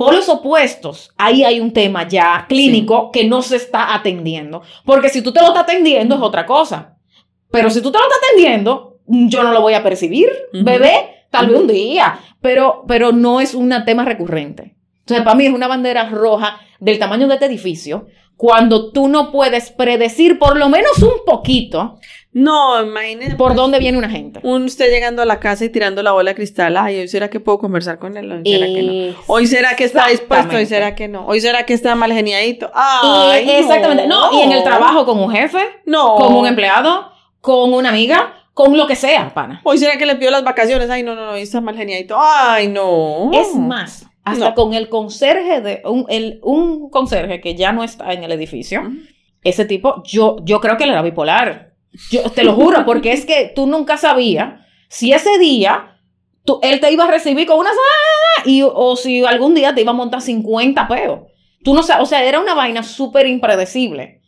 polos 0.02 0.30
opuestos, 0.30 1.12
ahí 1.16 1.44
hay 1.44 1.60
un 1.60 1.74
tema 1.74 2.08
ya 2.08 2.48
clínico 2.50 3.12
que 3.12 3.26
no 3.26 3.44
se 3.44 3.58
está 3.58 3.94
atendiendo. 3.94 4.64
Porque 4.84 5.10
si 5.10 5.22
tú 5.22 5.32
te 5.32 5.40
lo 5.40 5.50
estás 5.50 5.62
atendiendo 5.62 6.16
es 6.16 6.22
otra 6.22 6.48
cosa. 6.48 6.98
Pero 7.52 7.70
si 7.70 7.84
tú 7.84 7.92
te 7.92 8.00
lo 8.00 8.06
estás 8.06 8.18
atendiendo, 8.24 8.98
yo 9.06 9.44
no 9.44 9.52
lo 9.52 9.62
voy 9.62 9.76
a 9.76 9.84
percibir, 9.84 10.28
bebé, 10.54 11.28
tal 11.30 11.50
vez 11.50 11.60
un 11.60 11.68
día. 11.68 12.20
Pero, 12.42 12.84
pero 12.88 13.12
no 13.12 13.42
es 13.42 13.54
un 13.54 13.72
tema 13.86 14.04
recurrente. 14.04 14.76
Entonces, 15.02 15.24
para 15.24 15.36
mí 15.36 15.46
es 15.46 15.54
una 15.54 15.68
bandera 15.68 16.10
roja 16.10 16.60
del 16.80 16.98
tamaño 16.98 17.28
de 17.28 17.36
este 17.36 17.46
edificio 17.46 18.08
cuando 18.36 18.92
tú 18.92 19.08
no 19.08 19.32
puedes 19.32 19.70
predecir 19.70 20.40
por 20.40 20.58
lo 20.58 20.68
menos 20.68 20.98
un 21.04 21.24
poquito 21.28 22.00
No, 22.34 22.82
imagínese. 22.82 23.36
por 23.36 23.48
pues, 23.50 23.58
dónde 23.58 23.80
viene 23.80 23.98
una 23.98 24.10
gente. 24.10 24.40
un 24.44 24.64
usted 24.64 24.90
llegando 24.90 25.22
a 25.22 25.26
la 25.26 25.40
casa 25.42 25.66
y 25.66 25.70
tirando 25.70 26.02
la 26.02 26.14
bola 26.14 26.32
de 26.32 26.36
cristal. 26.36 26.78
Ay, 26.78 27.00
hoy 27.00 27.08
será 27.10 27.30
que 27.30 27.42
puedo 27.42 27.60
conversar 27.60 28.00
con 28.00 28.16
él. 28.16 28.32
Hoy 28.32 28.42
será 28.46 28.66
que 28.68 28.84
no. 28.84 29.16
Hoy 29.28 29.48
será 29.48 29.76
que 29.76 29.84
está 29.84 30.08
dispuesto. 30.08 30.56
Hoy 30.56 30.66
será 30.66 30.96
que 30.96 31.08
no. 31.10 31.26
Hoy 31.28 31.42
será 31.42 31.66
que 31.66 31.74
está 31.74 31.94
mal 31.96 32.14
geniadito. 32.14 32.68
Y- 32.68 32.70
Ay, 32.74 33.50
exactamente. 33.50 34.08
No, 34.08 34.32
y 34.40 34.44
en 34.44 34.54
el 34.54 34.64
trabajo 34.64 35.06
con 35.06 35.20
un 35.20 35.30
jefe, 35.32 35.60
No. 35.86 36.16
con 36.16 36.34
un 36.34 36.48
empleado, 36.48 37.12
con 37.42 37.74
una 37.74 37.90
amiga, 37.90 38.34
con 38.54 38.78
lo 38.78 38.88
que 38.88 38.96
sea, 38.96 39.34
pana. 39.34 39.60
Hoy 39.66 39.78
será 39.78 39.98
que 39.98 40.06
le 40.06 40.16
pidió 40.16 40.32
las 40.32 40.44
vacaciones. 40.46 40.90
Ay, 40.90 41.04
no, 41.04 41.16
no, 41.16 41.26
no. 41.26 41.32
Hoy 41.34 41.42
está 41.42 41.60
mal 41.60 41.76
geniadito. 41.76 42.16
Ay, 42.18 42.70
no. 42.70 43.32
Es 43.34 43.56
más, 43.56 44.06
hasta 44.24 44.50
No. 44.50 44.56
con 44.56 44.74
el 44.74 44.88
conserje 44.88 45.60
de 45.60 45.82
un, 45.84 46.06
el, 46.08 46.40
un 46.44 46.90
conserje 46.90 47.42
que 47.42 47.56
ya 47.56 47.74
no 47.74 47.84
está 47.84 48.14
en 48.14 48.24
el 48.24 48.32
edificio, 48.32 48.82
Ujú. 48.84 48.92
ese 49.44 49.66
tipo, 49.66 50.02
yo, 50.06 50.38
yo 50.44 50.62
creo 50.62 50.78
que 50.78 50.86
le 50.86 50.94
era 50.94 51.02
bipolar. 51.02 51.71
Yo 52.12 52.30
te 52.32 52.44
lo 52.44 52.54
juro, 52.54 52.86
porque 52.86 53.12
es 53.12 53.26
que 53.26 53.52
tú 53.56 53.68
nunca 53.68 53.98
sabías 53.98 54.62
si 54.90 55.12
ese 55.14 55.38
día 55.40 55.98
tú- 56.46 56.60
él 56.64 56.80
te 56.80 56.92
iba 56.92 57.04
a 57.04 57.12
recibir 57.12 57.46
con 57.48 57.60
una 57.60 57.70
"Ah", 57.70 58.44
y 58.46 58.62
o 58.64 58.96
si 58.96 59.24
algún 59.26 59.54
día 59.54 59.74
te 59.76 59.82
iba 59.82 59.92
a 59.92 59.96
montar 59.96 60.22
50 60.22 60.88
peos. 60.88 61.22
Tú 61.64 61.74
no 61.74 61.84
sabes, 61.84 62.04
o 62.04 62.06
sea, 62.08 62.24
era 62.24 62.40
una 62.40 62.54
vaina 62.56 62.82
súper 62.84 63.28
impredecible. 63.28 64.22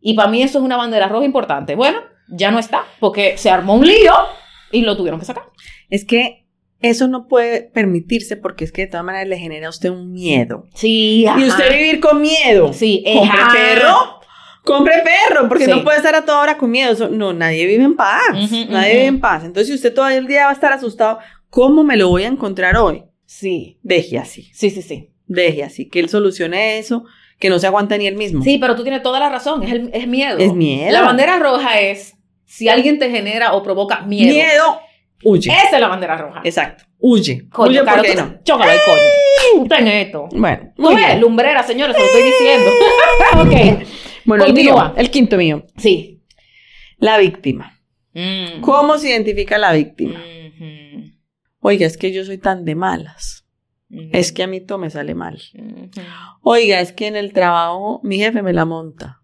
Y 0.00 0.14
para 0.14 0.28
mí 0.30 0.42
eso 0.42 0.58
es 0.58 0.64
una 0.64 0.76
bandera 0.76 1.08
roja 1.08 1.24
importante. 1.26 1.74
Bueno, 1.74 2.00
ya 2.28 2.50
no 2.50 2.58
está, 2.58 2.84
porque 3.00 3.36
se 3.36 3.50
armó 3.50 3.74
un 3.74 3.86
lío 3.86 4.12
y 4.72 4.82
lo 4.82 4.96
tuvieron 4.96 5.20
que 5.20 5.26
sacar. 5.26 5.44
Es 5.90 6.04
que 6.04 6.46
eso 6.80 7.06
no 7.06 7.28
puede 7.28 7.62
permitirse 7.62 8.36
porque 8.36 8.64
es 8.64 8.72
que 8.72 8.82
de 8.82 8.88
todas 8.88 9.04
maneras 9.04 9.28
le 9.28 9.36
genera 9.38 9.66
a 9.66 9.70
usted 9.70 9.90
un 9.90 10.10
miedo. 10.12 10.66
Sí, 10.74 11.26
Y 11.38 11.44
usted 11.44 11.70
vivir 11.70 12.00
con 12.00 12.20
miedo. 12.22 12.72
Sí, 12.72 13.04
Compre 13.04 13.38
ajá. 13.40 13.52
perro. 13.52 14.19
Compre 14.64 14.94
perro, 15.02 15.48
porque 15.48 15.64
Sí. 15.64 15.70
no 15.70 15.82
puede 15.82 15.96
estar 15.98 16.14
a 16.14 16.24
toda 16.24 16.40
hora 16.42 16.56
con 16.58 16.70
miedo. 16.70 17.08
No, 17.10 17.32
nadie 17.32 17.66
vive 17.66 17.84
en 17.84 17.96
paz. 17.96 18.20
Ujú, 18.30 18.56
nadie 18.70 18.90
ujú. 18.90 18.96
vive 18.96 19.06
en 19.06 19.20
paz. 19.20 19.44
Entonces, 19.44 19.68
si 19.68 19.74
usted 19.74 19.94
todo 19.94 20.08
el 20.08 20.26
día 20.26 20.44
va 20.44 20.50
a 20.50 20.54
estar 20.54 20.72
asustado, 20.72 21.18
¿cómo 21.48 21.82
me 21.82 21.96
lo 21.96 22.08
voy 22.08 22.24
a 22.24 22.28
encontrar 22.28 22.76
hoy? 22.76 23.04
Sí, 23.26 23.78
Deje 23.82 24.18
así, 24.18 24.50
sí, 24.52 24.70
sí, 24.70 24.82
sí. 24.82 25.10
deje 25.26 25.62
así, 25.64 25.88
que 25.88 26.00
él 26.00 26.08
solucione 26.08 26.78
eso, 26.78 27.04
que 27.38 27.48
no 27.48 27.58
se 27.60 27.66
aguanta 27.68 27.96
ni 27.96 28.06
él 28.08 28.16
mismo. 28.16 28.42
Sí, 28.42 28.58
pero 28.58 28.74
tú 28.74 28.82
tienes 28.82 29.02
toda 29.02 29.20
la 29.20 29.28
razón, 29.30 29.62
es, 29.62 29.72
el- 29.72 29.90
es 29.94 30.06
miedo. 30.08 30.36
Es 30.38 30.52
miedo. 30.52 30.90
La 30.92 31.02
bandera 31.02 31.38
roja 31.38 31.80
es 31.80 32.14
si 32.44 32.68
alguien 32.68 32.98
te 32.98 33.08
genera 33.10 33.52
o 33.54 33.62
provoca 33.62 34.00
miedo. 34.02 34.34
Miedo, 34.34 34.80
huye. 35.24 35.50
Esa 35.52 35.76
es 35.76 35.80
la 35.80 35.86
bandera 35.88 36.16
roja. 36.16 36.40
Exacto, 36.44 36.84
huye. 36.98 37.48
Coño, 37.50 37.70
huye 37.70 37.84
Caro, 37.84 37.96
porque 37.98 38.14
no. 38.16 38.34
Chócalo 38.42 38.72
el 38.72 38.78
coño. 38.84 39.68
Ten 39.68 39.86
esto. 39.86 40.28
Bueno, 40.32 40.72
muy 40.76 40.96
bien. 40.96 41.20
lumbrera, 41.20 41.62
señores, 41.62 41.94
se 41.96 42.02
lo 42.02 42.06
estoy 42.06 42.22
diciendo. 42.24 42.70
ok. 43.80 43.86
Bueno, 44.24 44.44
el 44.44 44.52
mío, 44.52 44.94
el 44.96 45.10
quinto 45.10 45.36
mío. 45.36 45.66
Sí. 45.76 46.22
La 46.98 47.18
víctima. 47.18 47.78
Mm. 48.12 48.60
¿Cómo 48.60 48.98
se 48.98 49.10
identifica 49.10 49.58
la 49.58 49.72
víctima? 49.72 50.20
Oiga, 51.60 51.86
es 51.86 51.96
que 51.96 52.12
yo 52.12 52.24
soy 52.24 52.38
tan 52.38 52.64
de 52.64 52.74
malas. 52.74 53.46
Es 54.12 54.32
que 54.32 54.42
a 54.42 54.46
mí 54.46 54.60
todo 54.60 54.78
me 54.78 54.90
sale 54.90 55.14
mal. 55.14 55.40
Oiga, 56.42 56.80
es 56.80 56.92
que 56.92 57.06
en 57.06 57.16
el 57.16 57.32
trabajo 57.32 58.00
mi 58.04 58.18
jefe 58.18 58.42
me 58.42 58.52
la 58.52 58.64
monta. 58.64 59.22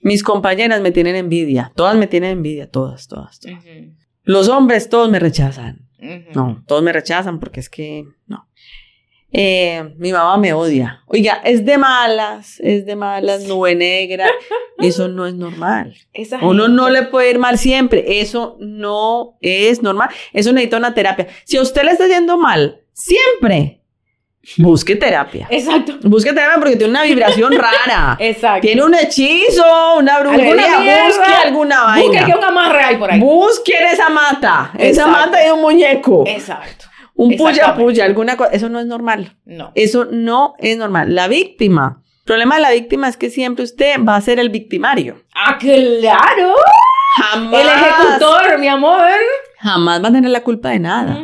Mis 0.00 0.22
compañeras 0.22 0.80
me 0.80 0.92
tienen 0.92 1.16
envidia. 1.16 1.72
Todas 1.74 1.96
me 1.96 2.06
tienen 2.06 2.32
envidia. 2.32 2.70
Todas, 2.70 3.08
todas. 3.08 3.40
todas. 3.40 3.64
Los 4.22 4.48
hombres 4.48 4.88
todos 4.88 5.10
me 5.10 5.18
rechazan. 5.18 5.88
No, 6.34 6.62
todos 6.66 6.82
me 6.82 6.92
rechazan 6.92 7.40
porque 7.40 7.60
es 7.60 7.68
que 7.68 8.04
no. 8.26 8.48
Eh, 9.32 9.94
mi 9.96 10.10
mamá 10.12 10.36
me 10.38 10.52
odia. 10.52 11.02
Oiga, 11.06 11.40
es 11.44 11.64
de 11.64 11.78
malas, 11.78 12.58
es 12.60 12.84
de 12.84 12.96
malas, 12.96 13.44
nube 13.44 13.74
negra. 13.76 14.26
Eso 14.78 15.06
no 15.08 15.26
es 15.26 15.34
normal. 15.34 15.94
Esa 16.12 16.38
Uno 16.38 16.64
gente- 16.64 16.76
no 16.76 16.90
le 16.90 17.02
puede 17.04 17.30
ir 17.30 17.38
mal 17.38 17.56
siempre. 17.58 18.20
Eso 18.20 18.56
no 18.58 19.36
es 19.40 19.82
normal. 19.82 20.08
Eso 20.32 20.52
necesita 20.52 20.78
una 20.78 20.94
terapia. 20.94 21.28
Si 21.44 21.56
a 21.56 21.62
usted 21.62 21.82
le 21.84 21.92
está 21.92 22.06
yendo 22.08 22.38
mal, 22.38 22.80
siempre 22.92 23.76
busque 24.56 24.96
terapia. 24.96 25.46
Exacto. 25.50 25.98
Busque 26.02 26.32
terapia 26.32 26.56
porque 26.58 26.74
tiene 26.76 26.90
una 26.90 27.02
vibración 27.04 27.52
rara. 27.56 28.16
Exacto. 28.18 28.62
Tiene 28.62 28.82
un 28.82 28.94
hechizo, 28.94 29.96
una 29.98 30.18
brujería. 30.20 31.04
Busque 31.06 31.32
alguna 31.44 31.84
Busque 31.94 32.08
vaina. 32.08 32.26
que 32.26 32.32
un 32.38 32.44
amarre 32.44 32.82
hay 32.82 32.96
por 32.96 33.12
ahí. 33.12 33.20
Busquen 33.20 33.84
esa 33.92 34.08
mata. 34.08 34.72
Esa 34.76 35.06
mata 35.06 35.40
es 35.44 35.52
un 35.52 35.60
muñeco. 35.60 36.24
Exacto. 36.26 36.86
Un 37.20 37.36
puya 37.36 37.74
puya, 37.76 38.04
alguna 38.06 38.36
cosa. 38.36 38.50
Eso 38.52 38.68
no 38.68 38.80
es 38.80 38.86
normal. 38.86 39.36
No. 39.44 39.72
Eso 39.74 40.06
no 40.06 40.54
es 40.58 40.78
normal. 40.78 41.14
La 41.14 41.28
víctima. 41.28 42.02
El 42.20 42.24
problema 42.24 42.54
de 42.56 42.62
la 42.62 42.70
víctima 42.70 43.08
es 43.08 43.16
que 43.16 43.28
siempre 43.28 43.64
usted 43.64 43.96
va 44.02 44.16
a 44.16 44.20
ser 44.20 44.38
el 44.38 44.48
victimario. 44.48 45.22
Ah, 45.34 45.58
claro. 45.58 46.54
Jamás. 47.16 47.60
El 47.60 47.68
ejecutor, 47.68 48.58
mi 48.58 48.68
amor. 48.68 49.10
Jamás 49.58 50.02
va 50.02 50.08
a 50.08 50.12
tener 50.12 50.30
la 50.30 50.42
culpa 50.42 50.70
de 50.70 50.78
nada. 50.78 51.22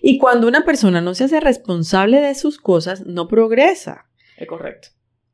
Y 0.00 0.18
cuando 0.18 0.46
una 0.48 0.64
persona 0.64 1.00
no 1.00 1.14
se 1.14 1.24
hace 1.24 1.40
responsable 1.40 2.20
de 2.20 2.34
sus 2.34 2.58
cosas, 2.58 3.04
no 3.04 3.28
progresa. 3.28 4.06
Es 4.38 4.46
correcto. 4.46 4.88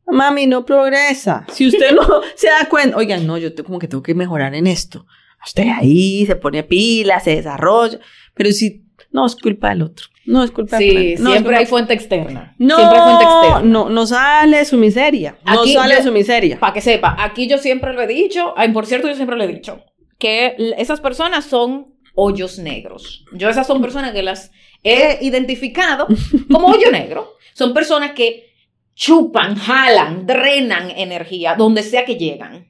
Mami, 0.07 0.47
no 0.47 0.65
progresa. 0.65 1.47
Si 1.53 1.69
usted 1.69 1.95
no 1.95 2.03
se 2.35 2.49
da 2.49 2.69
cuenta, 2.69 2.97
oigan, 2.97 3.27
no, 3.27 3.39
yo 3.39 3.51
como 3.65 3.79
que 3.79 3.87
tengo 3.87 4.03
que 4.03 4.15
mejorar 4.15 4.55
en 4.55 4.67
esto. 4.67 5.07
Usted 5.45 5.67
ahí 5.69 6.27
se 6.27 6.37
pone 6.37 6.65
pila, 6.65 7.21
se 7.21 7.37
desarrolla. 7.37 7.99
Pero 8.35 8.51
si 8.51 8.85
no 9.13 9.27
es 9.27 9.37
culpa 9.37 9.71
del 9.71 9.83
otro. 9.83 10.07
No 10.25 10.43
es 10.45 10.51
culpa 10.51 10.79
Sí, 10.79 10.89
del 10.89 11.13
otro. 11.15 11.25
No 11.25 11.31
siempre 11.33 11.57
hay 11.57 11.67
fuente 11.67 11.95
externa. 11.95 12.55
No, 12.59 12.77
siempre 12.77 12.99
hay 12.99 13.05
fuente 13.05 13.25
externa. 13.25 13.61
no, 13.71 13.89
no 13.91 14.07
sale 14.07 14.65
su 14.65 14.77
miseria. 14.77 15.37
No 15.45 15.67
sale 15.67 15.97
yo- 15.97 16.03
su 16.03 16.13
miseria. 16.13 16.59
Para 16.61 16.73
que 16.73 16.81
sepa, 16.81 17.17
aquí 17.19 17.47
yo 17.49 17.59
siempre 17.59 17.93
lo 17.93 18.03
he 18.03 18.07
dicho, 18.07 18.55
por 18.73 18.87
cierto, 18.87 19.09
yo 19.09 19.15
siempre 19.15 19.37
lo 19.37 19.45
he 19.45 19.49
dicho, 19.49 19.83
que 20.19 20.57
esas 20.79 21.01
personas 21.01 21.45
son 21.45 21.95
hoyos 22.15 22.59
negros. 22.59 23.25
Yo 23.33 23.49
esas 23.49 23.67
son 23.67 23.81
personas 23.81 24.13
que 24.13 24.23
las 24.23 24.51
he 24.85 25.19
identificado 25.25 26.07
como 26.51 26.69
hoyo 26.69 26.91
negro. 26.91 27.33
Son 27.55 27.75
personas 27.75 28.13
que 28.13 28.47
chupan, 28.95 29.57
jalan, 29.57 30.27
drenan 30.27 30.91
energía 30.91 31.55
donde 31.55 31.83
sea 31.83 32.05
que 32.05 32.17
llegan. 32.17 32.69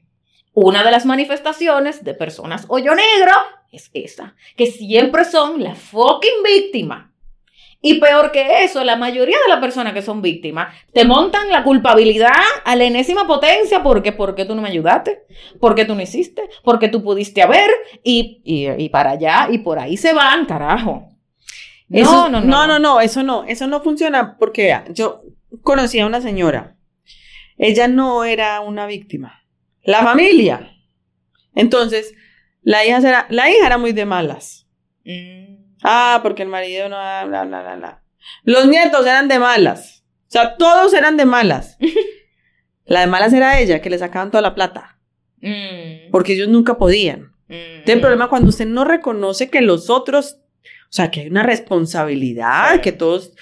Una 0.53 0.83
de 0.83 0.91
las 0.91 1.05
manifestaciones 1.05 2.03
de 2.03 2.13
personas 2.13 2.65
hoyo 2.69 2.93
negro 2.93 3.31
es 3.71 3.89
esa, 3.93 4.35
que 4.55 4.67
siempre 4.67 5.25
son 5.25 5.63
la 5.63 5.73
fucking 5.75 6.43
víctima. 6.43 7.09
Y 7.85 7.99
peor 7.99 8.31
que 8.31 8.63
eso, 8.63 8.81
la 8.83 8.95
mayoría 8.95 9.35
de 9.43 9.49
las 9.49 9.59
personas 9.59 9.93
que 9.93 10.01
son 10.01 10.21
víctimas 10.21 10.73
te 10.93 11.03
montan 11.03 11.49
la 11.49 11.63
culpabilidad 11.65 12.31
a 12.63 12.75
la 12.77 12.85
enésima 12.85 13.27
potencia 13.27 13.83
porque 13.83 14.13
¿por 14.13 14.35
qué 14.35 14.45
tú 14.45 14.55
no 14.55 14.61
me 14.61 14.69
ayudaste? 14.69 15.23
¿Por 15.59 15.75
qué 15.75 15.83
tú 15.83 15.93
no 15.93 16.01
hiciste? 16.01 16.43
¿Por 16.63 16.79
qué 16.79 16.87
tú 16.87 17.03
pudiste 17.03 17.41
haber? 17.41 17.69
Y, 18.03 18.41
y, 18.45 18.69
y 18.81 18.87
para 18.89 19.11
allá 19.11 19.49
y 19.51 19.57
por 19.57 19.79
ahí 19.79 19.97
se 19.97 20.13
van, 20.13 20.45
carajo. 20.45 21.09
No, 21.89 21.99
Eso- 21.99 22.29
no, 22.29 22.39
no. 22.39 22.47
no, 22.47 22.67
no, 22.67 22.79
no, 22.79 23.01
eso 23.01 23.21
no, 23.21 23.43
eso 23.43 23.67
no 23.67 23.81
funciona 23.81 24.37
porque 24.37 24.79
yo 24.91 25.23
conocí 25.61 25.99
a 25.99 26.05
una 26.05 26.21
señora. 26.21 26.77
Ella 27.57 27.89
no 27.89 28.23
era 28.23 28.61
una 28.61 28.85
víctima. 28.85 29.42
La 29.83 30.01
familia. 30.03 30.71
Entonces, 31.55 32.13
la 32.61 32.85
hija 32.85 32.97
era, 32.97 33.27
la 33.29 33.49
hija 33.49 33.65
era 33.65 33.77
muy 33.77 33.91
de 33.93 34.05
malas. 34.05 34.67
Mm, 35.05 35.53
Ah, 35.85 36.21
porque 36.23 36.43
el 36.43 36.47
marido 36.49 36.87
no, 36.87 36.95
bla, 36.95 37.25
bla, 37.25 37.43
bla, 37.43 37.61
bla, 37.61 37.75
bla. 37.75 38.03
Los 38.43 38.67
nietos 38.67 39.05
eran 39.05 39.27
de 39.27 39.37
malas. 39.37 40.05
O 40.29 40.31
sea, 40.31 40.55
todos 40.55 40.93
eran 40.93 41.17
de 41.17 41.25
malas. 41.25 41.77
La 42.85 43.01
de 43.01 43.07
malas 43.07 43.31
era 43.33 43.59
ella, 43.59 43.81
que 43.81 43.89
le 43.89 43.97
sacaban 43.97 44.31
toda 44.31 44.41
la 44.41 44.55
plata. 44.55 44.97
mm, 45.41 46.09
Porque 46.11 46.33
ellos 46.33 46.47
nunca 46.47 46.77
podían. 46.77 47.33
mm. 47.47 47.53
Entonces, 47.53 47.95
el 47.95 48.01
problema 48.01 48.29
cuando 48.29 48.47
usted 48.49 48.65
no 48.65 48.85
reconoce 48.85 49.49
que 49.49 49.59
los 49.61 49.89
otros, 49.89 50.37
o 50.63 50.91
sea, 50.91 51.11
que 51.11 51.21
hay 51.21 51.27
una 51.27 51.43
responsabilidad, 51.43 52.79
que 52.81 52.91
todos 52.93 53.33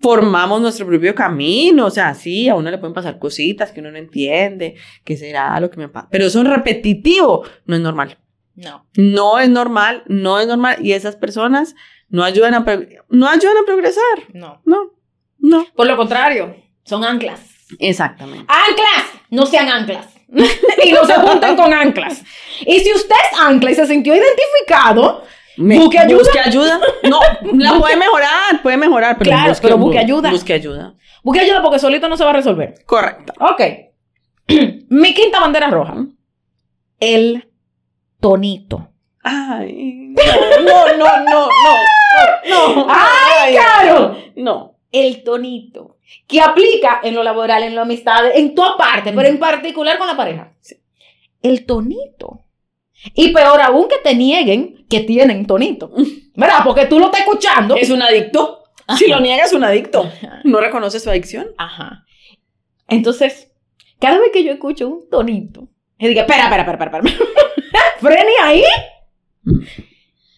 formamos 0.00 0.60
nuestro 0.60 0.86
propio 0.86 1.14
camino, 1.14 1.86
o 1.86 1.90
sea, 1.90 2.14
sí, 2.14 2.48
a 2.48 2.54
uno 2.54 2.70
le 2.70 2.78
pueden 2.78 2.94
pasar 2.94 3.18
cositas 3.18 3.70
que 3.70 3.80
uno 3.80 3.90
no 3.90 3.98
entiende, 3.98 4.76
que 5.04 5.16
será 5.16 5.58
lo 5.60 5.70
que 5.70 5.76
me 5.78 5.88
pasa, 5.88 6.08
pero 6.10 6.26
eso 6.26 6.40
es 6.40 6.48
repetitivo, 6.48 7.44
no 7.66 7.76
es 7.76 7.80
normal. 7.82 8.18
No. 8.54 8.86
No 8.96 9.38
es 9.38 9.48
normal, 9.48 10.02
no 10.06 10.38
es 10.40 10.46
normal, 10.46 10.78
y 10.80 10.92
esas 10.92 11.16
personas 11.16 11.74
no 12.08 12.24
ayudan 12.24 12.54
a, 12.54 12.64
no 13.08 13.28
ayudan 13.28 13.56
a 13.58 13.66
progresar, 13.66 14.02
No. 14.32 14.60
no, 14.64 14.92
no. 15.38 15.66
Por 15.74 15.86
lo 15.86 15.96
contrario, 15.96 16.56
son 16.84 17.04
anclas. 17.04 17.40
Exactamente. 17.78 18.46
¡Anclas! 18.48 19.22
No 19.30 19.46
sean 19.46 19.68
anclas. 19.68 20.08
y 20.84 20.92
no 20.92 21.04
se 21.04 21.14
junten 21.14 21.56
con 21.56 21.72
anclas. 21.72 22.22
Y 22.66 22.80
si 22.80 22.92
usted 22.92 23.14
es 23.32 23.38
ancla 23.40 23.70
y 23.70 23.74
se 23.74 23.86
sintió 23.86 24.14
identificado, 24.14 25.24
Me- 25.60 25.78
¿Busque 25.78 25.98
ayuda? 25.98 26.18
Busque 26.18 26.40
ayuda. 26.40 26.80
No, 27.08 27.20
la 27.54 27.78
puede 27.78 27.96
mejorar, 27.96 28.62
puede 28.62 28.76
mejorar, 28.78 29.18
pero 29.18 29.30
Claro, 29.30 29.52
pero 29.60 29.76
busque 29.78 29.98
ayuda. 29.98 30.30
Busque 30.30 30.52
ayuda. 30.54 30.94
busque 31.22 31.40
ayuda 31.40 31.60
porque 31.62 31.78
solito 31.78 32.08
no 32.08 32.16
se 32.16 32.24
va 32.24 32.30
a 32.30 32.34
resolver. 32.34 32.74
Correcto. 32.86 33.32
Ok. 33.40 33.60
Mi 34.88 35.12
quinta 35.14 35.38
bandera 35.40 35.68
roja. 35.68 35.94
El 36.98 37.48
tonito. 38.20 38.88
Ay, 39.22 40.14
no, 40.16 40.62
no, 40.64 40.96
no, 40.96 41.24
no, 41.24 41.46
no, 41.46 42.76
no. 42.76 42.86
¡Ay, 42.90 43.54
Caro! 43.54 44.16
No. 44.36 44.76
El 44.90 45.22
tonito. 45.22 45.98
Que 46.26 46.40
aplica 46.40 47.00
en 47.02 47.14
lo 47.14 47.22
laboral, 47.22 47.62
en 47.62 47.74
lo 47.74 47.82
amistad, 47.82 48.24
en 48.34 48.54
toda 48.54 48.76
parte, 48.76 49.12
pero 49.12 49.28
en 49.28 49.38
particular 49.38 49.98
con 49.98 50.06
la 50.06 50.16
pareja. 50.16 50.52
El 51.42 51.64
tonito. 51.66 52.44
Y 53.14 53.32
peor 53.32 53.60
aún 53.60 53.88
que 53.88 53.98
te 53.98 54.14
nieguen 54.14 54.86
que 54.88 55.00
tienen 55.00 55.46
tonito. 55.46 55.92
¿Verdad? 56.34 56.60
Porque 56.64 56.86
tú 56.86 56.98
lo 56.98 57.06
estás 57.06 57.20
escuchando. 57.20 57.76
Es 57.76 57.90
un 57.90 58.02
adicto. 58.02 58.64
Si 58.98 59.06
lo 59.08 59.20
niega, 59.20 59.44
es 59.44 59.52
un 59.52 59.64
adicto. 59.64 60.10
No 60.44 60.60
reconoce 60.60 61.00
su 61.00 61.10
adicción. 61.10 61.48
Ajá. 61.58 62.04
Entonces, 62.88 63.52
cada 64.00 64.18
vez 64.18 64.30
que 64.32 64.42
yo 64.42 64.52
escucho 64.52 64.88
un 64.88 65.08
tonito, 65.08 65.68
yo 65.98 66.08
digo, 66.08 66.20
espera, 66.20 66.44
espera, 66.44 66.62
espera, 66.62 66.84
espera, 66.84 67.08
espera. 67.08 67.30
Frene 68.00 68.32
ahí. 68.42 68.64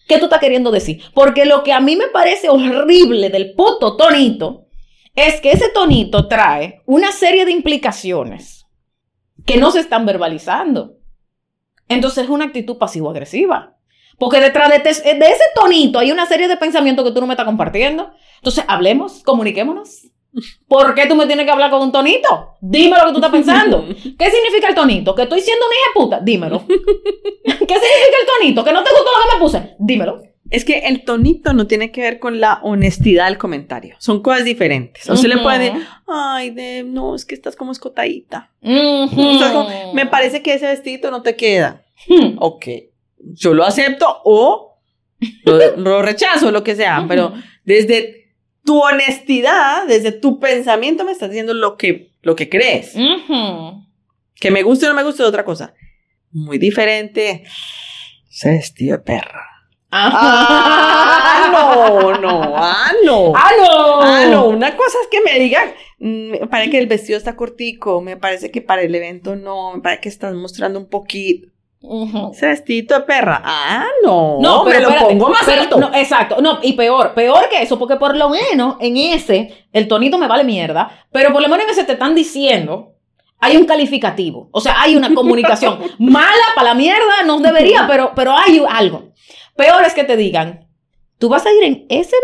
¿Qué 0.07 0.17
tú 0.17 0.25
estás 0.25 0.39
queriendo 0.39 0.69
decir? 0.71 1.01
Porque 1.13 1.45
lo 1.45 1.63
que 1.63 1.73
a 1.73 1.79
mí 1.79 1.95
me 1.95 2.07
parece 2.07 2.49
horrible 2.49 3.29
del 3.29 3.53
puto 3.55 3.95
tonito 3.95 4.67
es 5.15 5.41
que 5.41 5.51
ese 5.51 5.69
tonito 5.69 6.27
trae 6.27 6.81
una 6.85 7.11
serie 7.11 7.45
de 7.45 7.51
implicaciones 7.51 8.65
que 9.45 9.57
no 9.57 9.71
se 9.71 9.79
están 9.79 10.05
verbalizando. 10.05 10.97
Entonces 11.89 12.23
es 12.25 12.29
una 12.29 12.45
actitud 12.45 12.77
pasivo-agresiva. 12.77 13.75
Porque 14.19 14.39
detrás 14.39 14.69
de, 14.69 14.79
te- 14.79 14.89
de 15.15 15.25
ese 15.25 15.43
tonito 15.55 15.99
hay 15.99 16.11
una 16.11 16.25
serie 16.25 16.47
de 16.47 16.57
pensamientos 16.57 17.03
que 17.05 17.11
tú 17.11 17.19
no 17.19 17.27
me 17.27 17.33
estás 17.33 17.45
compartiendo. 17.45 18.11
Entonces 18.37 18.63
hablemos, 18.67 19.23
comuniquémonos. 19.23 20.07
¿Por 20.67 20.95
qué 20.95 21.05
tú 21.05 21.15
me 21.15 21.27
tienes 21.27 21.45
que 21.45 21.51
hablar 21.51 21.69
con 21.71 21.81
un 21.81 21.91
tonito? 21.91 22.55
Dime 22.61 22.97
lo 22.97 23.05
que 23.05 23.11
tú 23.11 23.17
estás 23.17 23.31
pensando. 23.31 23.85
¿Qué 24.17 24.31
significa 24.31 24.67
el 24.69 24.75
tonito? 24.75 25.13
¿Que 25.13 25.23
estoy 25.23 25.41
siendo 25.41 25.65
una 25.65 25.75
hija 25.75 25.89
puta? 25.93 26.19
Dímelo. 26.21 26.63
¿Qué 26.67 27.51
significa 27.55 28.17
el 28.21 28.27
tonito? 28.39 28.63
¿Que 28.63 28.71
no 28.71 28.83
te 28.83 28.89
gustó 28.91 29.05
lo 29.11 29.29
que 29.29 29.35
me 29.35 29.39
puse? 29.41 29.75
Dímelo. 29.79 30.21
Es 30.53 30.65
que 30.65 30.79
el 30.87 31.03
tonito 31.03 31.53
no 31.53 31.65
tiene 31.67 31.91
que 31.91 32.01
ver 32.01 32.19
con 32.19 32.39
la 32.39 32.59
honestidad 32.63 33.25
del 33.25 33.37
comentario. 33.37 33.95
Son 33.99 34.21
cosas 34.21 34.45
diferentes. 34.45 35.09
O 35.09 35.17
se 35.17 35.27
le 35.27 35.37
puede 35.39 35.59
decir, 35.59 35.87
ay, 36.07 36.51
de, 36.51 36.83
no, 36.83 37.15
es 37.15 37.25
que 37.25 37.33
estás 37.35 37.55
como 37.55 37.71
escotadita. 37.71 38.51
Estás 38.61 39.51
como- 39.51 39.93
me 39.93 40.05
parece 40.05 40.41
que 40.43 40.53
ese 40.53 40.67
vestido 40.67 41.09
no 41.11 41.21
te 41.23 41.35
queda. 41.35 41.83
Hmm. 42.07 42.35
Ok. 42.37 42.65
Yo 43.17 43.53
lo 43.53 43.63
acepto 43.65 44.21
o 44.25 44.77
lo, 45.45 45.75
lo 45.77 46.01
rechazo, 46.01 46.51
lo 46.51 46.63
que 46.63 46.75
sea, 46.75 47.05
pero 47.07 47.33
desde 47.65 48.33
tu 48.63 48.79
honestidad, 48.79 49.87
desde 49.87 50.11
tu 50.11 50.39
pensamiento 50.39 51.03
me 51.03 51.11
estás 51.13 51.29
diciendo 51.29 51.53
lo 51.53 51.77
que, 51.77 52.11
lo 52.21 52.35
que 52.35 52.47
crees. 52.49 52.93
Que 54.35 54.51
me 54.51 54.61
guste 54.63 54.85
o 54.85 54.89
no 54.89 54.95
me 54.95 55.03
guste 55.03 55.23
es 55.23 55.29
otra 55.29 55.45
cosa. 55.45 55.73
Muy 56.31 56.57
diferente. 56.57 57.43
Se 58.29 58.49
vestido 58.51 58.97
de 58.97 59.03
perra. 59.03 59.45
Ah, 59.95 61.49
no, 61.51 62.17
no, 62.19 62.53
ah, 62.57 62.91
no. 63.05 63.33
¡Ah, 63.35 63.51
no! 63.57 64.01
Ah, 64.01 64.25
no, 64.29 64.47
una 64.47 64.75
cosa 64.75 64.97
es 65.01 65.07
que 65.09 65.21
me 65.21 65.39
digan, 65.39 65.69
mm, 65.99 66.31
me 66.31 66.47
parece 66.47 66.71
que 66.71 66.79
el 66.79 66.87
vestido 66.87 67.17
está 67.17 67.35
cortico, 67.35 68.01
me 68.01 68.17
parece 68.17 68.49
que 68.51 68.61
para 68.61 68.81
el 68.81 68.93
evento 68.95 69.35
no, 69.35 69.73
me 69.75 69.81
parece 69.81 70.01
que 70.01 70.09
estás 70.09 70.33
mostrando 70.33 70.79
un 70.79 70.89
poquito. 70.89 71.47
Ese 72.31 72.47
vestido 72.47 72.97
de 72.97 73.03
perra. 73.03 73.41
Ah, 73.43 73.85
no, 74.03 74.37
No, 74.39 74.63
pero 74.63 74.77
me 74.77 74.81
lo 74.83 74.89
espérate, 74.89 75.13
pongo 75.13 75.29
más 75.29 75.47
alto. 75.47 75.77
no, 75.79 75.93
exacto, 75.93 76.41
no, 76.41 76.59
y 76.63 76.73
peor, 76.73 77.13
peor 77.13 77.49
que 77.49 77.61
eso, 77.61 77.77
porque 77.77 77.97
por 77.97 78.15
lo 78.15 78.29
menos 78.29 78.77
en 78.79 78.95
ese, 78.97 79.67
el 79.73 79.87
tonito 79.87 80.17
me 80.17 80.27
vale 80.27 80.43
mierda, 80.43 81.05
pero 81.11 81.31
por 81.33 81.41
lo 81.41 81.49
menos 81.49 81.65
en 81.65 81.71
ese 81.71 81.83
te 81.83 81.93
están 81.93 82.15
diciendo, 82.15 82.93
hay 83.39 83.57
un 83.57 83.65
calificativo, 83.65 84.47
o 84.51 84.61
sea, 84.61 84.81
hay 84.81 84.95
una 84.95 85.13
comunicación 85.13 85.77
mala 85.99 86.45
para 86.55 86.69
la 86.69 86.73
mierda, 86.75 87.23
no 87.25 87.39
debería, 87.39 87.85
pero, 87.85 88.13
pero 88.15 88.33
hay 88.37 88.63
algo. 88.69 89.12
Peor 89.55 89.83
es 89.85 89.93
que 89.93 90.03
te 90.03 90.17
digan, 90.17 90.67
tú 91.19 91.29
vas 91.29 91.45
a 91.45 91.53
ir 91.53 91.63
en 91.63 91.85
ese 91.89 92.15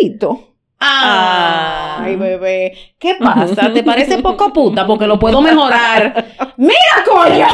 vestidito. 0.00 0.54
Ah. 0.80 2.02
Ay, 2.02 2.16
bebé, 2.16 2.72
¿qué 2.98 3.16
pasa? 3.16 3.72
¿Te 3.72 3.82
parece 3.84 4.18
poco 4.18 4.52
puta? 4.52 4.86
Porque 4.86 5.06
lo 5.06 5.18
puedo 5.18 5.40
mejorar. 5.40 6.26
¡Mira, 6.56 7.04
coño! 7.04 7.46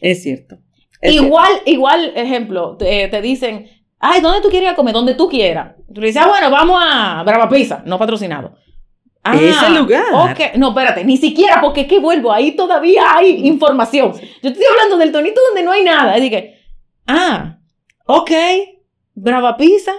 Es 0.00 0.22
cierto. 0.22 0.58
es 1.00 1.14
Igual, 1.14 1.52
igual, 1.66 2.12
ejemplo, 2.14 2.76
te, 2.76 3.08
te 3.08 3.20
dicen, 3.20 3.68
ay, 3.98 4.20
¿dónde 4.20 4.40
tú 4.40 4.48
quieres 4.48 4.68
ir 4.68 4.72
a 4.72 4.76
comer? 4.76 4.94
Donde 4.94 5.14
tú 5.14 5.28
quieras. 5.28 5.74
Tú 5.92 6.00
le 6.00 6.08
dices, 6.08 6.22
ah, 6.22 6.28
bueno, 6.28 6.50
vamos 6.50 6.80
a 6.84 7.22
Brava 7.24 7.48
Pizza, 7.48 7.82
no 7.84 7.98
patrocinado. 7.98 8.54
Ah, 9.24 9.36
Ese 9.36 9.70
lugar. 9.70 10.02
Ok, 10.12 10.56
no, 10.56 10.70
espérate, 10.70 11.04
ni 11.04 11.16
siquiera, 11.16 11.60
porque 11.60 11.82
es 11.82 11.86
que 11.86 12.00
vuelvo, 12.00 12.32
ahí 12.32 12.52
todavía 12.56 13.16
hay 13.16 13.46
información. 13.46 14.12
Yo 14.42 14.50
estoy 14.50 14.64
hablando 14.68 14.96
del 14.98 15.12
tonito 15.12 15.40
donde 15.48 15.62
no 15.62 15.70
hay 15.70 15.84
nada. 15.84 16.18
Y 16.18 16.22
dije, 16.22 16.58
ah, 17.06 17.58
ok, 18.06 18.30
Brava 19.14 19.56
Pizza. 19.56 19.92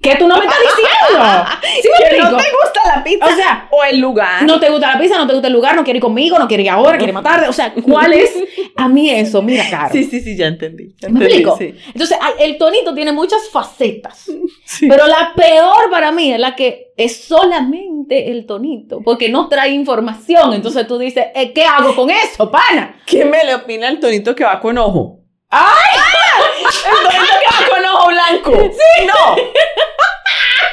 ¿Qué 0.00 0.14
tú 0.14 0.28
no 0.28 0.36
me 0.36 0.44
estás 0.44 0.58
diciendo? 0.60 1.44
¿Sí 1.82 1.88
me 1.88 1.98
Que 1.98 2.04
explico? 2.16 2.30
no 2.30 2.36
te 2.36 2.44
gusta 2.52 2.80
la 2.96 3.02
pizza 3.02 3.26
O 3.26 3.30
sea, 3.30 3.68
o 3.72 3.82
el 3.82 3.98
lugar. 3.98 4.44
no 4.44 4.60
te 4.60 4.70
gusta 4.70 4.94
la 4.94 5.00
pizza, 5.00 5.18
no 5.18 5.26
te 5.26 5.32
gusta 5.32 5.48
el 5.48 5.52
lugar, 5.52 5.74
no 5.74 5.82
quiere 5.82 5.96
ir 5.96 6.02
conmigo, 6.02 6.38
no 6.38 6.46
quiere 6.46 6.62
ir 6.62 6.70
ahora, 6.70 6.96
quiere 6.98 7.12
más 7.12 7.24
tarde. 7.24 7.48
O 7.48 7.52
sea, 7.52 7.74
¿cuál 7.74 8.12
es 8.12 8.32
a 8.76 8.88
mí 8.88 9.10
eso? 9.10 9.42
Mira, 9.42 9.64
Caro. 9.68 9.92
Sí, 9.92 10.04
sí, 10.04 10.20
sí, 10.20 10.36
ya 10.36 10.46
entendí. 10.46 10.94
ya 11.00 11.08
¿Me 11.08 11.24
entendí, 11.24 11.42
explico? 11.42 11.56
sí. 11.58 11.74
Entonces, 11.92 12.16
el 12.38 12.56
tonito 12.58 12.94
tiene 12.94 13.10
muchas 13.12 13.48
facetas. 13.50 14.30
Sí. 14.68 14.86
Pero 14.86 15.06
la 15.06 15.32
peor 15.34 15.88
para 15.90 16.12
mí 16.12 16.30
es 16.30 16.38
la 16.38 16.54
que 16.54 16.92
es 16.94 17.24
solamente 17.24 18.30
el 18.30 18.44
tonito, 18.44 19.00
porque 19.02 19.30
no 19.30 19.48
trae 19.48 19.70
información. 19.70 20.52
Entonces 20.52 20.86
tú 20.86 20.98
dices, 20.98 21.24
eh, 21.34 21.54
¿qué 21.54 21.64
hago 21.64 21.96
con 21.96 22.10
eso, 22.10 22.50
pana? 22.50 23.00
¿Qué 23.06 23.24
me 23.24 23.42
le 23.44 23.54
opina 23.54 23.88
el 23.88 23.98
tonito 23.98 24.34
que 24.36 24.44
va 24.44 24.60
con 24.60 24.76
ojo? 24.76 25.20
¡Ay! 25.50 25.98
El 26.60 27.02
tonito 27.02 27.34
que 27.40 27.46
va 27.64 27.68
con 27.76 27.84
ojo 27.86 28.08
blanco. 28.08 28.52
Sí. 28.72 29.06
No. 29.06 29.34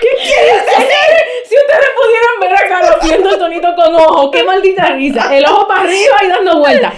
¿Qué 0.02 0.10
quieres 0.24 0.66
decir? 0.66 1.16
Si 1.46 1.56
ustedes 1.56 1.90
pudieran 1.96 2.40
ver 2.42 2.54
a 2.56 2.70
Carlos 2.70 2.96
viendo 3.04 3.30
el 3.30 3.38
tonito 3.40 3.76
con 3.76 3.96
ojo, 3.96 4.32
qué 4.32 4.44
maldita 4.44 4.92
risa. 4.92 5.36
El 5.36 5.46
ojo 5.46 5.68
para 5.68 5.82
arriba 5.82 6.16
y 6.24 6.28
dando 6.28 6.60
vueltas. 6.60 6.94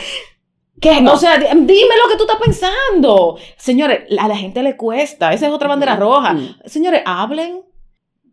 ¿Qué? 0.82 1.04
O 1.10 1.18
sea, 1.18 1.38
di- 1.38 1.46
dime 1.46 1.96
lo 2.04 2.10
que 2.10 2.18
tú 2.18 2.24
estás 2.24 2.40
pensando. 2.44 3.38
Señores, 3.58 4.02
a 4.20 4.28
la 4.28 4.38
gente 4.38 4.62
le 4.64 4.76
cuesta. 4.76 5.34
Esa 5.34 5.48
es 5.48 5.54
otra 5.54 5.68
bandera 5.68 5.96
roja. 5.96 6.34
Mm. 6.34 6.60
Señores, 6.66 7.02
hablen. 7.06 7.62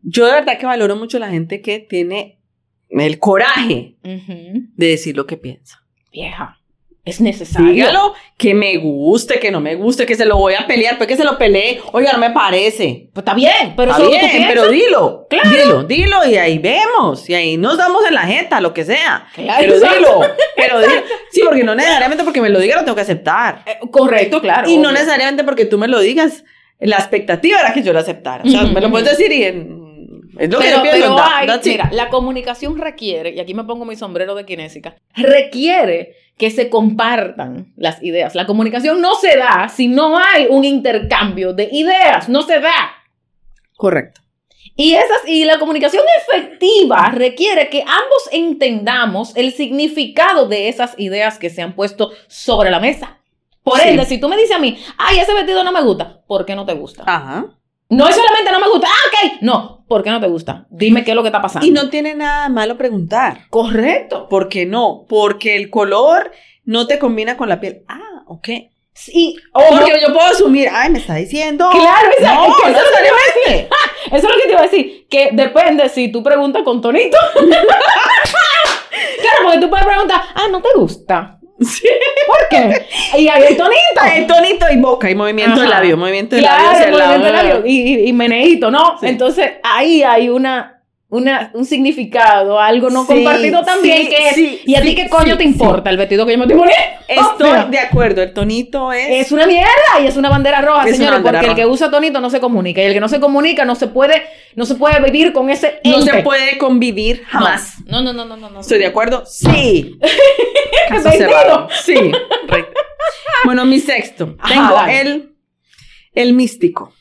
Yo 0.03 0.27
de 0.27 0.33
verdad 0.33 0.59
que 0.59 0.67
valoro 0.67 0.97
mucho 0.97 1.19
la 1.19 1.29
gente 1.31 1.63
que 1.63 1.79
tiene 1.79 2.41
el 2.91 3.19
coraje 3.19 3.97
de 4.03 4.87
decir 4.87 5.17
lo 5.17 5.27
que 5.27 5.37
piensa. 5.39 5.83
Vieja, 6.13 6.61
es 7.05 7.21
necesario. 7.21 7.71
Dígalo, 7.73 8.15
que 8.39 8.55
me 8.55 8.79
guste, 8.79 9.39
que 9.39 9.51
no 9.51 9.61
me 9.61 9.75
guste, 9.75 10.07
que 10.07 10.15
se 10.15 10.25
lo 10.25 10.37
voy 10.39 10.55
a 10.55 10.67
pelear, 10.67 10.97
pues 10.97 11.07
que 11.07 11.17
se 11.17 11.25
lo 11.25 11.37
peleé. 11.37 11.81
Oiga, 11.93 12.13
no 12.13 12.19
me 12.19 12.31
parece. 12.31 13.09
Pues 13.13 13.23
está 13.23 13.35
bien, 13.35 13.75
pero 13.77 13.91
Está 13.93 14.07
bien, 14.07 14.45
pero 14.49 14.69
dilo. 14.69 15.27
Claro. 15.29 15.51
Dilo, 15.51 15.83
dilo 15.85 16.27
y 16.27 16.37
ahí 16.37 16.59
vemos. 16.59 17.29
Y 17.29 17.35
ahí 17.35 17.57
nos 17.59 17.77
damos 17.77 18.05
en 18.07 18.15
la 18.15 18.23
jeta, 18.23 18.61
lo 18.61 18.73
que 18.73 18.85
sea. 18.85 19.27
Claro, 19.35 19.59
pero 19.61 19.75
dilo. 19.75 20.21
Pero 20.57 20.81
dilo. 20.81 20.93
Sí, 21.31 21.43
porque 21.45 21.63
no 21.65 21.75
necesariamente 21.75 22.25
porque 22.25 22.41
me 22.41 22.49
lo 22.49 22.59
diga 22.59 22.77
lo 22.77 22.85
tengo 22.85 22.97
que 22.97 23.03
aceptar. 23.03 23.63
Eh, 23.67 23.79
correcto, 23.91 24.41
claro. 24.41 24.69
Y 24.71 24.77
no 24.77 24.89
obvio. 24.89 24.93
necesariamente 24.93 25.45
porque 25.45 25.67
tú 25.67 25.77
me 25.79 25.89
lo 25.89 26.01
digas. 26.01 26.45
La 26.81 26.97
expectativa 26.97 27.61
era 27.61 27.73
que 27.73 27.83
yo 27.83 27.93
lo 27.93 28.01
aceptara. 28.01 28.43
O 28.45 28.49
sea, 28.49 28.63
me 28.65 28.81
lo 28.81 28.91
puedes 28.91 29.09
decir 29.09 29.31
y 29.33 29.45
en- 29.45 29.84
Pero, 30.37 30.59
pero 30.83 31.17
hay- 31.23 31.47
mira, 31.65 31.91
la 31.93 32.09
comunicación 32.09 32.79
requiere, 32.79 33.31
y 33.31 33.41
aquí 33.41 33.55
me 33.55 33.65
pongo 33.65 33.85
mi 33.85 33.97
sombrero 33.97 34.35
de 34.35 34.45
kinésica, 34.45 34.97
requiere 35.15 36.17
que 36.37 36.51
se 36.51 36.69
compartan 36.71 37.73
las 37.77 38.03
ideas. 38.03 38.35
La 38.35 38.47
comunicación 38.47 39.01
no 39.01 39.15
se 39.15 39.37
da 39.37 39.69
si 39.69 39.87
no 39.89 40.19
hay 40.19 40.47
un 40.51 40.65
intercambio 40.65 41.53
de 41.53 41.69
ideas, 41.73 42.29
no 42.29 42.43
se 42.43 42.59
da. 42.61 42.93
Correcto. 43.77 44.21
Y, 44.77 44.95
esas, 44.95 45.29
y 45.29 45.45
la 45.45 45.59
comunicación 45.61 46.03
efectiva 46.27 47.11
requiere 47.15 47.69
que 47.71 47.83
ambos 47.83 48.29
entendamos 48.33 49.37
el 49.37 49.53
significado 49.53 50.49
de 50.49 50.69
esas 50.69 50.95
ideas 50.99 51.39
que 51.39 51.51
se 51.51 51.63
han 51.63 51.75
puesto 51.75 52.11
sobre 52.27 52.71
la 52.71 52.81
mesa. 52.81 53.19
Por 53.63 53.79
Sí. 53.79 53.89
ende, 53.91 54.05
si 54.05 54.19
tú 54.19 54.29
me 54.29 54.37
dices 54.37 54.57
a 54.57 54.59
mí, 54.59 54.77
ay, 54.99 55.19
ese 55.21 55.33
vestido 55.33 55.63
no 55.63 55.71
me 55.73 55.81
gusta, 55.83 56.21
¿por 56.27 56.45
qué 56.45 56.55
no 56.57 56.67
te 56.67 56.75
gusta? 56.75 57.05
Ajá. 57.07 57.47
No 57.91 58.09
es 58.09 58.17
solamente 58.17 58.51
no 58.51 58.61
me 58.61 58.69
gusta, 58.69 58.89
ah, 58.89 59.09
ok, 59.09 59.15
no, 59.43 59.85
¿por 59.87 60.03
qué 60.03 60.09
no 60.11 60.19
te 60.21 60.27
gusta? 60.27 60.67
Dime 60.71 61.05
qué 61.05 61.11
es 61.11 61.15
lo 61.15 61.23
que 61.23 61.29
está 61.29 61.43
pasando. 61.43 61.67
Y 61.67 61.71
no 61.71 61.91
tiene 61.91 62.15
nada 62.15 62.49
malo 62.49 62.79
preguntar. 62.79 63.43
Correcto. 63.51 64.27
¿Por 64.29 64.49
qué 64.49 64.65
no? 64.67 65.05
Porque 65.09 65.57
el 65.57 65.71
color 65.71 66.33
no 66.65 66.87
te 66.87 66.99
combina 66.99 67.37
con 67.37 67.49
la 67.49 67.61
piel. 67.61 67.85
Ah, 67.87 68.23
ok. 68.27 68.49
Sí, 68.95 69.37
Porque 69.53 70.01
yo 70.01 70.15
puedo 70.15 70.29
asumir, 70.29 70.69
ay, 70.73 70.89
me 70.91 70.99
está 71.01 71.17
diciendo. 71.17 71.69
Claro, 71.73 72.09
exacto, 72.17 72.43
No, 72.43 72.49
es 72.49 72.55
que 72.63 72.71
eso 72.71 72.79
es 72.79 72.85
lo 72.85 72.91
que 72.93 72.97
te 73.03 73.09
iba 73.09 73.17
a 73.17 73.27
necesariamente. 73.27 73.75
Eso 74.05 74.17
es 74.17 74.23
lo 74.23 74.35
que 74.35 74.43
te 74.43 74.51
iba 74.51 74.61
a 74.61 74.63
decir, 74.63 75.07
que 75.09 75.31
depende 75.33 75.89
si 75.89 76.13
tú 76.13 76.23
preguntas 76.23 76.63
con 76.63 76.81
tonito. 76.81 77.17
claro, 77.35 77.49
porque 79.43 79.59
tú 79.59 79.69
puedes 79.71 79.87
preguntar, 79.87 80.21
ah, 80.35 80.47
¿no 80.51 80.61
te 80.61 80.69
gusta? 80.77 81.41
Sí. 81.61 81.87
¿Por 82.27 82.49
qué? 82.51 82.87
Y 83.17 83.29
el 83.29 83.57
tonito. 83.57 84.01
El 84.15 84.27
tonito 84.27 84.67
y 84.73 84.77
boca 84.77 85.09
y 85.09 85.15
movimiento 85.15 85.61
de 85.61 85.67
Ajá. 85.67 85.77
labio, 85.77 85.97
movimiento 85.97 86.35
de 86.37 86.43
Claro, 86.43 86.57
labio 86.65 86.71
hacia 86.73 86.87
el 86.87 86.93
movimiento 86.93 87.27
de 87.27 87.33
lado. 87.33 87.49
labio 87.49 87.67
y, 87.67 87.77
y, 87.95 88.09
y 88.09 88.13
meneíto, 88.13 88.71
¿no? 88.73 88.99
Sí. 88.99 89.07
Entonces 89.07 89.53
ahí 89.63 90.03
hay 90.03 90.29
una, 90.29 90.74
una, 91.15 91.51
un 91.55 91.65
significado, 91.65 92.59
algo 92.59 92.91
no 92.91 93.03
Sí, 93.07 93.15
compartido 93.15 93.63
también 93.63 94.03
sí, 94.03 94.09
que 94.09 94.35
sí, 94.35 94.61
¿y 94.67 94.75
a 94.75 94.83
ti 94.83 94.95
qué 94.97 95.09
coño 95.09 95.37
te 95.37 95.45
importa 95.45 95.89
el 95.91 95.97
vestido 95.97 96.27
que 96.27 96.33
yo 96.33 96.39
me 96.39 96.45
estoy 96.45 96.59
poniendo? 96.59 96.85
Estoy 97.07 97.51
O 97.51 97.53
sea, 97.53 97.65
de 97.67 97.79
acuerdo, 97.79 98.23
el 98.23 98.33
tonito 98.33 98.93
es. 98.93 99.27
Es 99.27 99.33
una 99.33 99.47
mierda 99.47 99.69
y 100.03 100.07
es 100.07 100.17
una 100.17 100.29
bandera 100.29 100.61
roja, 100.61 100.89
señores, 100.89 101.21
porque 101.23 101.47
el 101.47 101.55
que 101.55 101.67
usa 101.67 101.91
tonito 101.91 102.21
no 102.21 102.31
se 102.31 102.41
comunica 102.41 102.83
y 102.83 102.87
el 102.87 102.95
que 102.95 103.01
no 103.01 103.09
se 103.09 103.21
comunica 103.21 103.65
no 103.65 103.77
se 103.77 103.87
puede, 103.87 104.25
no 104.57 104.67
se 104.67 104.75
puede 104.75 105.01
vivir 105.01 105.33
con 105.33 105.51
ese 105.51 105.81
no 105.85 105.99
ente. 105.99 106.11
se 106.11 106.23
puede 106.23 106.59
convivir 106.59 107.23
jamás. 107.27 107.75
No, 107.87 108.03
no, 108.03 108.13
no, 108.13 108.25
no, 108.25 108.37
no. 108.37 108.51
no. 108.51 108.61
¿Estoy 108.61 108.79
de 108.79 108.87
acuerdo? 108.87 109.25
Sí. 109.27 109.99
Caso 110.89 111.11
Bendito. 111.11 111.31
cerrado. 111.31 111.69
Sí. 111.85 112.13
Bueno, 113.45 113.65
mi 113.67 113.79
sexto. 113.79 114.35
Ajá, 114.41 114.53
Tengo 114.53 114.87
el, 115.11 115.33
el 116.15 116.33
místico. 116.33 116.93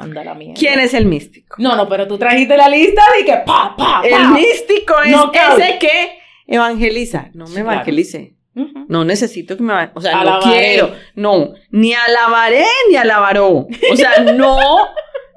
Anda 0.00 0.24
la 0.24 0.34
mierda. 0.34 0.54
¿Quién 0.58 0.80
es 0.80 0.94
el 0.94 1.06
místico? 1.06 1.56
No, 1.58 1.76
no, 1.76 1.88
pero 1.88 2.06
tú 2.08 2.18
trajiste 2.18 2.56
la 2.56 2.68
lista 2.68 3.02
de 3.18 3.24
que 3.24 3.32
pa, 3.46 3.74
pa, 3.76 4.02
pa. 4.02 4.02
El 4.06 4.28
místico 4.30 4.94
es 5.04 5.14
ese 5.58 5.78
que 5.78 6.18
evangeliza. 6.46 7.30
No 7.34 7.44
me 7.44 7.50
Sí, 7.50 7.54
claro. 7.54 7.72
evangelice. 7.72 8.34
Ujú. 8.54 8.86
No 8.88 9.04
necesito 9.04 9.56
que 9.56 9.62
me 9.62 9.72
O 9.94 10.00
sea, 10.00 10.24
no 10.24 10.40
quiero. 10.40 10.92
No. 11.14 11.52
Ni 11.70 11.94
alabaré 11.94 12.64
ni 12.90 12.96
alabaró. 12.96 13.66
O 13.92 13.96
sea, 13.96 14.20
no. 14.36 14.58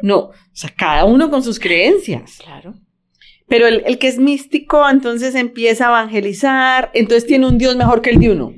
No. 0.01 0.17
O 0.19 0.33
sea, 0.51 0.71
cada 0.75 1.05
uno 1.05 1.29
con 1.29 1.43
sus 1.43 1.59
creencias. 1.59 2.39
Claro. 2.43 2.73
Pero 3.47 3.67
el, 3.67 3.83
el 3.85 3.99
que 3.99 4.07
es 4.07 4.17
místico, 4.17 4.89
entonces 4.89 5.35
empieza 5.35 5.85
a 5.85 5.89
evangelizar. 5.89 6.89
Entonces 6.93 7.27
tiene 7.27 7.45
un 7.47 7.57
Dios 7.57 7.75
mejor 7.75 8.01
que 8.01 8.09
el 8.09 8.19
de 8.19 8.31
uno. 8.31 8.53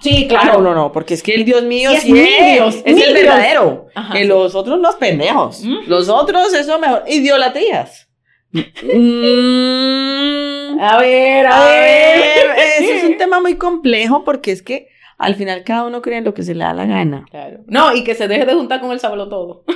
Sí, 0.00 0.26
Claro, 0.28 0.44
claro. 0.44 0.62
no, 0.62 0.74
no, 0.74 0.92
porque 0.92 1.14
es 1.14 1.22
que 1.22 1.34
el 1.34 1.44
Dios 1.44 1.62
mío 1.62 1.90
es 1.90 2.02
sí 2.02 2.12
mi 2.12 2.20
es, 2.20 2.52
Dios, 2.54 2.76
es 2.84 2.94
mi 2.94 3.02
el 3.02 3.10
Dios. 3.10 3.14
verdadero. 3.14 3.86
Ajá, 3.94 4.12
que 4.14 4.20
sí. 4.22 4.26
los 4.26 4.54
otros 4.54 4.78
los 4.80 4.96
pendejos. 4.96 5.62
Los 5.86 6.08
otros, 6.08 6.52
eso 6.54 6.78
mejor. 6.78 7.04
Idolatrías. 7.06 8.08
Mm, 8.52 10.80
A 10.80 10.98
ver, 10.98 11.46
a, 11.46 11.62
a 11.62 11.70
ver. 11.70 12.18
ver, 12.18 12.58
eso 12.82 12.92
es 12.94 13.04
un 13.04 13.16
tema 13.18 13.40
muy 13.40 13.56
complejo 13.56 14.24
porque 14.24 14.50
es 14.52 14.62
que 14.62 14.88
al 15.18 15.34
final 15.34 15.62
cada 15.64 15.84
uno 15.86 16.00
cree 16.02 16.18
en 16.18 16.24
lo 16.24 16.32
que 16.34 16.42
se 16.42 16.54
le 16.54 16.64
da 16.64 16.72
la 16.72 16.86
gana. 16.86 17.26
Claro. 17.30 17.58
No, 17.66 17.94
y 17.94 18.02
que 18.04 18.14
se 18.14 18.26
deje 18.26 18.46
de 18.46 18.54
juntar 18.54 18.80
con 18.80 18.90
el 18.92 19.00
sablo 19.00 19.28
todo. 19.28 19.64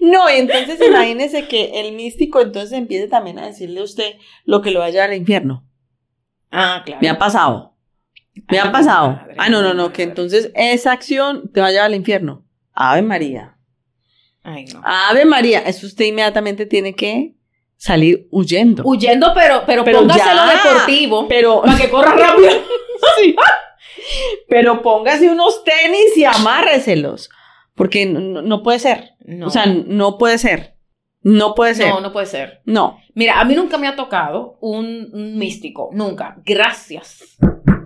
No, 0.00 0.28
y 0.30 0.38
entonces 0.38 0.80
imagínese 0.84 1.46
que 1.46 1.80
el 1.80 1.92
místico 1.92 2.40
entonces 2.40 2.72
empiece 2.72 3.08
también 3.08 3.38
a 3.38 3.46
decirle 3.46 3.80
a 3.80 3.84
usted 3.84 4.14
lo 4.44 4.62
que 4.62 4.70
lo 4.70 4.80
va 4.80 4.86
a 4.86 4.90
llevar 4.90 5.10
al 5.10 5.16
infierno. 5.16 5.64
Ah, 6.50 6.82
claro. 6.84 7.00
Me 7.02 7.08
ha 7.08 7.18
pasado. 7.18 7.74
Me 8.48 8.58
Ay, 8.58 8.66
han 8.66 8.72
pasado. 8.72 9.08
madre, 9.12 9.34
Ah, 9.38 9.48
no, 9.48 9.62
no, 9.62 9.74
no, 9.74 9.92
que 9.92 10.02
entonces 10.02 10.50
esa 10.54 10.92
acción 10.92 11.50
te 11.52 11.60
va 11.60 11.68
a 11.68 11.70
llevar 11.70 11.86
al 11.86 11.94
infierno. 11.94 12.44
Ave 12.72 13.02
María. 13.02 13.56
Ay, 14.42 14.64
no. 14.66 14.80
Ave 14.84 15.24
María. 15.24 15.60
Eso 15.60 15.86
usted 15.86 16.06
inmediatamente 16.06 16.66
tiene 16.66 16.94
que 16.94 17.34
salir 17.76 18.26
huyendo. 18.30 18.82
Huyendo, 18.84 19.32
pero, 19.34 19.62
pero, 19.66 19.84
Pero 19.84 19.98
póngaselo 20.00 20.42
ya. 20.46 20.50
deportivo 20.52 21.28
Pero, 21.28 21.62
para 21.62 21.76
que 21.78 21.90
corra 21.90 22.12
rápido. 22.16 22.50
sí. 23.20 23.36
Pero 24.48 24.82
póngase 24.82 25.28
unos 25.30 25.62
tenis 25.64 26.16
y 26.16 26.24
amárreselos. 26.24 27.30
Porque 27.74 28.06
no, 28.06 28.20
no- 28.20 28.42
no 28.42 28.62
puede 28.62 28.78
ser. 28.78 29.12
No. 29.20 29.46
O 29.48 29.50
sea, 29.50 29.66
no 29.66 30.18
puede 30.18 30.38
ser. 30.38 30.74
No 31.22 31.54
puede 31.54 31.74
ser. 31.74 31.88
no, 31.88 32.00
no 32.00 32.12
puede 32.12 32.26
ser. 32.26 32.60
No. 32.64 32.98
Mira, 33.14 33.40
a 33.40 33.44
mí 33.44 33.54
nunca 33.54 33.76
me 33.76 33.86
ha 33.86 33.96
tocado 33.96 34.56
un, 34.60 35.10
un 35.12 35.36
místico, 35.36 35.90
nunca. 35.92 36.36
Gracias 36.44 37.36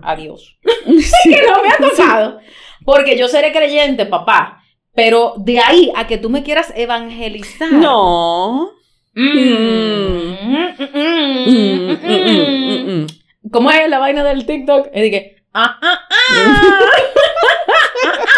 a 0.02 0.14
Dios. 0.16 0.56
que 0.62 1.42
no 1.42 1.62
me 1.62 1.68
ha 1.70 1.90
tocado. 1.90 2.38
Porque 2.84 3.18
yo 3.18 3.28
seré 3.28 3.52
creyente, 3.52 4.06
papá. 4.06 4.60
Pero 4.94 5.34
de 5.38 5.58
ahí 5.58 5.92
a 5.96 6.06
que 6.06 6.18
tú 6.18 6.30
me 6.30 6.44
quieras 6.44 6.72
evangelizar. 6.76 7.72
No. 7.72 8.70
¿Cómo 13.50 13.70
es 13.70 13.88
la 13.88 13.98
vaina 13.98 14.22
del 14.24 14.46
TikTok? 14.46 14.88
Es 14.92 15.02
de 15.02 15.10
que, 15.10 15.36
ah, 15.52 15.78
ah, 15.82 16.00
ah. 16.10 16.80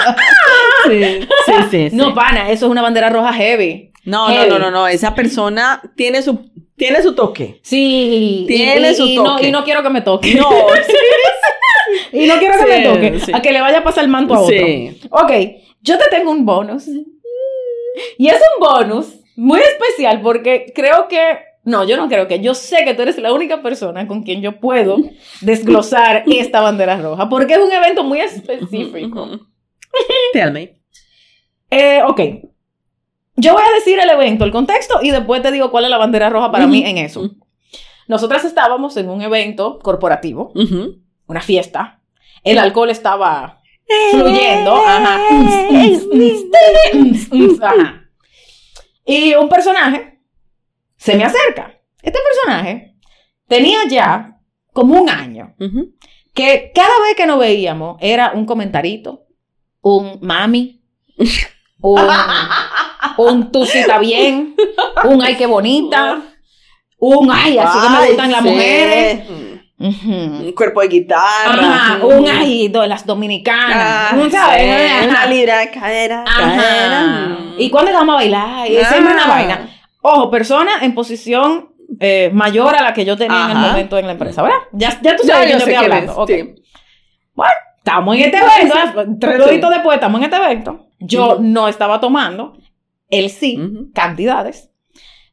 Sí, 0.88 1.02
sí, 1.46 1.52
sí, 1.70 1.90
sí. 1.90 1.96
No, 1.96 2.14
pana, 2.14 2.50
eso 2.50 2.66
es 2.66 2.70
una 2.72 2.82
bandera 2.82 3.10
roja 3.10 3.32
heavy. 3.32 3.92
No, 4.04 4.28
no, 4.28 4.34
Heavy. 4.34 4.48
no, 4.50 4.58
no, 4.58 4.70
no. 4.70 4.86
Esa 4.88 5.14
persona 5.14 5.82
tiene 5.96 6.22
su, 6.22 6.50
tiene 6.76 7.02
su 7.02 7.14
toque. 7.14 7.58
Sí. 7.62 8.44
Tiene 8.46 8.92
y, 8.92 8.94
su 8.94 9.04
y 9.06 9.16
no, 9.16 9.36
toque. 9.36 9.48
y 9.48 9.50
no 9.50 9.64
quiero 9.64 9.82
que 9.82 9.90
me 9.90 10.00
toque. 10.00 10.34
No, 10.34 10.48
Y 12.12 12.26
no 12.26 12.38
quiero 12.38 12.54
que 12.58 12.66
me 12.66 12.82
toque. 12.82 13.32
A 13.32 13.42
que 13.42 13.52
le 13.52 13.60
vaya 13.60 13.78
a 13.78 13.84
pasar 13.84 14.04
el 14.04 14.10
manto 14.10 14.34
a 14.34 14.40
otro. 14.40 14.56
sí. 14.56 15.00
Ok, 15.10 15.30
yo 15.82 15.98
te 15.98 16.04
tengo 16.10 16.30
un 16.30 16.44
bonus. 16.44 16.86
Y 18.18 18.28
es 18.28 18.36
un 18.36 18.60
bonus 18.60 19.06
muy 19.36 19.60
especial 19.60 20.20
porque 20.20 20.72
creo 20.74 21.08
que. 21.08 21.38
No, 21.64 21.84
yo 21.84 21.96
no 21.96 22.08
creo 22.08 22.28
que. 22.28 22.40
Yo 22.40 22.54
sé 22.54 22.84
que 22.84 22.94
tú 22.94 23.02
eres 23.02 23.18
la 23.18 23.32
única 23.32 23.62
persona 23.62 24.06
con 24.06 24.22
quien 24.22 24.40
yo 24.40 24.60
puedo 24.60 24.98
desglosar 25.40 26.24
esta 26.26 26.60
bandera 26.60 26.96
roja 26.96 27.28
porque 27.28 27.54
es 27.54 27.60
un 27.60 27.72
evento 27.72 28.04
muy 28.04 28.20
específico. 28.20 29.28
Tell 30.32 30.52
me. 30.52 30.80
Eh, 31.70 32.02
ok. 32.06 32.20
Yo 33.36 33.52
voy 33.52 33.62
a 33.62 33.74
decir 33.74 33.98
el 33.98 34.08
evento, 34.08 34.44
el 34.44 34.50
contexto 34.50 35.00
y 35.02 35.10
después 35.10 35.42
te 35.42 35.52
digo 35.52 35.70
cuál 35.70 35.84
es 35.84 35.90
la 35.90 35.98
bandera 35.98 36.30
roja 36.30 36.50
para 36.50 36.66
mí 36.66 36.82
en 36.86 36.96
eso. 36.98 37.30
Nosotras 38.08 38.44
estábamos 38.44 38.96
en 38.96 39.10
un 39.10 39.20
evento 39.20 39.78
corporativo, 39.80 40.52
una 41.26 41.40
fiesta. 41.42 42.00
El 42.42 42.58
alcohol 42.58 42.88
estaba 42.90 43.60
fluyendo. 44.12 44.74
Ajá. 44.74 45.20
Ajá. 47.60 48.08
Y 49.04 49.34
un 49.34 49.48
personaje 49.48 50.18
se 50.96 51.16
me 51.16 51.24
acerca. 51.24 51.78
Este 52.02 52.18
personaje 52.22 52.96
tenía 53.48 53.80
ya 53.88 54.40
como 54.72 55.00
un 55.00 55.10
año 55.10 55.54
que 56.32 56.70
cada 56.74 57.00
vez 57.06 57.16
que 57.16 57.26
nos 57.26 57.38
veíamos 57.38 57.96
era 58.00 58.32
un 58.32 58.46
comentarito, 58.46 59.25
un 59.88 60.18
mami, 60.20 60.80
un, 61.80 62.00
un 63.18 63.52
tú 63.52 63.64
sí 63.66 63.78
está 63.78 63.98
bien, 64.00 64.56
un 65.04 65.22
ay 65.22 65.36
qué 65.36 65.46
bonita, 65.46 66.22
un 66.98 67.30
ay 67.30 67.56
así 67.58 67.78
que 67.80 67.88
me 67.88 67.96
Ay, 67.98 68.08
gustan 68.08 68.32
las 68.32 68.42
sí. 68.42 68.48
mujeres. 68.48 69.30
Mm. 69.30 69.46
Un 69.78 70.52
cuerpo 70.56 70.80
de 70.80 70.88
guitarra. 70.88 71.52
Ajá, 71.52 71.98
un 72.06 72.26
ay 72.26 72.68
de 72.68 72.86
las 72.88 73.04
dominicanas, 73.06 73.76
Ah, 74.12 74.28
¿sabes? 74.32 74.62
sí, 74.62 74.70
Ajá. 74.94 75.04
Una 75.10 75.26
libra 75.26 75.70
cadera. 75.70 76.24
cadera. 76.24 77.02
Mm. 77.04 77.54
¿Y 77.60 77.70
cuándo 77.70 77.92
vamos 77.92 78.14
a 78.14 78.16
bailar? 78.16 78.66
Y 78.70 78.76
siempre 78.84 79.12
una 79.12 79.24
Ah. 79.24 79.28
vaina. 79.28 79.68
Ojo, 80.00 80.30
persona 80.30 80.72
en 80.82 80.94
posición 80.94 81.68
eh, 82.00 82.30
mayor 82.32 82.74
a 82.74 82.82
la 82.82 82.92
que 82.94 83.04
yo 83.04 83.16
tenía 83.16 83.44
en 83.44 83.50
el 83.50 83.56
momento 83.58 83.98
en 83.98 84.06
la 84.06 84.12
empresa, 84.12 84.42
¿verdad? 84.42 84.58
Ya, 84.72 84.98
ya 85.02 85.14
tú 85.14 85.22
Ya, 85.24 85.34
sabes 85.34 85.46
de 85.48 85.52
yo 85.52 85.58
quién 85.64 85.68
yo 85.68 85.72
estoy 85.72 85.84
hablando. 85.84 86.12
es, 86.12 86.18
Ok. 86.18 86.28
sí. 86.30 86.62
Estamos 87.86 88.16
en 88.16 88.22
este 88.22 88.38
evento, 88.38 89.16
tres 89.20 89.38
doritos 89.38 89.70
después 89.70 89.94
estamos 89.94 90.18
en 90.20 90.24
este 90.24 90.36
evento. 90.36 90.88
Yo 90.98 91.38
no 91.40 91.68
estaba 91.68 92.00
tomando, 92.00 92.58
él 93.08 93.30
sí, 93.30 93.60
cantidades. 93.94 94.72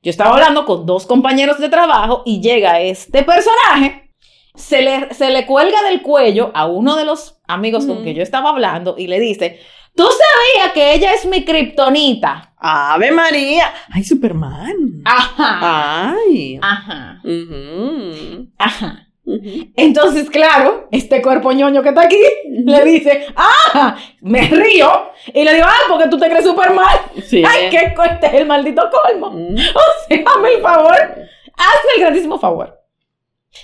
Yo 0.04 0.12
estaba 0.12 0.34
hablando 0.36 0.64
con 0.66 0.86
dos 0.86 1.08
compañeros 1.08 1.58
de 1.60 1.70
trabajo 1.70 2.22
y 2.28 2.42
llega 2.42 2.80
este 2.80 3.24
personaje, 3.24 4.12
se 4.54 4.84
le, 4.84 5.12
se 5.16 5.32
le 5.32 5.48
cuelga 5.48 5.82
del 5.82 6.04
cuello 6.04 6.52
a 6.54 6.68
uno 6.68 6.96
de 6.96 7.06
los 7.06 7.42
amigos 7.48 7.88
con 7.88 8.04
que 8.04 8.14
yo 8.14 8.22
estaba 8.22 8.52
hablando 8.52 8.96
y 9.00 9.08
le 9.08 9.20
dice, 9.20 9.60
¿tú 9.96 10.04
sabías 10.04 10.74
que 10.74 10.94
ella 10.94 11.12
es 11.14 11.26
mi 11.26 11.44
kriptonita? 11.44 12.54
Ave 12.58 13.12
María. 13.12 13.74
Ay, 13.92 14.04
Superman. 14.04 15.02
Ajá. 15.06 16.14
Ay. 16.14 16.60
Ajá. 16.62 17.20
Ujú. 17.24 18.48
Ajá. 18.60 19.08
Entonces, 19.26 20.30
claro, 20.30 20.88
este 20.92 21.22
cuerpo 21.22 21.52
ñoño 21.54 21.82
que 21.82 21.90
está 21.90 22.02
aquí 22.02 22.20
le 22.50 22.84
dice, 22.84 23.28
¡ah! 23.36 23.96
Me 24.22 24.42
río. 24.48 25.12
Y 25.34 25.44
le 25.44 25.54
digo, 25.54 25.66
¡ah! 25.68 25.80
Porque 25.88 26.10
tú 26.10 26.18
te 26.18 26.30
crees 26.30 26.44
Superman. 26.44 26.86
Sí. 27.26 27.42
¡Ay, 27.48 27.70
qué 27.70 27.94
co- 27.96 28.04
este 28.04 28.28
es 28.28 28.34
el 28.34 28.46
maldito 28.46 28.82
colmo! 28.92 29.28
O 29.76 30.08
sea, 30.08 30.24
hazme 30.26 30.54
el 30.56 30.62
favor. 30.62 30.94
Hazme 30.96 31.92
el 31.96 32.02
grandísimo 32.02 32.38
favor. 32.38 32.82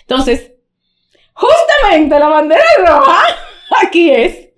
Entonces, 0.01 0.51
justamente 1.33 2.17
la 2.19 2.27
bandera 2.29 2.63
roja 2.85 3.17
aquí 3.85 4.11
es 4.11 4.49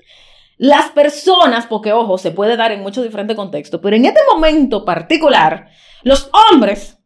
las 0.57 0.91
personas, 0.91 1.65
porque 1.65 1.91
ojo, 1.93 2.19
se 2.19 2.29
puede 2.31 2.55
dar 2.57 2.71
en 2.71 2.81
muchos 2.81 3.03
diferentes 3.03 3.35
contextos, 3.35 3.79
pero 3.81 3.95
en 3.95 4.05
este 4.05 4.19
momento 4.31 4.85
particular, 4.85 5.69
los 6.03 6.29
hombres 6.51 6.99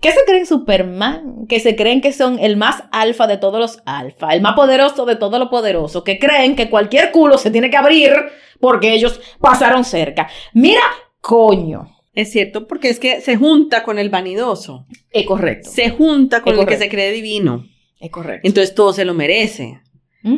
que 0.00 0.12
se 0.12 0.24
creen 0.26 0.46
Superman, 0.46 1.46
que 1.48 1.60
se 1.60 1.76
creen 1.76 2.00
que 2.00 2.12
son 2.12 2.38
el 2.38 2.56
más 2.56 2.84
alfa 2.92 3.26
de 3.26 3.36
todos 3.36 3.60
los 3.60 3.82
alfa, 3.84 4.32
el 4.34 4.40
más 4.40 4.54
poderoso 4.54 5.06
de 5.06 5.16
todo 5.16 5.38
lo 5.38 5.50
poderoso, 5.50 6.04
que 6.04 6.18
creen 6.18 6.56
que 6.56 6.70
cualquier 6.70 7.10
culo 7.10 7.38
se 7.38 7.50
tiene 7.50 7.70
que 7.70 7.76
abrir 7.76 8.12
porque 8.60 8.92
ellos 8.92 9.20
pasaron 9.40 9.84
cerca. 9.84 10.28
Mira, 10.52 10.82
coño. 11.20 11.94
Es 12.14 12.32
cierto, 12.32 12.66
porque 12.66 12.88
es 12.88 12.98
que 12.98 13.20
se 13.20 13.36
junta 13.36 13.84
con 13.84 13.98
el 13.98 14.10
vanidoso. 14.10 14.86
Es 15.10 15.24
correcto. 15.24 15.70
Se 15.70 15.90
junta 15.90 16.42
con 16.42 16.54
Es 16.54 16.60
el 16.60 16.66
que 16.66 16.76
se 16.76 16.88
cree 16.88 17.12
divino. 17.12 17.64
Es 18.00 18.10
correcto. 18.10 18.46
Entonces 18.46 18.74
todo 18.74 18.92
se 18.92 19.04
lo 19.04 19.14
merece. 19.14 19.80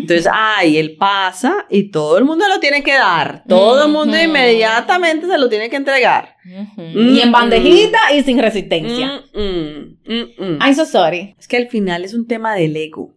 Entonces, 0.00 0.28
ay, 0.32 0.78
él 0.78 0.96
pasa 0.96 1.66
y 1.70 1.90
todo 1.90 2.18
el 2.18 2.24
mundo 2.24 2.46
lo 2.48 2.60
tiene 2.60 2.82
que 2.82 2.94
dar. 2.94 3.44
Todo 3.48 3.86
el 3.86 3.92
mundo 3.92 4.14
Ujú. 4.16 4.24
inmediatamente 4.24 5.26
se 5.26 5.38
lo 5.38 5.48
tiene 5.48 5.68
que 5.70 5.76
entregar. 5.76 6.36
Mm, 6.44 7.16
y 7.16 7.20
en 7.20 7.32
bandejita 7.32 7.98
y 8.14 8.22
sin 8.22 8.38
resistencia. 8.38 9.22
Mm, 9.34 9.40
mm, 9.40 9.96
mm, 10.06 10.44
mm. 10.56 10.58
I'm 10.62 10.74
so 10.74 10.84
sorry. 10.84 11.34
Es 11.38 11.46
que 11.48 11.56
al 11.56 11.68
final 11.68 12.04
es 12.04 12.14
un 12.14 12.26
tema 12.26 12.54
del 12.54 12.76
ego. 12.76 13.14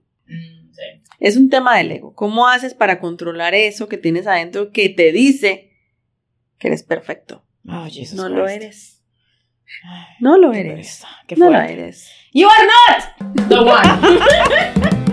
Es 1.20 1.38
un 1.38 1.50
tema 1.50 1.78
del 1.78 1.92
ego. 1.92 2.14
¿Cómo 2.16 2.48
haces 2.50 2.74
para 2.74 3.00
controlar 3.00 3.54
eso 3.56 3.88
que 3.88 3.98
tienes 3.98 4.28
adentro 4.28 4.72
que 4.72 4.90
te 4.90 5.12
dice 5.14 5.72
que 6.60 6.68
eres 6.68 6.84
perfecto? 6.84 7.46
Oh, 7.68 7.86
Jesus 7.90 8.16
no 8.16 8.28
lo 8.28 8.48
eres. 8.48 9.02
Ay, 9.90 10.06
No 10.20 10.38
lo 10.38 10.52
eres. 10.54 11.04
Qué 11.28 11.36
No 11.38 11.50
lo 11.50 11.60
eres. 11.62 12.10
You 12.34 12.48
are 12.50 12.68
not 12.68 13.48
the 13.50 13.60
one. 13.60 15.13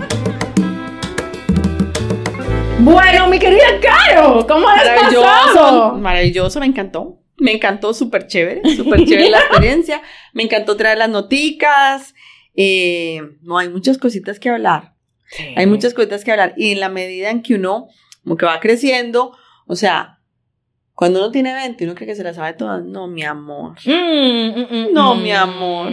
bueno, 2.81 3.27
mi 3.27 3.39
querida 3.39 3.79
Caro, 3.81 4.45
¿cómo 4.47 4.67
has 4.67 4.77
Maravilloso. 4.85 5.21
pasado? 5.25 5.95
Maravilloso, 5.95 6.59
me 6.59 6.65
encantó. 6.65 7.19
Me 7.37 7.53
encantó, 7.53 7.93
súper 7.93 8.27
chévere, 8.27 8.61
súper 8.75 9.05
chévere 9.05 9.29
la 9.29 9.39
experiencia. 9.47 10.01
Me 10.33 10.43
encantó 10.43 10.77
traer 10.77 10.97
las 10.97 11.09
noticas. 11.09 12.13
Eh, 12.55 13.21
no, 13.41 13.57
hay 13.57 13.69
muchas 13.69 13.97
cositas 13.97 14.39
que 14.39 14.49
hablar. 14.49 14.93
Hay 15.55 15.65
muchas 15.65 15.93
cositas 15.93 16.23
que 16.23 16.31
hablar. 16.31 16.53
Y 16.57 16.71
en 16.71 16.79
la 16.79 16.89
medida 16.89 17.29
en 17.29 17.41
que 17.41 17.55
uno 17.55 17.87
como 18.23 18.37
que 18.37 18.45
va 18.45 18.59
creciendo, 18.59 19.35
o 19.65 19.75
sea, 19.75 20.19
cuando 21.01 21.17
uno 21.17 21.31
tiene 21.31 21.51
20, 21.51 21.83
uno 21.85 21.95
cree 21.95 22.05
que 22.09 22.15
se 22.15 22.23
las 22.23 22.35
sabe 22.35 22.53
todas. 22.53 22.83
No, 22.83 23.07
mi 23.07 23.23
amor. 23.23 23.73
Mm, 23.87 23.91
mm, 23.91 24.67
mm, 24.69 24.93
No, 24.93 25.15
mm, 25.15 25.23
mi 25.23 25.31
amor. 25.31 25.91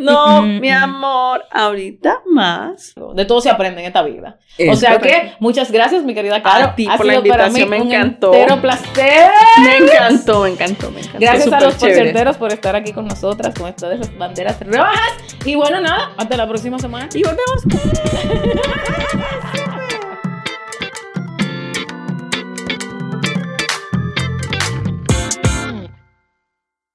No, 0.00 0.42
mi 0.42 0.68
amor. 0.68 1.44
Ahorita 1.52 2.22
más. 2.26 2.92
De 3.14 3.24
todo 3.24 3.40
se 3.40 3.50
aprende 3.50 3.82
en 3.82 3.86
esta 3.86 4.02
vida. 4.02 4.40
o 4.68 4.74
sea 4.74 4.98
correcto. 4.98 5.28
que 5.28 5.36
muchas 5.38 5.70
gracias, 5.70 6.02
mi 6.02 6.12
querida 6.12 6.42
Caro. 6.42 6.64
A 6.70 6.74
ti 6.74 6.88
Ha 6.90 6.96
por 6.96 7.06
la 7.06 7.22
para 7.22 7.46
invitación, 7.46 7.70
mí 7.70 7.76
me 7.76 7.82
un 7.82 7.92
encantó. 7.92 8.34
entero 8.34 8.60
placer. 8.60 9.30
Me 9.62 9.76
encantó, 9.76 10.42
me 10.42 10.48
encantó, 10.48 10.90
me 10.90 11.00
encantó. 11.02 11.18
Gracias 11.20 11.52
a 11.52 11.60
los 11.60 11.74
porcenteros 11.76 12.36
por 12.36 12.52
estar 12.52 12.74
aquí 12.74 12.92
con 12.92 13.06
nosotras 13.06 13.54
con 13.56 13.68
estas 13.68 13.90
de 13.90 13.94
esas 13.94 14.18
banderas 14.18 14.58
rojas. 14.66 14.98
Y 15.44 15.54
bueno, 15.54 15.80
nada, 15.80 16.10
hasta 16.16 16.36
la 16.36 16.48
próxima 16.48 16.80
semana. 16.80 17.08
Y 17.14 17.22
volvemos. 17.22 17.62